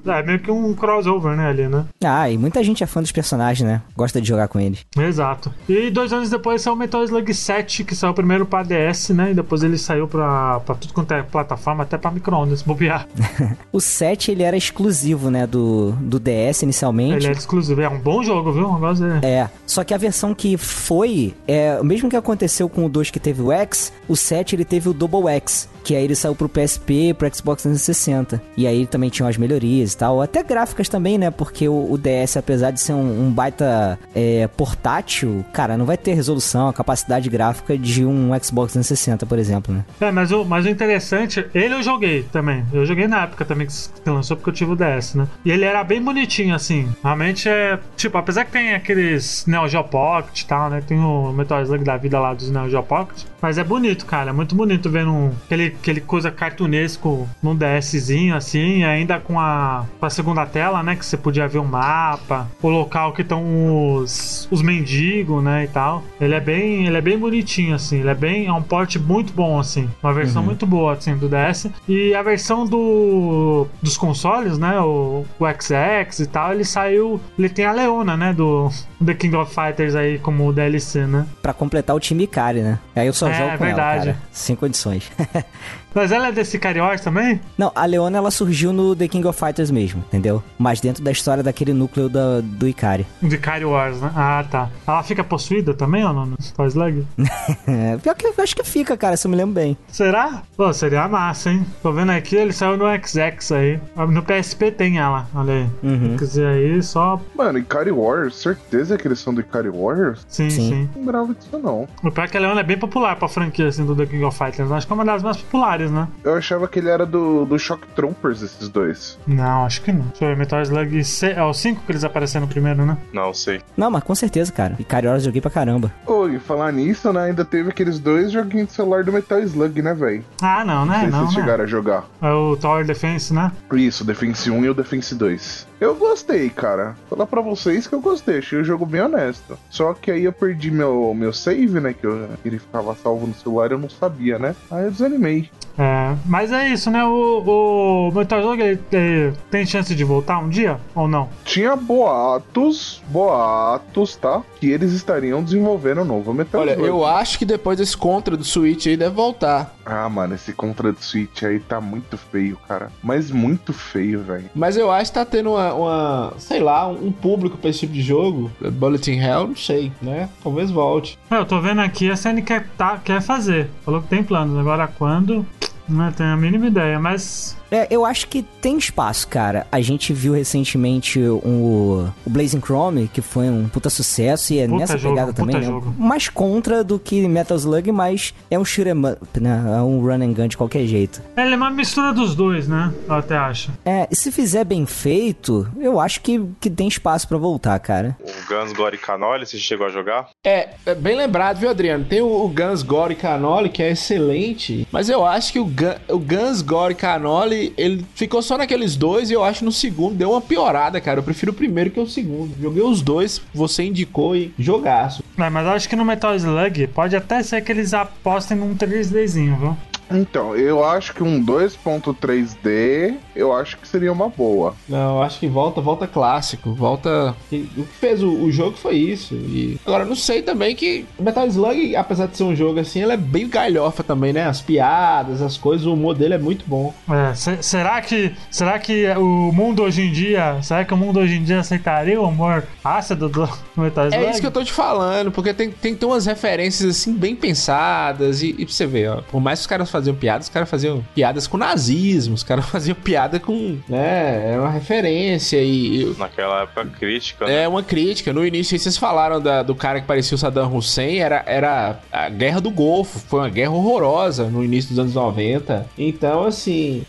é 0.07 0.23
meio 0.23 0.38
que 0.38 0.51
um 0.51 0.75
crossover, 0.75 1.37
né, 1.37 1.49
ali, 1.49 1.69
né? 1.69 1.85
Ah, 2.05 2.29
e 2.31 2.37
muita 2.38 2.62
gente 2.62 2.83
é 2.83 2.87
fã 2.87 3.01
dos 3.01 3.12
personagens, 3.12 3.67
né? 3.69 3.81
Gosta 3.97 4.21
de 4.21 4.29
jogar 4.29 4.49
com 4.49 4.59
eles. 4.61 4.85
Exato. 4.97 5.53
E 5.69 5.91
dois 5.91 6.12
anos 6.12 6.31
depois 6.31 6.61
saiu 6.62 6.75
o 6.75 6.77
Metal 6.79 7.03
Slug 7.05 7.33
7, 7.33 7.85
que 7.85 7.95
saiu 7.95 8.12
primeiro 8.15 8.45
pra 8.47 8.62
DS, 8.62 9.11
né? 9.11 9.31
E 9.31 9.35
depois 9.35 9.62
ele 9.62 9.79
saiu 9.79 10.07
pra, 10.07 10.61
pra 10.61 10.75
tudo 10.75 10.93
quanto 10.93 11.12
é 11.12 11.23
plataforma, 11.23 11.83
até 11.83 11.97
pra 11.99 12.11
micro-ondas, 12.11 12.62
bobear. 12.62 13.07
O 13.73 13.81
7, 13.81 14.31
ele 14.31 14.43
era 14.43 14.57
exclusivo, 14.57 15.31
né, 15.31 15.47
do, 15.47 15.93
do 15.93 16.19
DS 16.21 16.62
inicialmente. 16.62 17.15
Ele 17.17 17.27
era 17.27 17.38
exclusivo. 17.38 17.81
É 17.81 17.87
um 17.93 17.99
bom 17.99 18.23
jogo, 18.23 18.53
viu? 18.53 18.73
Dele. 18.73 19.25
É, 19.25 19.49
só 19.67 19.85
que 19.85 19.95
a 19.95 19.97
versão 19.97 20.35
que 20.35 20.57
foi, 20.57 21.35
é, 21.47 21.79
o 21.81 21.85
mesmo 21.85 22.09
que 22.09 22.17
aconteceu 22.17 22.69
com 22.69 22.85
o 22.85 22.89
2 22.89 23.11
que 23.11 23.21
teve 23.21 23.43
o 23.43 23.53
X, 23.53 23.93
o 24.09 24.17
7 24.17 24.57
ele 24.57 24.65
teve 24.65 24.89
o 24.89 24.93
Double 24.93 25.29
X, 25.29 25.69
que 25.83 25.95
aí 25.95 26.05
ele 26.05 26.14
saiu 26.14 26.35
pro 26.35 26.49
PSP 26.49 27.14
pro 27.14 27.35
Xbox 27.35 27.62
360. 27.62 28.40
E 28.57 28.66
aí 28.66 28.87
também 28.87 29.11
tinham 29.11 29.29
as 29.29 29.37
melhorias 29.37 29.92
e 29.92 29.97
tal, 29.97 30.23
até 30.23 30.42
gráficas 30.42 30.88
também, 30.88 31.18
né? 31.18 31.31
Porque 31.31 31.68
o, 31.68 31.92
o 31.92 31.99
DS, 31.99 32.37
apesar 32.37 32.71
de 32.71 32.81
ser 32.81 32.92
um, 32.92 33.27
um 33.27 33.31
baita 33.31 33.99
é, 34.14 34.47
portátil, 34.49 35.45
cara, 35.53 35.77
não 35.77 35.85
vai 35.85 35.97
ter 35.97 36.14
resolução, 36.14 36.68
a 36.68 36.73
capacidade 36.73 37.29
gráfica 37.29 37.77
de 37.77 38.05
um 38.05 38.31
Xbox 38.42 38.73
360, 38.73 39.27
por 39.27 39.38
exemplo, 39.38 39.75
né? 39.75 39.85
É, 40.01 40.11
mas 40.11 40.31
o, 40.33 40.45
mas 40.45 40.66
o 40.66 40.68
interessante, 40.68 41.47
ele 41.55 41.75
eu 41.75 41.83
joguei 41.83 42.23
também. 42.25 42.64
Eu 42.73 42.85
joguei 42.85 43.07
na 43.07 43.23
época 43.23 43.45
também 43.45 43.66
que 43.66 43.73
que 44.03 44.11
lançou 44.11 44.37
porque 44.37 44.51
eu 44.51 44.55
tive 44.55 44.73
o 44.73 44.77
DS, 44.77 45.14
né? 45.14 45.27
E 45.45 45.51
ele 45.51 45.64
era 45.64 45.83
bem 45.85 46.03
bonitinho, 46.03 46.55
assim. 46.55 46.88
Realmente 47.03 47.49
é. 47.49 47.79
Tipo, 47.97 48.18
apesar 48.18 48.45
que 48.45 48.53
tem 48.53 48.75
aqueles 48.75 49.47
Neo 49.47 49.68
Geo 49.68 49.85
Pocket 49.85 50.40
e 50.40 50.47
tal, 50.47 50.71
né? 50.71 50.83
Tem 50.87 50.99
o 50.99 51.33
Metal 51.33 51.62
Slug 51.62 51.85
da 51.85 51.97
vida 51.97 52.18
lá 52.18 52.35
dos 52.35 52.51
Neo 52.51 52.68
Geo 52.68 52.83
Pocket. 52.83 53.25
Mas 53.43 53.59
é 53.59 53.65
bonito, 53.65 54.07
cara. 54.07 54.31
É 54.31 54.33
muito 54.33 54.55
bonito 54.55 54.89
vendo 54.89 55.11
um, 55.11 55.33
aquele, 55.45 55.67
aquele 55.67 56.01
coisa 56.01 56.31
cartunesco 56.31 57.29
num 57.43 57.57
DSzinho, 57.57 58.37
assim, 58.37 58.79
e 58.79 58.85
ainda 58.85 59.19
com 59.19 59.41
a, 59.41 59.85
com 59.99 60.07
a 60.07 60.11
segunda 60.11 60.47
tela, 60.47 60.81
né? 60.81 60.95
Que 60.95 61.05
você 61.05 61.17
podia 61.17 61.49
ver 61.49 61.59
o 61.59 61.65
mapa, 61.65 62.49
o 62.63 62.69
local 62.69 63.13
que 63.13 63.23
estão 63.23 63.97
os, 63.97 64.47
os 64.49 64.63
mendigos, 64.63 65.43
né? 65.43 65.65
E 65.65 65.67
tal. 65.67 66.05
Ele 66.21 66.35
é 66.35 66.41
bem, 66.41 66.87
ele 66.87 66.97
é 66.97 67.01
bem 67.01 67.19
bonitinho, 67.19 67.75
assim. 67.75 67.99
Ele 67.99 68.11
é 68.11 68.15
bem. 68.15 68.47
É 68.47 68.53
um 68.53 68.63
porte 68.63 68.97
muito 68.97 69.33
bom, 69.33 69.59
assim. 69.59 69.91
Uma 70.01 70.15
versão 70.15 70.41
muito 70.43 70.65
boa, 70.65 70.93
assim, 70.93 71.17
do 71.17 71.29
DS. 71.29 71.69
E 71.89 72.15
a 72.15 72.23
versão 72.23 72.65
do, 72.65 73.67
dos 73.83 73.97
consoles, 73.97 74.57
né? 74.57 74.79
O, 74.79 75.25
o 75.41 75.45
XX 75.47 76.21
e 76.21 76.27
tal, 76.27 76.53
ele 76.53 76.65
saiu. 76.65 77.21
Ele 77.37 77.49
tem 77.49 77.65
a 77.65 77.73
Leona, 77.73 78.17
né? 78.17 78.33
Do 78.33 78.71
The 79.05 79.15
King 79.15 79.35
of 79.35 79.53
Fighters 79.53 79.97
aí 79.97 80.21
como 80.21 80.53
DLC, 80.53 81.07
né? 81.07 81.27
Pra 81.43 81.53
completar 81.53 81.97
o 81.97 82.01
time 82.01 82.25
Ikari, 82.25 82.61
né? 82.61 82.79
Aí 82.95 83.09
eu 83.09 83.13
só 83.13 83.32
É, 83.33 83.38
jogo 83.38 83.59
com 83.59 83.64
verdade. 83.64 84.09
ela, 84.09 84.14
cara. 84.14 84.27
Sem 84.33 84.57
condições. 84.57 85.11
Mas 85.95 86.13
ela 86.13 86.29
é 86.29 86.33
desse 86.33 86.59
Cari 86.59 86.81
Wars 86.81 87.01
também? 87.01 87.41
Não, 87.57 87.71
a 87.75 87.85
Leona 87.87 88.19
ela 88.19 88.31
surgiu 88.31 88.73
no 88.73 88.95
The 88.97 89.09
King 89.09 89.27
of 89.27 89.39
Fighters 89.39 89.71
mesmo, 89.71 90.03
entendeu? 90.09 90.43
Mas 90.59 90.81
dentro 90.81 91.03
da 91.03 91.11
história 91.11 91.43
daquele 91.43 91.73
núcleo 91.73 92.09
da, 92.09 92.41
do 92.41 92.69
Ikari. 92.69 93.07
De 93.23 93.37
Cari 93.39 93.65
Wars, 93.65 94.01
né? 94.01 94.11
Ah, 94.15 94.45
tá. 94.51 94.71
Ela 94.87 95.03
fica 95.03 95.23
possuída 95.25 95.75
também 95.75 96.05
ou 96.05 96.13
não? 96.13 96.27
No 96.27 96.37
Toy 96.57 96.69
Slug? 96.69 97.07
É, 97.67 97.97
pior 97.99 98.15
que 98.15 98.27
eu 98.27 98.35
acho 98.38 98.55
que 98.57 98.65
fica, 98.65 98.97
cara, 98.97 99.17
se 99.17 99.27
eu 99.27 99.31
me 99.31 99.37
lembro 99.37 99.55
bem. 99.55 99.77
Será? 99.88 100.43
Pô, 100.57 100.73
seria 100.73 101.07
massa, 101.09 101.51
hein? 101.51 101.65
Tô 101.83 101.93
vendo 101.93 102.11
aqui, 102.11 102.37
ele 102.37 102.53
saiu 102.53 102.77
no 102.77 102.85
XX 102.87 103.53
aí. 103.53 103.81
No 104.09 104.23
PSP 104.23 104.71
tem 104.71 104.99
ela, 104.99 105.27
olha 105.35 105.53
aí. 105.55 105.67
Uhum. 105.83 106.17
Quer 106.17 106.25
dizer, 106.25 106.47
aí 106.47 106.83
só. 106.83 107.21
Mano, 107.37 107.59
Ikari 107.59 107.90
Wars, 107.90 108.37
certeza 108.37 108.97
que 108.99 109.07
eles 109.09 109.19
são 109.19 109.33
do 109.35 109.40
Ikari 109.40 109.69
Wars? 109.69 110.25
Sim, 110.29 110.51
Sim. 110.51 110.69
sim. 110.69 110.88
Não 110.95 111.01
lembrava 111.03 111.35
disso, 111.35 111.59
não. 111.59 111.88
O 112.03 112.11
pior 112.11 112.25
é 112.25 112.29
que 112.29 112.37
a 112.37 112.40
Leona 112.40 112.61
é 112.61 112.65
bem 112.65 112.79
popular 112.79 113.17
pra 113.17 113.29
franquia 113.29 113.69
assim, 113.69 113.85
do 113.85 113.95
The 113.97 114.07
King 114.07 114.25
of 114.25 114.37
Fighters. 114.37 114.71
Acho 114.71 114.87
que 114.87 114.93
é 114.93 114.95
uma 114.95 115.05
das 115.05 115.23
mais 115.23 115.37
populares, 115.37 115.82
né? 115.91 116.09
Eu 116.25 116.35
achava 116.35 116.69
que 116.69 116.79
ele 116.79 116.89
era 116.89 117.05
do, 117.07 117.45
do 117.45 117.59
Shock 117.59 117.87
Troopers, 117.95 118.43
esses 118.43 118.69
dois. 118.69 119.19
Não, 119.27 119.65
acho 119.65 119.83
que 119.83 119.93
não. 119.93 120.03
Deixa 120.07 120.25
eu 120.25 120.29
ver, 120.29 120.37
Metal 120.37 120.63
Slug 120.63 121.05
C... 121.05 121.33
é 121.33 121.43
o 121.43 121.53
5 121.53 121.83
que 121.85 121.93
eles 121.93 122.05
apareceram 122.05 122.47
primeiro, 122.47 122.85
né? 122.85 122.97
Não 123.13 123.33
sei. 123.35 123.61
Não, 123.77 123.91
mas 123.91 124.03
com 124.03 124.15
certeza, 124.15 124.53
cara. 124.53 124.77
Wars 124.93 125.23
eu 125.23 125.27
joguei 125.27 125.41
pra 125.41 125.51
caramba. 125.51 125.93
Ô, 126.07 126.29
e 126.29 126.39
falar 126.39 126.73
nisso, 126.73 127.13
né? 127.13 127.25
Ainda 127.25 127.45
teve 127.45 127.71
aqueles 127.71 127.99
dois 127.99 128.31
joguinhos 128.31 128.69
de 128.69 128.75
celular 128.75 129.05
do 129.05 129.13
Metal 129.13 129.39
Slug, 129.41 129.81
né, 129.83 129.95
velho? 129.95 130.25
Ah, 130.41 130.65
não, 130.65 130.85
Não 130.85 130.93
né? 130.93 131.01
sei 131.01 131.07
se 131.07 131.13
Não, 131.13 131.19
vocês 131.21 131.35
né? 131.37 131.41
chegaram 131.43 131.65
a 131.65 131.67
jogar. 131.67 132.05
É 132.21 132.31
o 132.31 132.57
Tower 132.57 132.85
Defense, 132.87 133.33
né? 133.35 133.51
Isso, 133.73 134.05
o 134.05 134.07
Defense 134.07 134.51
1 134.51 134.65
e 134.65 134.71
o 134.71 134.75
Defense 134.75 135.15
2. 135.15 135.67
Eu 135.81 135.95
gostei, 135.97 136.49
cara. 136.51 136.95
Vou 137.09 137.17
falar 137.19 137.27
pra 137.27 137.41
vocês 137.41 137.87
que 137.87 137.95
eu 137.95 138.01
gostei. 138.01 138.39
Achei 138.39 138.61
o 138.61 138.65
jogo 138.65 138.87
bem 138.87 139.01
honesto. 139.01 139.59
Só 139.69 139.93
que 139.95 140.11
aí 140.11 140.25
eu 140.25 140.33
perdi 140.33 140.71
meu, 140.71 141.13
meu 141.15 141.33
save, 141.33 141.81
né? 141.81 141.93
Que 141.93 142.07
eu, 142.07 142.29
ele 142.45 142.59
ficava 142.59 142.95
salvo 142.95 143.27
no 143.27 143.35
celular 143.35 143.71
e 143.71 143.75
eu 143.75 143.79
não 143.79 143.91
sabia, 143.91 144.39
né? 144.39 144.55
Aí 144.71 144.85
eu 144.85 144.91
desanimei. 144.91 145.51
É, 145.79 146.14
mas 146.27 146.52
é 146.52 146.68
isso, 146.68 146.90
né? 146.90 147.04
O, 147.04 148.08
o 148.10 148.12
Metal 148.14 148.40
Slug 148.40 148.60
ele, 148.62 148.81
ele 148.92 149.33
tem 149.50 149.64
chance 149.64 149.94
de 149.94 150.04
voltar 150.04 150.38
um 150.38 150.48
dia 150.48 150.79
ou 150.94 151.08
não? 151.08 151.29
Tinha 151.44 151.75
boatos, 151.77 153.02
boatos, 153.08 154.16
tá? 154.16 154.42
Que 154.60 154.70
eles 154.70 154.92
estariam 154.92 155.42
desenvolvendo 155.42 156.02
um 156.02 156.04
novo 156.04 156.33
Metal 156.35 156.60
Olha, 156.60 156.73
Slug. 156.73 156.88
eu 156.88 157.04
acho 157.06 157.38
que 157.38 157.44
depois 157.44 157.79
desse 157.79 157.96
contra 157.96 158.37
do 158.37 158.44
Switch 158.44 158.87
aí 158.87 158.96
deve 158.96 159.14
voltar. 159.14 159.75
Ah, 159.85 160.08
mano, 160.08 160.35
esse 160.35 160.52
Contra 160.52 160.92
do 160.92 161.02
Switch 161.02 161.42
aí 161.42 161.58
tá 161.58 161.81
muito 161.81 162.16
feio, 162.16 162.56
cara. 162.68 162.90
Mas 163.02 163.31
muito 163.33 163.73
feio, 163.73 164.23
velho. 164.23 164.44
Mas 164.54 164.77
eu 164.77 164.90
acho 164.92 165.10
que 165.10 165.18
tá 165.18 165.25
tendo 165.25 165.50
uma, 165.52 165.75
uma, 165.75 166.33
sei 166.38 166.60
lá, 166.60 166.87
um 166.87 167.10
público 167.10 167.56
pra 167.56 167.70
esse 167.70 167.81
tipo 167.81 167.92
de 167.92 168.02
jogo. 168.02 168.50
Bulletin 168.60 169.18
Hell, 169.18 169.48
não 169.48 169.56
sei, 169.56 169.90
né? 170.00 170.29
Talvez 170.42 170.70
volte. 170.70 171.18
É, 171.31 171.37
Eu 171.37 171.44
tô 171.44 171.60
vendo 171.60 171.81
aqui, 171.81 172.08
a 172.10 172.14
SN 172.14 172.40
quer, 172.44 172.68
tá, 172.77 173.00
quer 173.04 173.20
fazer. 173.20 173.70
Falou 173.85 174.00
que 174.02 174.08
tem 174.08 174.23
planos. 174.23 174.56
Agora 174.56 174.87
quando? 174.87 175.44
Não 175.93 176.11
tenho 176.11 176.33
a 176.33 176.37
mínima 176.38 176.67
ideia, 176.69 176.99
mas. 176.99 177.55
É, 177.73 177.87
eu 177.90 178.04
acho 178.04 178.29
que 178.29 178.42
tem 178.42 178.77
espaço, 178.77 179.27
cara. 179.27 179.66
A 179.73 179.81
gente 179.81 180.12
viu 180.12 180.35
recentemente 180.35 181.18
um, 181.18 182.12
o 182.27 182.31
Blazing 182.31 182.60
Chrome, 182.60 183.08
que 183.08 183.23
foi 183.23 183.48
um 183.48 183.66
puta 183.66 183.88
sucesso, 183.88 184.52
e 184.52 184.58
é 184.58 184.66
Puta 184.66 184.79
nessa 184.79 184.98
jogo, 184.98 185.14
pegada 185.14 185.33
também, 185.33 185.56
né? 185.56 185.62
jogo. 185.62 185.94
Mais 185.98 186.29
contra 186.29 186.85
do 186.85 186.98
que 186.98 187.27
Metal 187.27 187.56
Slug, 187.56 187.90
mas 187.90 188.35
é 188.50 188.58
um 188.58 188.64
shoot 188.64 188.88
'em 188.88 188.92
up, 189.06 189.40
né? 189.40 189.64
É 189.79 189.81
um 189.81 190.00
run 190.00 190.23
and 190.23 190.33
gun 190.35 190.48
de 190.48 190.56
qualquer 190.56 190.87
jeito. 190.87 191.23
Ele 191.37 191.54
é 191.54 191.56
uma 191.56 191.70
mistura 191.70 192.12
dos 192.12 192.35
dois, 192.35 192.68
né? 192.68 192.92
Eu 193.08 193.14
até 193.14 193.37
acho. 193.37 193.70
É, 193.85 194.06
e 194.10 194.14
se 194.14 194.31
fizer 194.31 194.64
bem 194.64 194.85
feito, 194.85 195.66
eu 195.81 195.98
acho 195.98 196.20
que, 196.20 196.44
que 196.60 196.68
tem 196.68 196.87
espaço 196.88 197.27
pra 197.27 197.38
voltar, 197.38 197.79
cara. 197.79 198.16
O 198.20 198.48
Guns, 198.48 198.73
Gore 198.75 198.96
e 198.96 198.98
Canoli, 198.98 199.46
você 199.46 199.56
chegou 199.56 199.87
a 199.87 199.90
jogar? 199.90 200.29
É, 200.44 200.70
é 200.85 200.94
bem 200.94 201.16
lembrado, 201.16 201.58
viu, 201.58 201.70
Adriano? 201.70 202.04
Tem 202.04 202.20
o, 202.20 202.44
o 202.44 202.48
Guns, 202.48 202.83
Gore 202.83 203.14
e 203.14 203.16
Canoli, 203.16 203.70
que 203.70 203.83
é 203.83 203.90
excelente. 203.92 204.87
Mas 204.92 205.08
eu 205.08 205.25
acho 205.25 205.52
que 205.52 205.58
o, 205.58 205.64
Gun, 205.64 205.94
o 206.08 206.18
Guns, 206.18 206.60
Gore 206.60 206.92
e 206.92 206.96
Canoli, 206.96 207.62
ele 207.77 208.04
ficou 208.15 208.42
só 208.42 208.56
naqueles 208.56 208.96
dois 208.96 209.31
e 209.31 209.35
eu 209.35 209.44
acho 209.44 209.65
no 209.65 209.73
segundo 209.73 210.17
deu 210.17 210.31
uma 210.31 210.40
piorada, 210.40 211.00
cara. 211.00 211.21
Eu 211.21 211.25
prefiro 211.25 211.52
o 211.52 211.54
primeiro 211.54 211.90
que 211.90 212.00
o 212.00 212.06
segundo. 212.06 212.54
Joguei 212.60 212.83
os 212.83 213.02
dois, 213.02 213.40
você 213.54 213.85
indicou 213.85 214.35
e 214.35 214.52
jogaço. 214.58 215.23
É, 215.38 215.50
mas 215.50 215.67
eu 215.67 215.73
acho 215.73 215.88
que 215.88 215.96
no 215.96 216.04
Metal 216.04 216.35
Slug 216.35 216.87
pode 216.88 217.15
até 217.15 217.42
ser 217.42 217.60
que 217.63 217.71
eles 217.71 217.94
apostem 217.94 218.56
num 218.56 218.75
3Dzinho, 218.75 219.58
viu? 219.58 219.77
Então, 220.11 220.55
eu 220.57 220.85
acho 220.85 221.15
que 221.15 221.23
um 221.23 221.42
2.3D, 221.44 223.15
eu 223.35 223.53
acho 223.53 223.79
que 223.79 223.88
seria 223.88 224.13
uma 224.13 224.29
boa. 224.29 224.75
Não, 224.88 225.17
eu 225.17 225.23
acho 225.23 225.38
que 225.38 225.46
volta, 225.46 225.81
volta 225.81 226.07
clássico, 226.07 226.73
volta. 226.73 227.35
O 227.50 227.85
que 227.85 227.87
fez 227.98 228.23
o, 228.23 228.31
o 228.31 228.50
jogo 228.53 228.77
foi 228.77 228.96
isso. 228.96 229.35
E 229.35 229.79
agora 229.87 230.05
não 230.05 230.15
sei 230.17 230.42
também 230.42 230.75
que 230.77 231.05
Metal 231.19 231.46
Slug, 231.46 231.96
apesar 231.96 232.27
de 232.27 232.37
ser 232.37 232.44
um 232.44 232.55
jogo 232.55 232.81
assim, 232.81 233.03
ele 233.03 233.13
é 233.13 233.17
bem 233.17 233.48
galhofa 233.48 234.03
também, 234.03 234.33
né? 234.33 234.44
As 234.46 234.61
piadas, 234.61 235.40
as 235.42 235.57
coisas, 235.57 235.87
o 235.87 235.96
modelo 235.96 236.35
é 236.35 236.38
muito 236.38 236.65
bom. 236.67 236.92
É, 237.11 237.35
se- 237.35 237.63
será 237.63 238.00
que 238.00 238.33
será 238.50 238.79
que 238.79 239.07
o 239.17 239.53
mundo 239.53 239.83
hoje 239.83 240.03
em 240.03 240.13
dia, 240.13 240.59
será 240.63 240.85
que 240.85 240.92
o 240.94 240.96
mundo 240.96 241.21
hoje 241.21 241.35
em 241.37 241.42
dia 241.44 241.61
aceitaria 241.61 242.21
o 242.21 242.29
humor 242.29 242.65
ácido 242.85 243.29
do 243.29 243.48
Metal 243.77 244.07
Slug? 244.09 244.25
É 244.27 244.31
isso 244.31 244.40
que 244.40 244.46
eu 244.46 244.50
tô 244.50 244.63
te 244.65 244.73
falando, 244.73 245.31
porque 245.33 245.55
tem, 245.55 245.71
tem 245.71 245.94
que 245.94 246.00
ter 246.00 246.07
umas 246.07 246.27
referências 246.27 246.88
assim 246.90 247.13
bem 247.15 247.35
pensadas. 247.35 248.42
E, 248.42 248.48
e 248.59 248.65
pra 248.65 248.75
você 248.75 248.87
ver, 248.87 249.11
ó, 249.11 249.23
por 249.23 249.40
mais 249.40 249.59
que 249.61 249.63
os 249.63 249.67
caras 249.67 249.90
faziam 249.93 250.17
piadas, 250.17 250.47
os 250.47 250.53
caras 250.53 250.69
faziam 250.69 251.05
piadas 251.15 251.47
com 251.47 251.57
nazismo, 251.57 252.35
os 252.35 252.43
caras 252.43 252.65
faziam 252.71 252.95
piada 252.97 253.38
com. 253.38 253.79
né? 253.88 254.53
É 254.55 254.59
uma 254.59 254.71
referência 254.71 255.59
e. 255.63 256.03
e- 256.03 256.17
Naquela 256.19 256.63
época 256.63 256.87
crítica, 256.99 257.47
né? 257.47 257.63
É 257.65 257.69
uma 257.69 257.83
crítica. 257.83 258.33
No 258.33 258.45
início, 258.47 258.75
aí 258.75 258.79
vocês 258.79 258.97
falaram 258.97 259.40
da- 259.40 259.63
do 259.63 259.75
cara 259.75 260.01
que 260.01 260.07
parecia 260.07 260.35
o 260.35 260.38
Saddam 260.38 260.75
Hussein, 260.75 261.19
era, 261.19 261.43
era 261.47 262.01
a 262.11 262.29
Guerra 262.29 262.61
do 262.61 262.71
Golfo. 262.71 263.19
Foi 263.21 263.40
uma 263.40 263.49
guerra 263.51 263.71
horrorosa 263.73 264.45
no 264.45 264.65
início 264.65 264.90
dos 264.90 264.99
anos 264.99 265.15
90. 265.15 265.87
Então, 265.99 266.45
assim, 266.45 267.03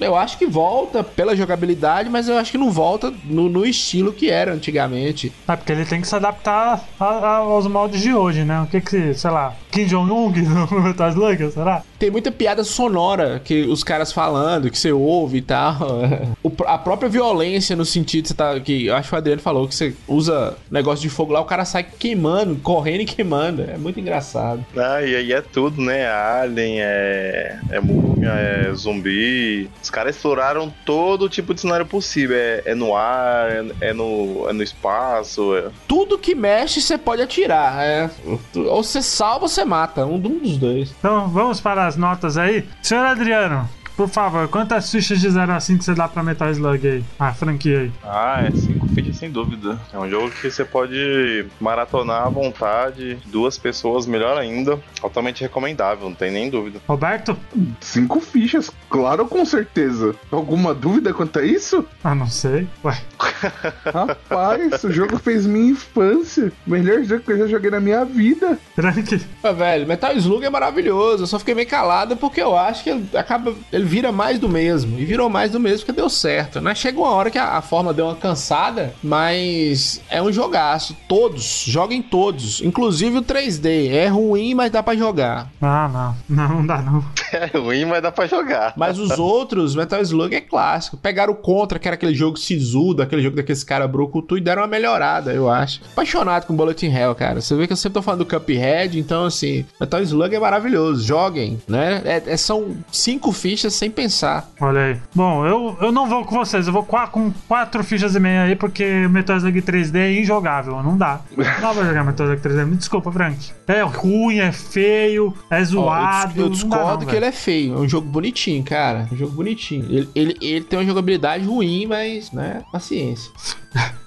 eu 0.00 0.16
acho 0.16 0.38
que 0.38 0.46
volta 0.46 1.04
pela 1.04 1.36
jogabilidade, 1.36 2.08
mas 2.08 2.28
eu 2.28 2.38
acho 2.38 2.50
que 2.50 2.58
não 2.58 2.70
volta 2.70 3.12
no, 3.24 3.48
no 3.48 3.64
estilo 3.66 4.12
que 4.12 4.30
era 4.30 4.52
antigamente. 4.52 5.32
É 5.46 5.56
porque 5.56 5.72
ele 5.72 5.84
tem 5.84 6.00
que 6.00 6.08
se 6.08 6.14
adaptar 6.16 6.84
a- 6.98 7.04
a- 7.04 7.36
aos 7.36 7.66
moldes 7.66 8.00
de 8.00 8.14
hoje, 8.14 8.44
né? 8.44 8.60
O 8.62 8.66
que 8.66 8.80
que, 8.80 9.14
sei 9.14 9.30
lá, 9.30 9.54
Kim 9.70 9.84
Jong-un 9.86 10.30
no 10.70 10.80
Metal 10.82 11.08
Slug, 11.10 11.50
será? 11.52 11.82
Tem 12.00 12.10
muita 12.10 12.32
piada 12.32 12.64
sonora 12.64 13.42
que 13.44 13.64
os 13.64 13.84
caras 13.84 14.10
falando, 14.10 14.70
que 14.70 14.78
você 14.78 14.90
ouve 14.90 15.36
e 15.38 15.42
tal. 15.42 15.76
O 16.42 16.50
a 16.66 16.78
própria 16.78 17.08
violência 17.08 17.76
no 17.76 17.84
sentido 17.84 18.22
que 18.22 18.28
você 18.28 18.34
tá. 18.34 18.58
Que 18.58 18.86
eu 18.86 18.94
acho 18.96 19.08
que 19.10 19.14
o 19.14 19.18
Adriano 19.18 19.42
falou 19.42 19.68
que 19.68 19.74
você 19.74 19.94
usa 20.08 20.56
negócio 20.70 21.02
de 21.02 21.10
fogo 21.10 21.32
lá, 21.32 21.40
o 21.40 21.44
cara 21.44 21.64
sai 21.66 21.82
queimando, 21.84 22.56
correndo 22.56 23.02
e 23.02 23.04
queimando. 23.04 23.62
É 23.62 23.76
muito 23.76 24.00
engraçado. 24.00 24.64
Ah, 24.76 25.02
e 25.02 25.14
aí 25.14 25.32
é 25.32 25.42
tudo, 25.42 25.82
né? 25.82 26.06
Alien, 26.10 26.80
é, 26.80 27.58
é 27.70 27.80
múmia, 27.80 28.28
é 28.30 28.72
zumbi. 28.74 29.68
Os 29.82 29.90
caras 29.90 30.16
exploraram 30.16 30.72
todo 30.86 31.28
tipo 31.28 31.52
de 31.52 31.60
cenário 31.60 31.84
possível. 31.84 32.36
É, 32.36 32.62
é 32.66 32.74
no 32.74 32.96
ar, 32.96 33.50
é, 33.50 33.88
é 33.88 33.92
no, 33.92 34.46
é 34.48 34.52
no 34.52 34.62
espaço. 34.62 35.54
é- 35.56 35.68
Tudo 35.86 36.16
que 36.18 36.34
mexe 36.34 36.80
você 36.80 36.96
pode 36.96 37.20
atirar. 37.20 37.82
É. 37.84 38.10
Ou 38.56 38.82
você 38.82 39.02
salva 39.02 39.44
ou 39.44 39.48
você 39.48 39.64
mata. 39.64 40.06
Um, 40.06 40.14
um 40.14 40.38
dos 40.38 40.56
dois. 40.56 40.94
Então 40.98 41.28
vamos 41.28 41.60
para 41.60 41.89
as 41.90 41.96
notas 41.96 42.38
aí. 42.38 42.66
Senhor 42.80 43.04
Adriano, 43.04 43.68
por 44.00 44.08
favor, 44.08 44.48
quantas 44.48 44.90
fichas 44.90 45.20
de 45.20 45.28
0 45.28 45.52
a 45.52 45.60
5 45.60 45.84
você 45.84 45.94
dá 45.94 46.08
pra 46.08 46.22
Metal 46.22 46.50
Slug 46.50 46.88
aí? 46.88 47.04
A 47.18 47.34
franquia 47.34 47.80
aí. 47.80 47.92
Ah, 48.02 48.42
é 48.46 48.50
cinco 48.50 48.88
fichas 48.88 49.16
sem 49.16 49.30
dúvida. 49.30 49.78
É 49.92 49.98
um 49.98 50.08
jogo 50.08 50.30
que 50.30 50.50
você 50.50 50.64
pode 50.64 51.44
maratonar 51.60 52.26
à 52.26 52.30
vontade, 52.30 53.18
duas 53.26 53.58
pessoas, 53.58 54.06
melhor 54.06 54.38
ainda. 54.38 54.80
Altamente 55.02 55.42
recomendável, 55.42 56.08
não 56.08 56.14
tem 56.14 56.30
nem 56.30 56.48
dúvida. 56.48 56.80
Roberto? 56.88 57.36
Cinco 57.78 58.20
fichas, 58.20 58.70
claro, 58.88 59.26
com 59.26 59.44
certeza. 59.44 60.14
Alguma 60.32 60.72
dúvida 60.72 61.12
quanto 61.12 61.38
a 61.38 61.44
isso? 61.44 61.84
Ah, 62.02 62.14
não 62.14 62.26
sei. 62.26 62.66
Ué. 62.82 62.98
Rapaz, 63.92 64.82
o 64.82 64.90
jogo 64.90 65.18
fez 65.18 65.44
minha 65.44 65.72
infância. 65.72 66.50
Melhor 66.66 67.02
jogo 67.04 67.22
que 67.22 67.32
eu 67.32 67.38
já 67.38 67.46
joguei 67.46 67.70
na 67.70 67.80
minha 67.80 68.02
vida. 68.06 68.58
Tranque. 68.74 69.20
Ah, 69.42 69.52
velho, 69.52 69.86
Metal 69.86 70.14
Slug 70.14 70.44
é 70.44 70.50
maravilhoso. 70.50 71.24
Eu 71.24 71.26
só 71.26 71.38
fiquei 71.38 71.54
meio 71.54 71.68
calado 71.68 72.16
porque 72.16 72.40
eu 72.40 72.56
acho 72.56 72.82
que 72.82 72.90
ele 72.90 73.06
acaba. 73.14 73.54
Ele 73.70 73.89
vira 73.90 74.12
mais 74.12 74.38
do 74.38 74.48
mesmo. 74.48 74.98
E 74.98 75.04
virou 75.04 75.28
mais 75.28 75.50
do 75.50 75.58
mesmo 75.58 75.80
porque 75.84 76.00
deu 76.00 76.08
certo, 76.08 76.60
né? 76.60 76.74
Chega 76.74 76.98
uma 76.98 77.10
hora 77.10 77.30
que 77.30 77.38
a, 77.38 77.56
a 77.58 77.60
forma 77.62 77.92
deu 77.92 78.06
uma 78.06 78.14
cansada, 78.14 78.94
mas 79.02 80.00
é 80.08 80.22
um 80.22 80.32
jogaço. 80.32 80.96
Todos, 81.08 81.64
joguem 81.66 82.00
todos. 82.00 82.60
Inclusive 82.62 83.18
o 83.18 83.22
3D. 83.22 83.90
É 83.90 84.06
ruim, 84.06 84.54
mas 84.54 84.70
dá 84.70 84.82
pra 84.82 84.94
jogar. 84.94 85.50
Ah, 85.60 86.14
não. 86.28 86.36
Não, 86.36 86.56
não 86.56 86.66
dá 86.66 86.80
não. 86.80 87.04
É 87.32 87.56
ruim, 87.56 87.84
mas 87.84 88.02
dá 88.02 88.10
pra 88.10 88.26
jogar. 88.26 88.72
Mas 88.76 88.98
os 88.98 89.10
outros, 89.18 89.76
Metal 89.76 90.00
Slug 90.02 90.34
é 90.34 90.40
clássico. 90.40 90.96
Pegaram 90.96 91.32
o 91.32 91.36
Contra, 91.36 91.78
que 91.78 91.86
era 91.86 91.94
aquele 91.94 92.12
jogo 92.12 92.36
sisudo, 92.36 93.02
aquele 93.02 93.22
jogo 93.22 93.36
daqueles 93.36 93.62
cara 93.62 93.86
brucutu, 93.86 94.36
e 94.36 94.40
deram 94.40 94.62
uma 94.62 94.68
melhorada, 94.68 95.32
eu 95.32 95.48
acho. 95.48 95.80
Apaixonado 95.92 96.46
com 96.46 96.56
Bullet 96.56 96.84
in 96.84 96.92
Hell, 96.92 97.14
cara. 97.14 97.40
Você 97.40 97.54
vê 97.54 97.68
que 97.68 97.72
eu 97.72 97.76
sempre 97.76 97.94
tô 97.94 98.02
falando 98.02 98.24
do 98.24 98.26
Cuphead, 98.26 98.98
então, 98.98 99.26
assim, 99.26 99.64
Metal 99.80 100.02
Slug 100.02 100.34
é 100.34 100.40
maravilhoso. 100.40 101.06
Joguem, 101.06 101.60
né? 101.68 102.02
É, 102.04 102.22
é- 102.32 102.36
são 102.36 102.76
cinco 102.90 103.30
fichas 103.30 103.74
sem 103.80 103.90
pensar. 103.90 104.46
Olha 104.60 104.80
aí. 104.82 104.96
Bom, 105.14 105.46
eu, 105.46 105.76
eu 105.80 105.90
não 105.90 106.06
vou 106.06 106.22
com 106.22 106.34
vocês. 106.36 106.66
Eu 106.66 106.72
vou 106.72 106.84
com 106.84 107.32
quatro 107.48 107.82
fichas 107.82 108.14
e 108.14 108.20
meia 108.20 108.42
aí, 108.42 108.54
porque 108.54 108.84
Metal 109.08 109.38
Slug 109.38 109.62
3D 109.62 109.96
é 109.96 110.20
injogável. 110.20 110.82
Não 110.82 110.98
dá. 110.98 111.20
Não 111.62 111.74
pra 111.74 111.84
jogar 111.84 112.04
Metal 112.04 112.26
Slug 112.26 112.42
3D. 112.42 112.66
Me 112.66 112.76
desculpa, 112.76 113.10
Frank. 113.10 113.38
É 113.66 113.80
ruim, 113.80 114.38
é 114.38 114.52
feio, 114.52 115.32
é 115.50 115.60
Ó, 115.60 115.64
zoado. 115.64 116.32
eu, 116.38 116.42
não 116.44 116.50
dis- 116.50 116.62
eu 116.62 116.68
dá 116.68 116.76
discordo 116.76 116.90
não, 116.92 116.98
que 116.98 117.04
velho. 117.06 117.16
ele 117.16 117.26
é 117.26 117.32
feio. 117.32 117.74
É 117.74 117.78
um 117.78 117.88
jogo 117.88 118.06
bonitinho, 118.06 118.62
cara. 118.64 119.08
Um 119.10 119.16
jogo 119.16 119.32
bonitinho. 119.32 119.86
Ele, 119.86 120.08
ele, 120.14 120.36
ele 120.42 120.64
tem 120.64 120.78
uma 120.78 120.84
jogabilidade 120.84 121.46
ruim, 121.46 121.86
mas, 121.86 122.30
né? 122.32 122.62
Paciência. 122.70 123.32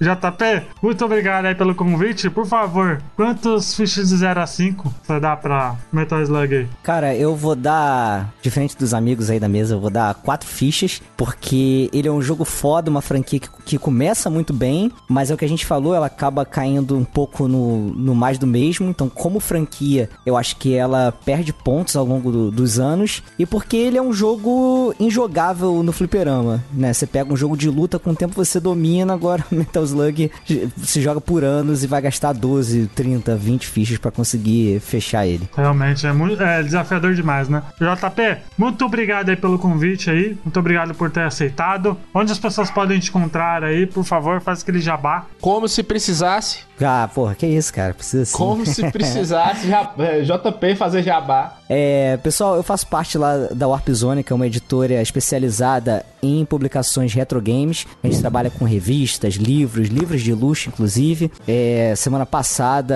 JP, 0.01 0.63
muito 0.81 1.05
obrigado 1.05 1.45
aí 1.45 1.55
pelo 1.55 1.73
convite. 1.73 2.29
Por 2.29 2.45
favor, 2.45 3.01
quantos 3.15 3.73
fichas 3.75 4.09
de 4.09 4.17
0 4.17 4.41
a 4.41 4.45
5 4.47 4.93
você 5.01 5.19
dá 5.19 5.35
pra 5.37 5.75
Metal 5.93 6.21
Slug 6.21 6.53
aí? 6.53 6.67
Cara, 6.83 7.15
eu 7.15 7.35
vou 7.35 7.55
dar, 7.55 8.33
diferente 8.41 8.75
dos 8.77 8.93
amigos 8.93 9.29
aí 9.29 9.39
da 9.39 9.47
mesa, 9.47 9.75
eu 9.75 9.79
vou 9.79 9.89
dar 9.89 10.13
quatro 10.15 10.47
fichas, 10.49 11.01
porque 11.15 11.89
ele 11.93 12.07
é 12.07 12.11
um 12.11 12.21
jogo 12.21 12.43
foda, 12.43 12.89
uma 12.91 13.01
franquia 13.01 13.39
que, 13.39 13.47
que 13.65 13.77
começa 13.77 14.29
muito 14.29 14.51
bem, 14.51 14.91
mas 15.07 15.31
é 15.31 15.33
o 15.33 15.37
que 15.37 15.45
a 15.45 15.49
gente 15.49 15.65
falou, 15.65 15.95
ela 15.95 16.07
acaba 16.07 16.45
caindo 16.45 16.97
um 16.97 17.05
pouco 17.05 17.47
no, 17.47 17.89
no 17.93 18.13
mais 18.13 18.37
do 18.37 18.45
mesmo. 18.47 18.89
Então, 18.89 19.07
como 19.07 19.39
franquia, 19.39 20.09
eu 20.25 20.35
acho 20.35 20.57
que 20.57 20.73
ela 20.75 21.13
perde 21.23 21.53
pontos 21.53 21.95
ao 21.95 22.05
longo 22.05 22.29
do- 22.31 22.51
dos 22.51 22.77
anos, 22.79 23.23
e 23.39 23.45
porque 23.45 23.77
ele 23.77 23.97
é 23.97 24.01
um 24.01 24.11
jogo 24.11 24.93
injogável 24.99 25.81
no 25.81 25.93
fliperama, 25.93 26.61
né? 26.73 26.91
Você 26.91 27.07
pega 27.07 27.31
um 27.31 27.37
jogo 27.37 27.55
de 27.55 27.69
luta, 27.69 27.97
com 27.97 28.09
o 28.11 28.15
tempo 28.15 28.33
você 28.35 28.59
domina, 28.59 29.13
agora 29.13 29.43
Metal 29.53 29.83
Slug 29.83 30.31
se 30.77 31.01
joga 31.01 31.21
por 31.21 31.43
anos 31.43 31.83
e 31.83 31.87
vai 31.87 32.01
gastar 32.01 32.33
12, 32.33 32.89
30, 32.95 33.35
20 33.35 33.67
fichas 33.67 33.97
pra 33.97 34.11
conseguir 34.11 34.79
fechar 34.79 35.25
ele. 35.25 35.49
Realmente, 35.55 36.05
é, 36.05 36.13
muito, 36.13 36.41
é 36.41 36.63
desafiador 36.63 37.13
demais, 37.13 37.49
né? 37.49 37.63
JP, 37.79 38.37
muito 38.57 38.85
obrigado 38.85 39.29
aí 39.29 39.35
pelo 39.35 39.57
convite 39.59 40.09
aí. 40.09 40.37
Muito 40.43 40.59
obrigado 40.59 40.93
por 40.93 41.09
ter 41.09 41.21
aceitado. 41.21 41.97
Onde 42.13 42.31
as 42.31 42.39
pessoas 42.39 42.69
podem 42.71 42.99
te 42.99 43.09
encontrar 43.09 43.63
aí, 43.63 43.85
por 43.85 44.03
favor, 44.03 44.41
faz 44.41 44.61
aquele 44.61 44.79
jabá. 44.79 45.25
Como 45.39 45.67
se 45.67 45.83
precisasse. 45.83 46.59
Ah, 46.81 47.09
porra, 47.13 47.35
que 47.35 47.45
isso, 47.45 47.73
cara? 47.73 47.93
Precisa 47.93 48.25
sim. 48.25 48.37
Como 48.37 48.65
se 48.65 48.81
precisasse 48.91 49.67
JP 49.67 50.75
fazer 50.75 51.03
jabá. 51.03 51.57
É, 51.69 52.17
pessoal, 52.17 52.55
eu 52.55 52.63
faço 52.63 52.85
parte 52.87 53.17
lá 53.17 53.47
da 53.53 53.67
Warp 53.67 53.89
Zone, 53.89 54.23
que 54.23 54.31
é 54.31 54.35
uma 54.35 54.45
editora 54.47 55.01
especializada 55.01 56.05
em 56.21 56.45
publicações 56.45 57.13
retro 57.13 57.41
games. 57.41 57.85
A 58.03 58.07
gente 58.07 58.19
trabalha 58.19 58.49
com 58.49 58.65
revistas, 58.65 59.35
livros, 59.35 59.87
livros 59.89 60.21
de 60.21 60.33
luxo, 60.33 60.69
inclusive. 60.69 61.31
É, 61.47 61.93
semana 61.97 62.25
passada 62.25 62.95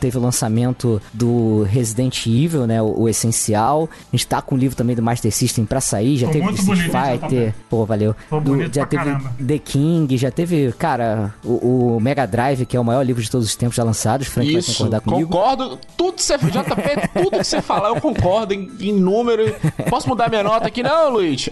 teve 0.00 0.18
o 0.18 0.20
lançamento 0.20 1.00
do 1.12 1.62
Resident 1.64 2.26
Evil, 2.26 2.66
né? 2.66 2.80
O, 2.82 3.02
o 3.02 3.08
Essencial. 3.08 3.88
A 4.12 4.16
gente 4.16 4.26
tá 4.26 4.40
com 4.40 4.54
o 4.54 4.58
livro 4.58 4.76
também 4.76 4.96
do 4.96 5.02
Master 5.02 5.32
System 5.32 5.64
pra 5.64 5.80
sair. 5.80 6.16
Já 6.16 6.26
Ficou 6.28 6.32
teve 6.32 6.44
muito 6.44 6.58
Street 6.78 6.90
bonito, 6.92 7.20
Fighter. 7.28 7.54
Pô, 7.68 7.84
valeu. 7.84 8.14
Do- 8.42 8.62
já 8.62 8.86
pra 8.86 8.86
teve 8.86 9.04
caramba. 9.04 9.32
The 9.46 9.58
King, 9.58 10.16
já 10.16 10.30
teve, 10.30 10.72
cara, 10.78 11.34
o, 11.44 11.96
o 11.96 12.00
Mega 12.00 12.26
Drive, 12.26 12.64
que 12.66 12.76
é 12.76 12.80
o 12.80 12.84
maior 12.84 12.99
livro 13.02 13.22
de 13.22 13.30
todos 13.30 13.46
os 13.46 13.56
tempos 13.56 13.76
já 13.76 13.84
lançados. 13.84 14.26
Frank 14.26 14.50
vai 14.50 14.60
Isso, 14.60 14.72
concordar 14.72 15.00
comigo. 15.00 15.28
concordo. 15.30 15.78
Tudo 15.96 16.14
que 16.14 16.22
você 16.22 16.38
JP, 16.38 17.22
tudo 17.22 17.30
que 17.38 17.44
você 17.44 17.60
falar, 17.62 17.88
eu 17.88 18.00
concordo 18.00 18.54
em, 18.54 18.70
em 18.80 18.92
número. 18.92 19.54
Posso 19.88 20.08
mudar 20.08 20.28
minha 20.28 20.42
nota 20.42 20.68
aqui, 20.68 20.82
não, 20.82 21.10
Luiz? 21.10 21.48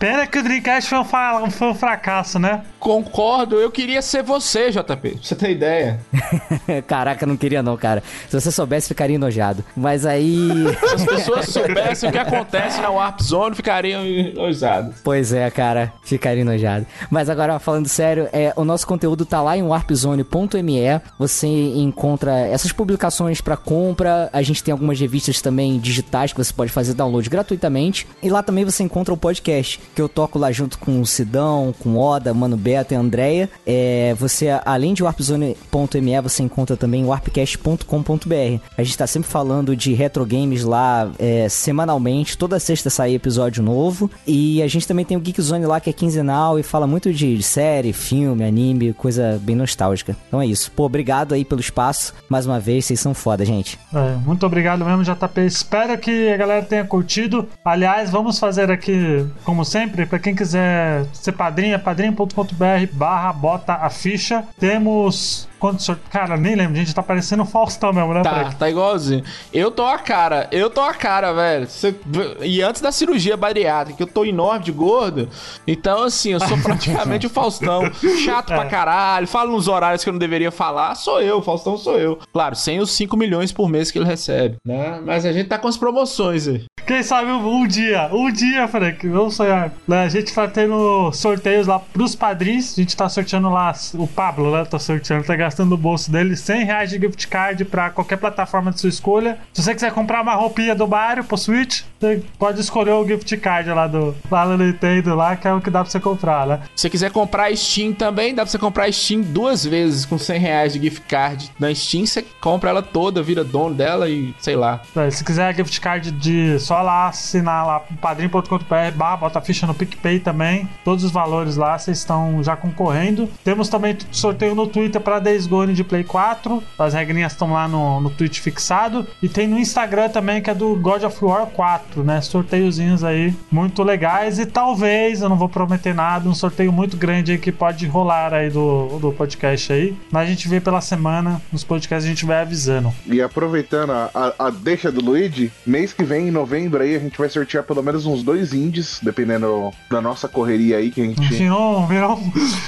Pena 0.00 0.26
que 0.26 0.38
o 0.38 0.42
Dreamcast 0.42 0.88
foi 0.88 0.98
um, 0.98 1.04
fa- 1.04 1.50
foi 1.50 1.68
um 1.68 1.74
fracasso, 1.74 2.38
né? 2.38 2.62
Concordo, 2.78 3.56
eu 3.56 3.70
queria 3.70 4.00
ser 4.00 4.22
você, 4.22 4.70
JP. 4.70 4.82
Pra 4.96 5.10
você 5.22 5.34
ter 5.36 5.50
ideia. 5.50 6.00
Caraca, 6.88 7.26
não 7.26 7.36
queria 7.36 7.62
não, 7.62 7.76
cara. 7.76 8.02
Se 8.26 8.40
você 8.40 8.50
soubesse, 8.50 8.88
ficaria 8.88 9.16
enojado. 9.16 9.62
Mas 9.76 10.06
aí. 10.06 10.48
Se 10.88 10.94
as 10.94 11.04
pessoas 11.04 11.46
soubessem 11.50 12.08
o 12.08 12.12
que 12.12 12.18
acontece 12.18 12.80
na 12.80 12.88
Warp 12.88 13.20
Zone, 13.20 13.54
ficariam 13.54 14.02
enojadas. 14.04 14.94
pois 15.04 15.34
é, 15.34 15.50
cara, 15.50 15.92
ficaria 16.02 16.40
enojado. 16.40 16.86
Mas 17.10 17.28
agora, 17.28 17.58
falando 17.58 17.86
sério, 17.86 18.26
é, 18.32 18.54
o 18.56 18.64
nosso 18.64 18.86
conteúdo 18.86 19.26
tá 19.26 19.42
lá 19.42 19.54
em 19.54 19.62
warpzone.me. 19.62 21.00
Você 21.18 21.46
encontra 21.46 22.38
essas 22.48 22.72
publicações 22.72 23.42
pra 23.42 23.56
compra. 23.56 24.30
A 24.32 24.40
gente 24.40 24.64
tem 24.64 24.72
algumas 24.72 24.98
revistas 24.98 25.42
também 25.42 25.78
digitais 25.78 26.32
que 26.32 26.38
você 26.42 26.52
pode 26.54 26.72
fazer 26.72 26.94
download 26.94 27.28
gratuitamente. 27.28 28.06
E 28.22 28.30
lá 28.30 28.42
também 28.42 28.64
você 28.64 28.82
encontra 28.82 29.12
o 29.12 29.16
podcast, 29.18 29.78
que 29.94 30.02
eu 30.02 30.08
toco 30.08 30.38
lá 30.38 30.52
junto 30.52 30.78
com 30.78 31.00
o 31.00 31.06
Sidão, 31.06 31.74
com 31.78 31.96
Oda, 31.96 32.32
Mano 32.32 32.56
Beto 32.56 32.94
e 32.94 32.96
a 32.96 33.00
Andrea. 33.00 33.48
É, 33.66 34.14
você, 34.18 34.48
além 34.64 34.94
de 34.94 35.02
warpzone.me, 35.02 36.20
você 36.22 36.42
encontra 36.42 36.76
também 36.76 37.04
warpcast.com.br. 37.04 38.62
A 38.76 38.82
gente 38.82 38.98
tá 38.98 39.06
sempre 39.06 39.28
falando 39.28 39.76
de 39.76 39.92
retro 39.92 40.24
games 40.24 40.64
lá 40.64 41.10
é, 41.18 41.48
semanalmente. 41.48 42.36
Toda 42.36 42.58
sexta 42.58 42.90
sai 42.90 43.14
episódio 43.14 43.62
novo. 43.62 44.10
E 44.26 44.62
a 44.62 44.68
gente 44.68 44.86
também 44.86 45.04
tem 45.04 45.16
o 45.16 45.20
Geek 45.20 45.40
Zone 45.40 45.66
lá, 45.66 45.80
que 45.80 45.90
é 45.90 45.92
quinzenal 45.92 46.58
e 46.58 46.62
fala 46.62 46.86
muito 46.86 47.12
de 47.12 47.42
série, 47.42 47.92
filme, 47.92 48.44
anime, 48.44 48.92
coisa 48.92 49.40
bem 49.42 49.56
nostálgica. 49.56 50.16
Então 50.28 50.40
é 50.40 50.46
isso. 50.46 50.70
Pô, 50.72 50.84
obrigado 50.84 51.34
aí 51.34 51.44
pelo 51.44 51.60
espaço. 51.60 52.14
Mais 52.28 52.46
uma 52.46 52.60
vez, 52.60 52.84
vocês 52.84 53.00
são 53.00 53.14
foda, 53.14 53.44
gente. 53.44 53.78
É, 53.92 54.16
muito 54.24 54.46
obrigado 54.46 54.84
mesmo, 54.84 55.02
JP. 55.02 55.40
Espero 55.40 55.96
que 55.98 56.28
a 56.30 56.36
galera 56.36 56.64
tenha 56.64 56.84
curtido. 56.84 57.48
Aliás, 57.64 58.10
vamos 58.10 58.38
fazer 58.38 58.70
aqui, 58.70 59.26
como 59.44 59.64
sempre, 59.64 59.79
pra 59.88 60.18
quem 60.18 60.34
quiser 60.34 61.04
ser 61.12 61.32
padrinho, 61.32 61.74
é 61.74 61.78
padrinho.com.br 61.78 62.86
barra 62.92 63.32
bota 63.32 63.74
a 63.74 63.90
ficha. 63.90 64.44
Temos. 64.58 65.48
Quantos. 65.58 65.90
Cara, 66.10 66.38
nem 66.38 66.54
lembro, 66.54 66.74
gente. 66.74 66.94
Tá 66.94 67.02
parecendo 67.02 67.42
um 67.42 67.46
Faustão 67.46 67.92
mesmo, 67.92 68.14
né, 68.14 68.22
Tá, 68.22 68.44
tá 68.58 68.70
igualzinho. 68.70 69.22
Eu 69.52 69.70
tô 69.70 69.84
a 69.84 69.98
cara, 69.98 70.48
eu 70.50 70.70
tô 70.70 70.80
a 70.80 70.94
cara, 70.94 71.34
velho. 71.34 71.66
Cê- 71.68 71.94
E 72.40 72.62
antes 72.62 72.80
da 72.80 72.90
cirurgia 72.90 73.36
bariátrica, 73.36 73.98
que 73.98 74.02
eu 74.02 74.06
tô 74.06 74.24
enorme 74.24 74.64
de 74.64 74.72
gordo. 74.72 75.28
Então, 75.66 76.04
assim, 76.04 76.32
eu 76.32 76.40
sou 76.40 76.56
praticamente 76.62 77.26
o 77.26 77.30
Faustão. 77.30 77.82
Chato 78.24 78.46
pra 78.46 78.64
caralho, 78.66 79.26
falo 79.28 79.52
nos 79.52 79.68
horários 79.68 80.02
que 80.02 80.08
eu 80.08 80.12
não 80.14 80.18
deveria 80.18 80.50
falar. 80.50 80.94
Sou 80.94 81.20
eu, 81.20 81.42
Faustão 81.42 81.76
sou 81.76 81.98
eu. 81.98 82.18
Claro, 82.32 82.56
sem 82.56 82.80
os 82.80 82.90
5 82.92 83.14
milhões 83.14 83.52
por 83.52 83.68
mês 83.68 83.90
que 83.90 83.98
ele 83.98 84.06
recebe, 84.06 84.56
né? 84.66 84.98
Mas 85.04 85.26
a 85.26 85.32
gente 85.32 85.48
tá 85.48 85.58
com 85.58 85.68
as 85.68 85.76
promoções 85.76 86.48
aí. 86.48 86.64
Quem 86.90 87.04
sabe 87.04 87.30
um 87.30 87.68
dia, 87.68 88.08
um 88.12 88.32
dia, 88.32 88.66
Frank, 88.66 89.06
vamos 89.06 89.36
sonhar. 89.36 89.70
Né, 89.86 90.02
A 90.02 90.08
gente 90.08 90.34
tá 90.34 90.48
tendo 90.48 91.12
sorteios 91.12 91.68
lá 91.68 91.78
pros 91.78 92.16
padrinhos. 92.16 92.76
A 92.76 92.80
gente 92.80 92.96
tá 92.96 93.08
sorteando 93.08 93.48
lá, 93.48 93.72
o 93.94 94.08
Pablo, 94.08 94.50
né? 94.50 94.64
Tá 94.64 94.76
sorteando, 94.76 95.22
tá 95.22 95.36
gastando 95.36 95.70
no 95.70 95.76
bolso 95.76 96.10
dele 96.10 96.34
100 96.34 96.64
reais 96.64 96.90
de 96.90 96.98
gift 96.98 97.28
card 97.28 97.64
pra 97.64 97.90
qualquer 97.90 98.16
plataforma 98.16 98.72
de 98.72 98.80
sua 98.80 98.88
escolha. 98.88 99.38
Se 99.52 99.62
você 99.62 99.72
quiser 99.72 99.92
comprar 99.92 100.20
uma 100.20 100.34
roupinha 100.34 100.74
do 100.74 100.88
Mario 100.88 101.22
pro 101.22 101.38
Switch, 101.38 101.82
você 102.00 102.24
pode 102.36 102.60
escolher 102.60 102.90
o 102.90 103.06
gift 103.06 103.36
card 103.36 103.70
lá 103.70 103.86
do 103.86 104.12
lá 104.28 104.44
no 104.44 104.58
Nintendo, 104.58 105.14
lá, 105.14 105.36
que 105.36 105.46
é 105.46 105.52
o 105.54 105.60
que 105.60 105.70
dá 105.70 105.82
pra 105.82 105.90
você 105.92 106.00
comprar, 106.00 106.44
né? 106.44 106.60
Se 106.74 106.82
você 106.82 106.90
quiser 106.90 107.12
comprar 107.12 107.56
Steam 107.56 107.92
também, 107.92 108.34
dá 108.34 108.42
pra 108.42 108.50
você 108.50 108.58
comprar 108.58 108.92
Steam 108.92 109.20
duas 109.20 109.64
vezes 109.64 110.04
com 110.04 110.18
100 110.18 110.40
reais 110.40 110.72
de 110.72 110.80
gift 110.80 111.02
card. 111.02 111.52
Na 111.56 111.72
Steam 111.72 112.04
você 112.04 112.24
compra 112.40 112.70
ela 112.70 112.82
toda, 112.82 113.22
vira 113.22 113.44
dono 113.44 113.76
dela 113.76 114.08
e 114.08 114.34
sei 114.40 114.56
lá. 114.56 114.80
É, 114.96 115.08
Se 115.08 115.22
quiser 115.22 115.54
gift 115.54 115.80
card 115.80 116.10
de 116.10 116.58
só 116.58 116.79
só 116.80 116.82
lá 116.82 117.08
assinar 117.08 117.66
lá 117.66 117.80
padrim.com.br, 118.00 119.16
bota 119.18 119.40
ficha 119.40 119.66
no 119.66 119.74
PicPay 119.74 120.18
também. 120.20 120.68
Todos 120.84 121.04
os 121.04 121.10
valores 121.10 121.56
lá 121.56 121.78
vocês 121.78 121.98
estão 121.98 122.42
já 122.42 122.56
concorrendo. 122.56 123.28
Temos 123.44 123.68
também 123.68 123.96
sorteio 124.10 124.54
no 124.54 124.66
Twitter 124.66 125.00
para 125.00 125.18
Days 125.18 125.46
Gone 125.46 125.74
de 125.74 125.84
Play 125.84 126.04
4. 126.04 126.62
As 126.78 126.94
regrinhas 126.94 127.32
estão 127.32 127.52
lá 127.52 127.68
no, 127.68 128.00
no 128.00 128.10
tweet 128.10 128.40
fixado. 128.40 129.06
E 129.22 129.28
tem 129.28 129.46
no 129.46 129.58
Instagram 129.58 130.08
também, 130.08 130.42
que 130.42 130.50
é 130.50 130.54
do 130.54 130.74
God 130.76 131.02
of 131.04 131.24
War 131.24 131.46
4, 131.46 132.02
né? 132.02 132.20
Sorteiozinhos 132.20 133.04
aí 133.04 133.34
muito 133.50 133.82
legais. 133.82 134.38
E 134.38 134.46
talvez, 134.46 135.20
eu 135.20 135.28
não 135.28 135.36
vou 135.36 135.48
prometer 135.48 135.94
nada, 135.94 136.28
um 136.28 136.34
sorteio 136.34 136.72
muito 136.72 136.96
grande 136.96 137.32
aí 137.32 137.38
que 137.38 137.52
pode 137.52 137.86
rolar 137.86 138.32
aí 138.32 138.48
do, 138.48 138.98
do 138.98 139.12
podcast 139.12 139.72
aí. 139.72 139.96
Mas 140.10 140.28
a 140.28 140.30
gente 140.30 140.48
vê 140.48 140.60
pela 140.60 140.80
semana, 140.80 141.40
nos 141.52 141.64
podcasts 141.64 142.06
a 142.06 142.08
gente 142.08 142.24
vai 142.24 142.40
avisando. 142.40 142.92
E 143.06 143.20
aproveitando 143.20 143.90
a, 143.90 144.10
a, 144.14 144.46
a 144.46 144.50
deixa 144.50 144.90
do 144.90 145.04
Luigi, 145.04 145.52
mês 145.66 145.92
que 145.92 146.04
vem, 146.04 146.28
em 146.28 146.30
novembro 146.30 146.69
aí, 146.78 146.96
a 146.96 146.98
gente 146.98 147.18
vai 147.18 147.28
sortear 147.28 147.64
pelo 147.64 147.82
menos 147.82 148.06
uns 148.06 148.22
dois 148.22 148.52
indies, 148.52 149.00
dependendo 149.02 149.72
da 149.90 150.00
nossa 150.00 150.28
correria 150.28 150.76
aí 150.76 150.90
que 150.90 151.00
a 151.00 151.04
gente. 151.04 151.20
Virou, 151.20 151.86
virou, 151.86 152.18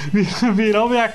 virou, 0.53 0.89
minha, 0.89 1.13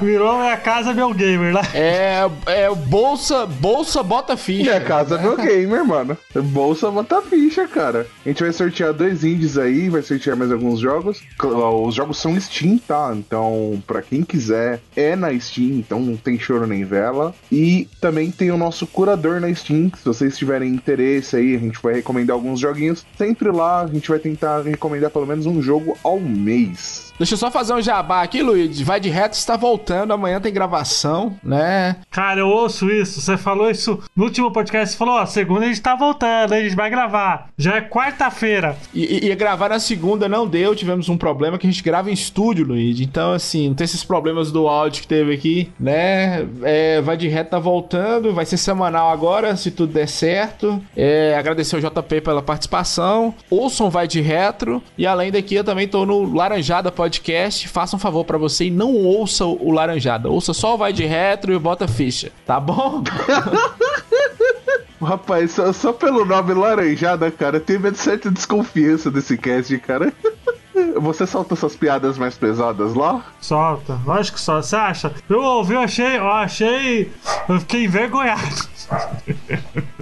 virou 0.00 0.38
minha 0.38 0.56
casa, 0.56 0.92
meu 0.92 1.12
gamer, 1.12 1.54
né? 1.54 1.60
É, 1.74 2.30
é 2.46 2.74
bolsa, 2.74 3.46
bolsa 3.46 4.02
bota 4.02 4.36
ficha. 4.36 4.70
Minha 4.70 4.80
casa, 4.80 5.18
meu 5.18 5.36
gamer, 5.36 5.84
mano. 5.84 6.16
Bolsa 6.34 6.90
bota 6.90 7.22
ficha, 7.22 7.66
cara. 7.66 8.06
A 8.24 8.28
gente 8.28 8.42
vai 8.42 8.52
sortear 8.52 8.92
dois 8.92 9.24
indies 9.24 9.58
aí, 9.58 9.88
vai 9.88 10.02
sortear 10.02 10.36
mais 10.36 10.50
alguns 10.52 10.80
jogos. 10.80 11.22
Os 11.42 11.94
jogos 11.94 12.18
são 12.18 12.38
Steam, 12.40 12.78
tá? 12.78 13.12
Então, 13.14 13.82
pra 13.86 14.02
quem 14.02 14.22
quiser, 14.22 14.80
é 14.94 15.14
na 15.16 15.38
Steam, 15.38 15.78
então 15.78 16.00
não 16.00 16.16
tem 16.16 16.38
choro 16.38 16.66
nem 16.66 16.84
vela. 16.84 17.34
E 17.50 17.88
também 18.00 18.30
tem 18.30 18.50
o 18.50 18.56
nosso 18.56 18.86
curador 18.86 19.40
na 19.40 19.52
Steam. 19.54 19.90
Se 19.96 20.04
vocês 20.04 20.36
tiverem 20.36 20.72
interesse 20.72 21.36
aí, 21.36 21.56
a 21.56 21.58
gente 21.58 21.80
vai 21.82 21.95
recomendar 21.96 22.34
alguns 22.34 22.60
joguinhos. 22.60 23.04
Sempre 23.16 23.50
lá, 23.50 23.82
a 23.82 23.86
gente 23.86 24.08
vai 24.08 24.18
tentar 24.18 24.62
recomendar 24.62 25.10
pelo 25.10 25.26
menos 25.26 25.46
um 25.46 25.60
jogo 25.60 25.96
ao 26.02 26.20
mês. 26.20 27.12
Deixa 27.18 27.32
eu 27.32 27.38
só 27.38 27.50
fazer 27.50 27.72
um 27.72 27.80
jabá 27.80 28.22
aqui, 28.22 28.42
Luiz. 28.42 28.78
Vai 28.82 29.00
de 29.00 29.08
reto, 29.08 29.32
está 29.32 29.56
voltando. 29.56 30.12
Amanhã 30.12 30.38
tem 30.38 30.52
gravação, 30.52 31.34
né? 31.42 31.96
Cara, 32.10 32.40
eu 32.40 32.48
ouço 32.48 32.90
isso. 32.90 33.22
Você 33.22 33.38
falou 33.38 33.70
isso 33.70 33.98
no 34.14 34.24
último 34.24 34.50
podcast. 34.50 34.92
Você 34.92 34.98
falou, 34.98 35.14
ó, 35.14 35.24
segunda 35.24 35.64
a 35.64 35.68
gente 35.68 35.80
tá 35.80 35.94
voltando, 35.94 36.52
a 36.52 36.60
gente 36.60 36.76
vai 36.76 36.90
gravar. 36.90 37.48
Já 37.56 37.76
é 37.76 37.80
quarta-feira. 37.80 38.76
E, 38.94 39.26
ia 39.26 39.34
gravar 39.34 39.70
na 39.70 39.78
segunda, 39.78 40.28
não 40.28 40.46
deu. 40.46 40.76
Tivemos 40.76 41.08
um 41.08 41.16
problema 41.16 41.56
que 41.56 41.66
a 41.66 41.70
gente 41.70 41.82
grava 41.82 42.10
em 42.10 42.12
estúdio, 42.12 42.66
Luiz. 42.66 43.00
Então, 43.00 43.32
assim, 43.32 43.68
não 43.68 43.74
tem 43.74 43.86
esses 43.86 44.04
problemas 44.04 44.52
do 44.52 44.68
áudio 44.68 45.00
que 45.00 45.08
teve 45.08 45.32
aqui, 45.32 45.72
né? 45.80 46.46
É, 46.62 47.00
vai 47.00 47.16
de 47.16 47.28
reto, 47.28 47.50
tá 47.50 47.58
voltando. 47.58 48.34
Vai 48.34 48.44
ser 48.44 48.58
semanal 48.58 49.10
agora, 49.10 49.56
se 49.56 49.70
tudo 49.70 49.94
der 49.94 50.08
certo. 50.08 50.82
É, 50.94 51.34
agradecer 51.38 51.76
ao 51.76 51.80
JP 51.80 52.20
pela 52.20 52.42
participação. 52.42 53.34
Ouçam 53.48 53.88
Vai 53.88 54.06
de 54.06 54.20
Retro. 54.20 54.82
E 54.98 55.06
além 55.06 55.32
daqui, 55.32 55.54
eu 55.54 55.64
também 55.64 55.88
tô 55.88 56.04
no 56.04 56.34
Laranjada 56.34 56.92
Podcast 56.92 57.05
podcast, 57.06 57.68
faça 57.68 57.94
um 57.94 57.98
favor 58.00 58.24
para 58.24 58.36
você 58.36 58.64
e 58.64 58.70
não 58.70 58.92
ouça 58.92 59.44
o 59.44 59.70
Laranjada. 59.70 60.28
Ouça 60.28 60.52
só 60.52 60.74
o 60.74 60.78
Vai 60.78 60.92
de 60.92 61.04
Retro 61.04 61.52
e 61.52 61.58
bota 61.58 61.86
ficha, 61.86 62.32
tá 62.44 62.58
bom? 62.58 63.04
Rapaz, 65.00 65.52
só, 65.52 65.72
só, 65.72 65.92
pelo 65.92 66.24
nome 66.24 66.52
Laranjada, 66.54 67.30
cara, 67.30 67.58
eu 67.58 67.60
tenho 67.60 67.78
medo 67.78 67.94
de 67.94 68.00
certa 68.00 68.28
desconfiança 68.28 69.08
desse 69.08 69.38
cast, 69.38 69.78
cara. 69.78 70.12
Você 71.00 71.26
solta 71.26 71.54
suas 71.54 71.76
piadas 71.76 72.18
mais 72.18 72.36
pesadas 72.36 72.94
lá? 72.94 73.24
Solta, 73.40 73.98
lógico 74.04 74.36
que 74.36 74.42
só. 74.42 74.60
Você 74.60 74.74
acha? 74.74 75.12
Eu 75.28 75.40
ouvi, 75.42 75.74
eu 75.74 75.80
achei, 75.80 76.16
eu 76.16 76.30
achei. 76.30 77.12
Eu 77.48 77.60
fiquei 77.60 77.84
envergonhado. 77.84 78.68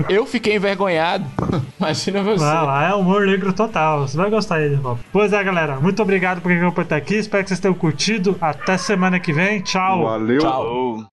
Eu 0.08 0.26
fiquei 0.26 0.56
envergonhado. 0.56 1.24
Imagina 1.78 2.22
você. 2.22 2.44
Vai 2.44 2.64
lá, 2.64 2.88
é 2.88 2.94
humor 2.94 3.26
negro 3.26 3.52
total. 3.52 4.06
Você 4.06 4.16
vai 4.16 4.30
gostar 4.30 4.56
aí, 4.56 4.74
Rob. 4.74 5.00
Pois 5.12 5.32
é, 5.32 5.42
galera. 5.42 5.80
Muito 5.80 6.02
obrigado 6.02 6.40
por 6.40 6.50
quem 6.50 6.68
estar 6.82 6.96
aqui. 6.96 7.16
Espero 7.16 7.42
que 7.42 7.48
vocês 7.48 7.60
tenham 7.60 7.74
curtido. 7.74 8.36
Até 8.40 8.76
semana 8.76 9.18
que 9.20 9.32
vem. 9.32 9.60
Tchau. 9.60 10.04
Valeu. 10.04 10.38
Tchau. 10.40 11.13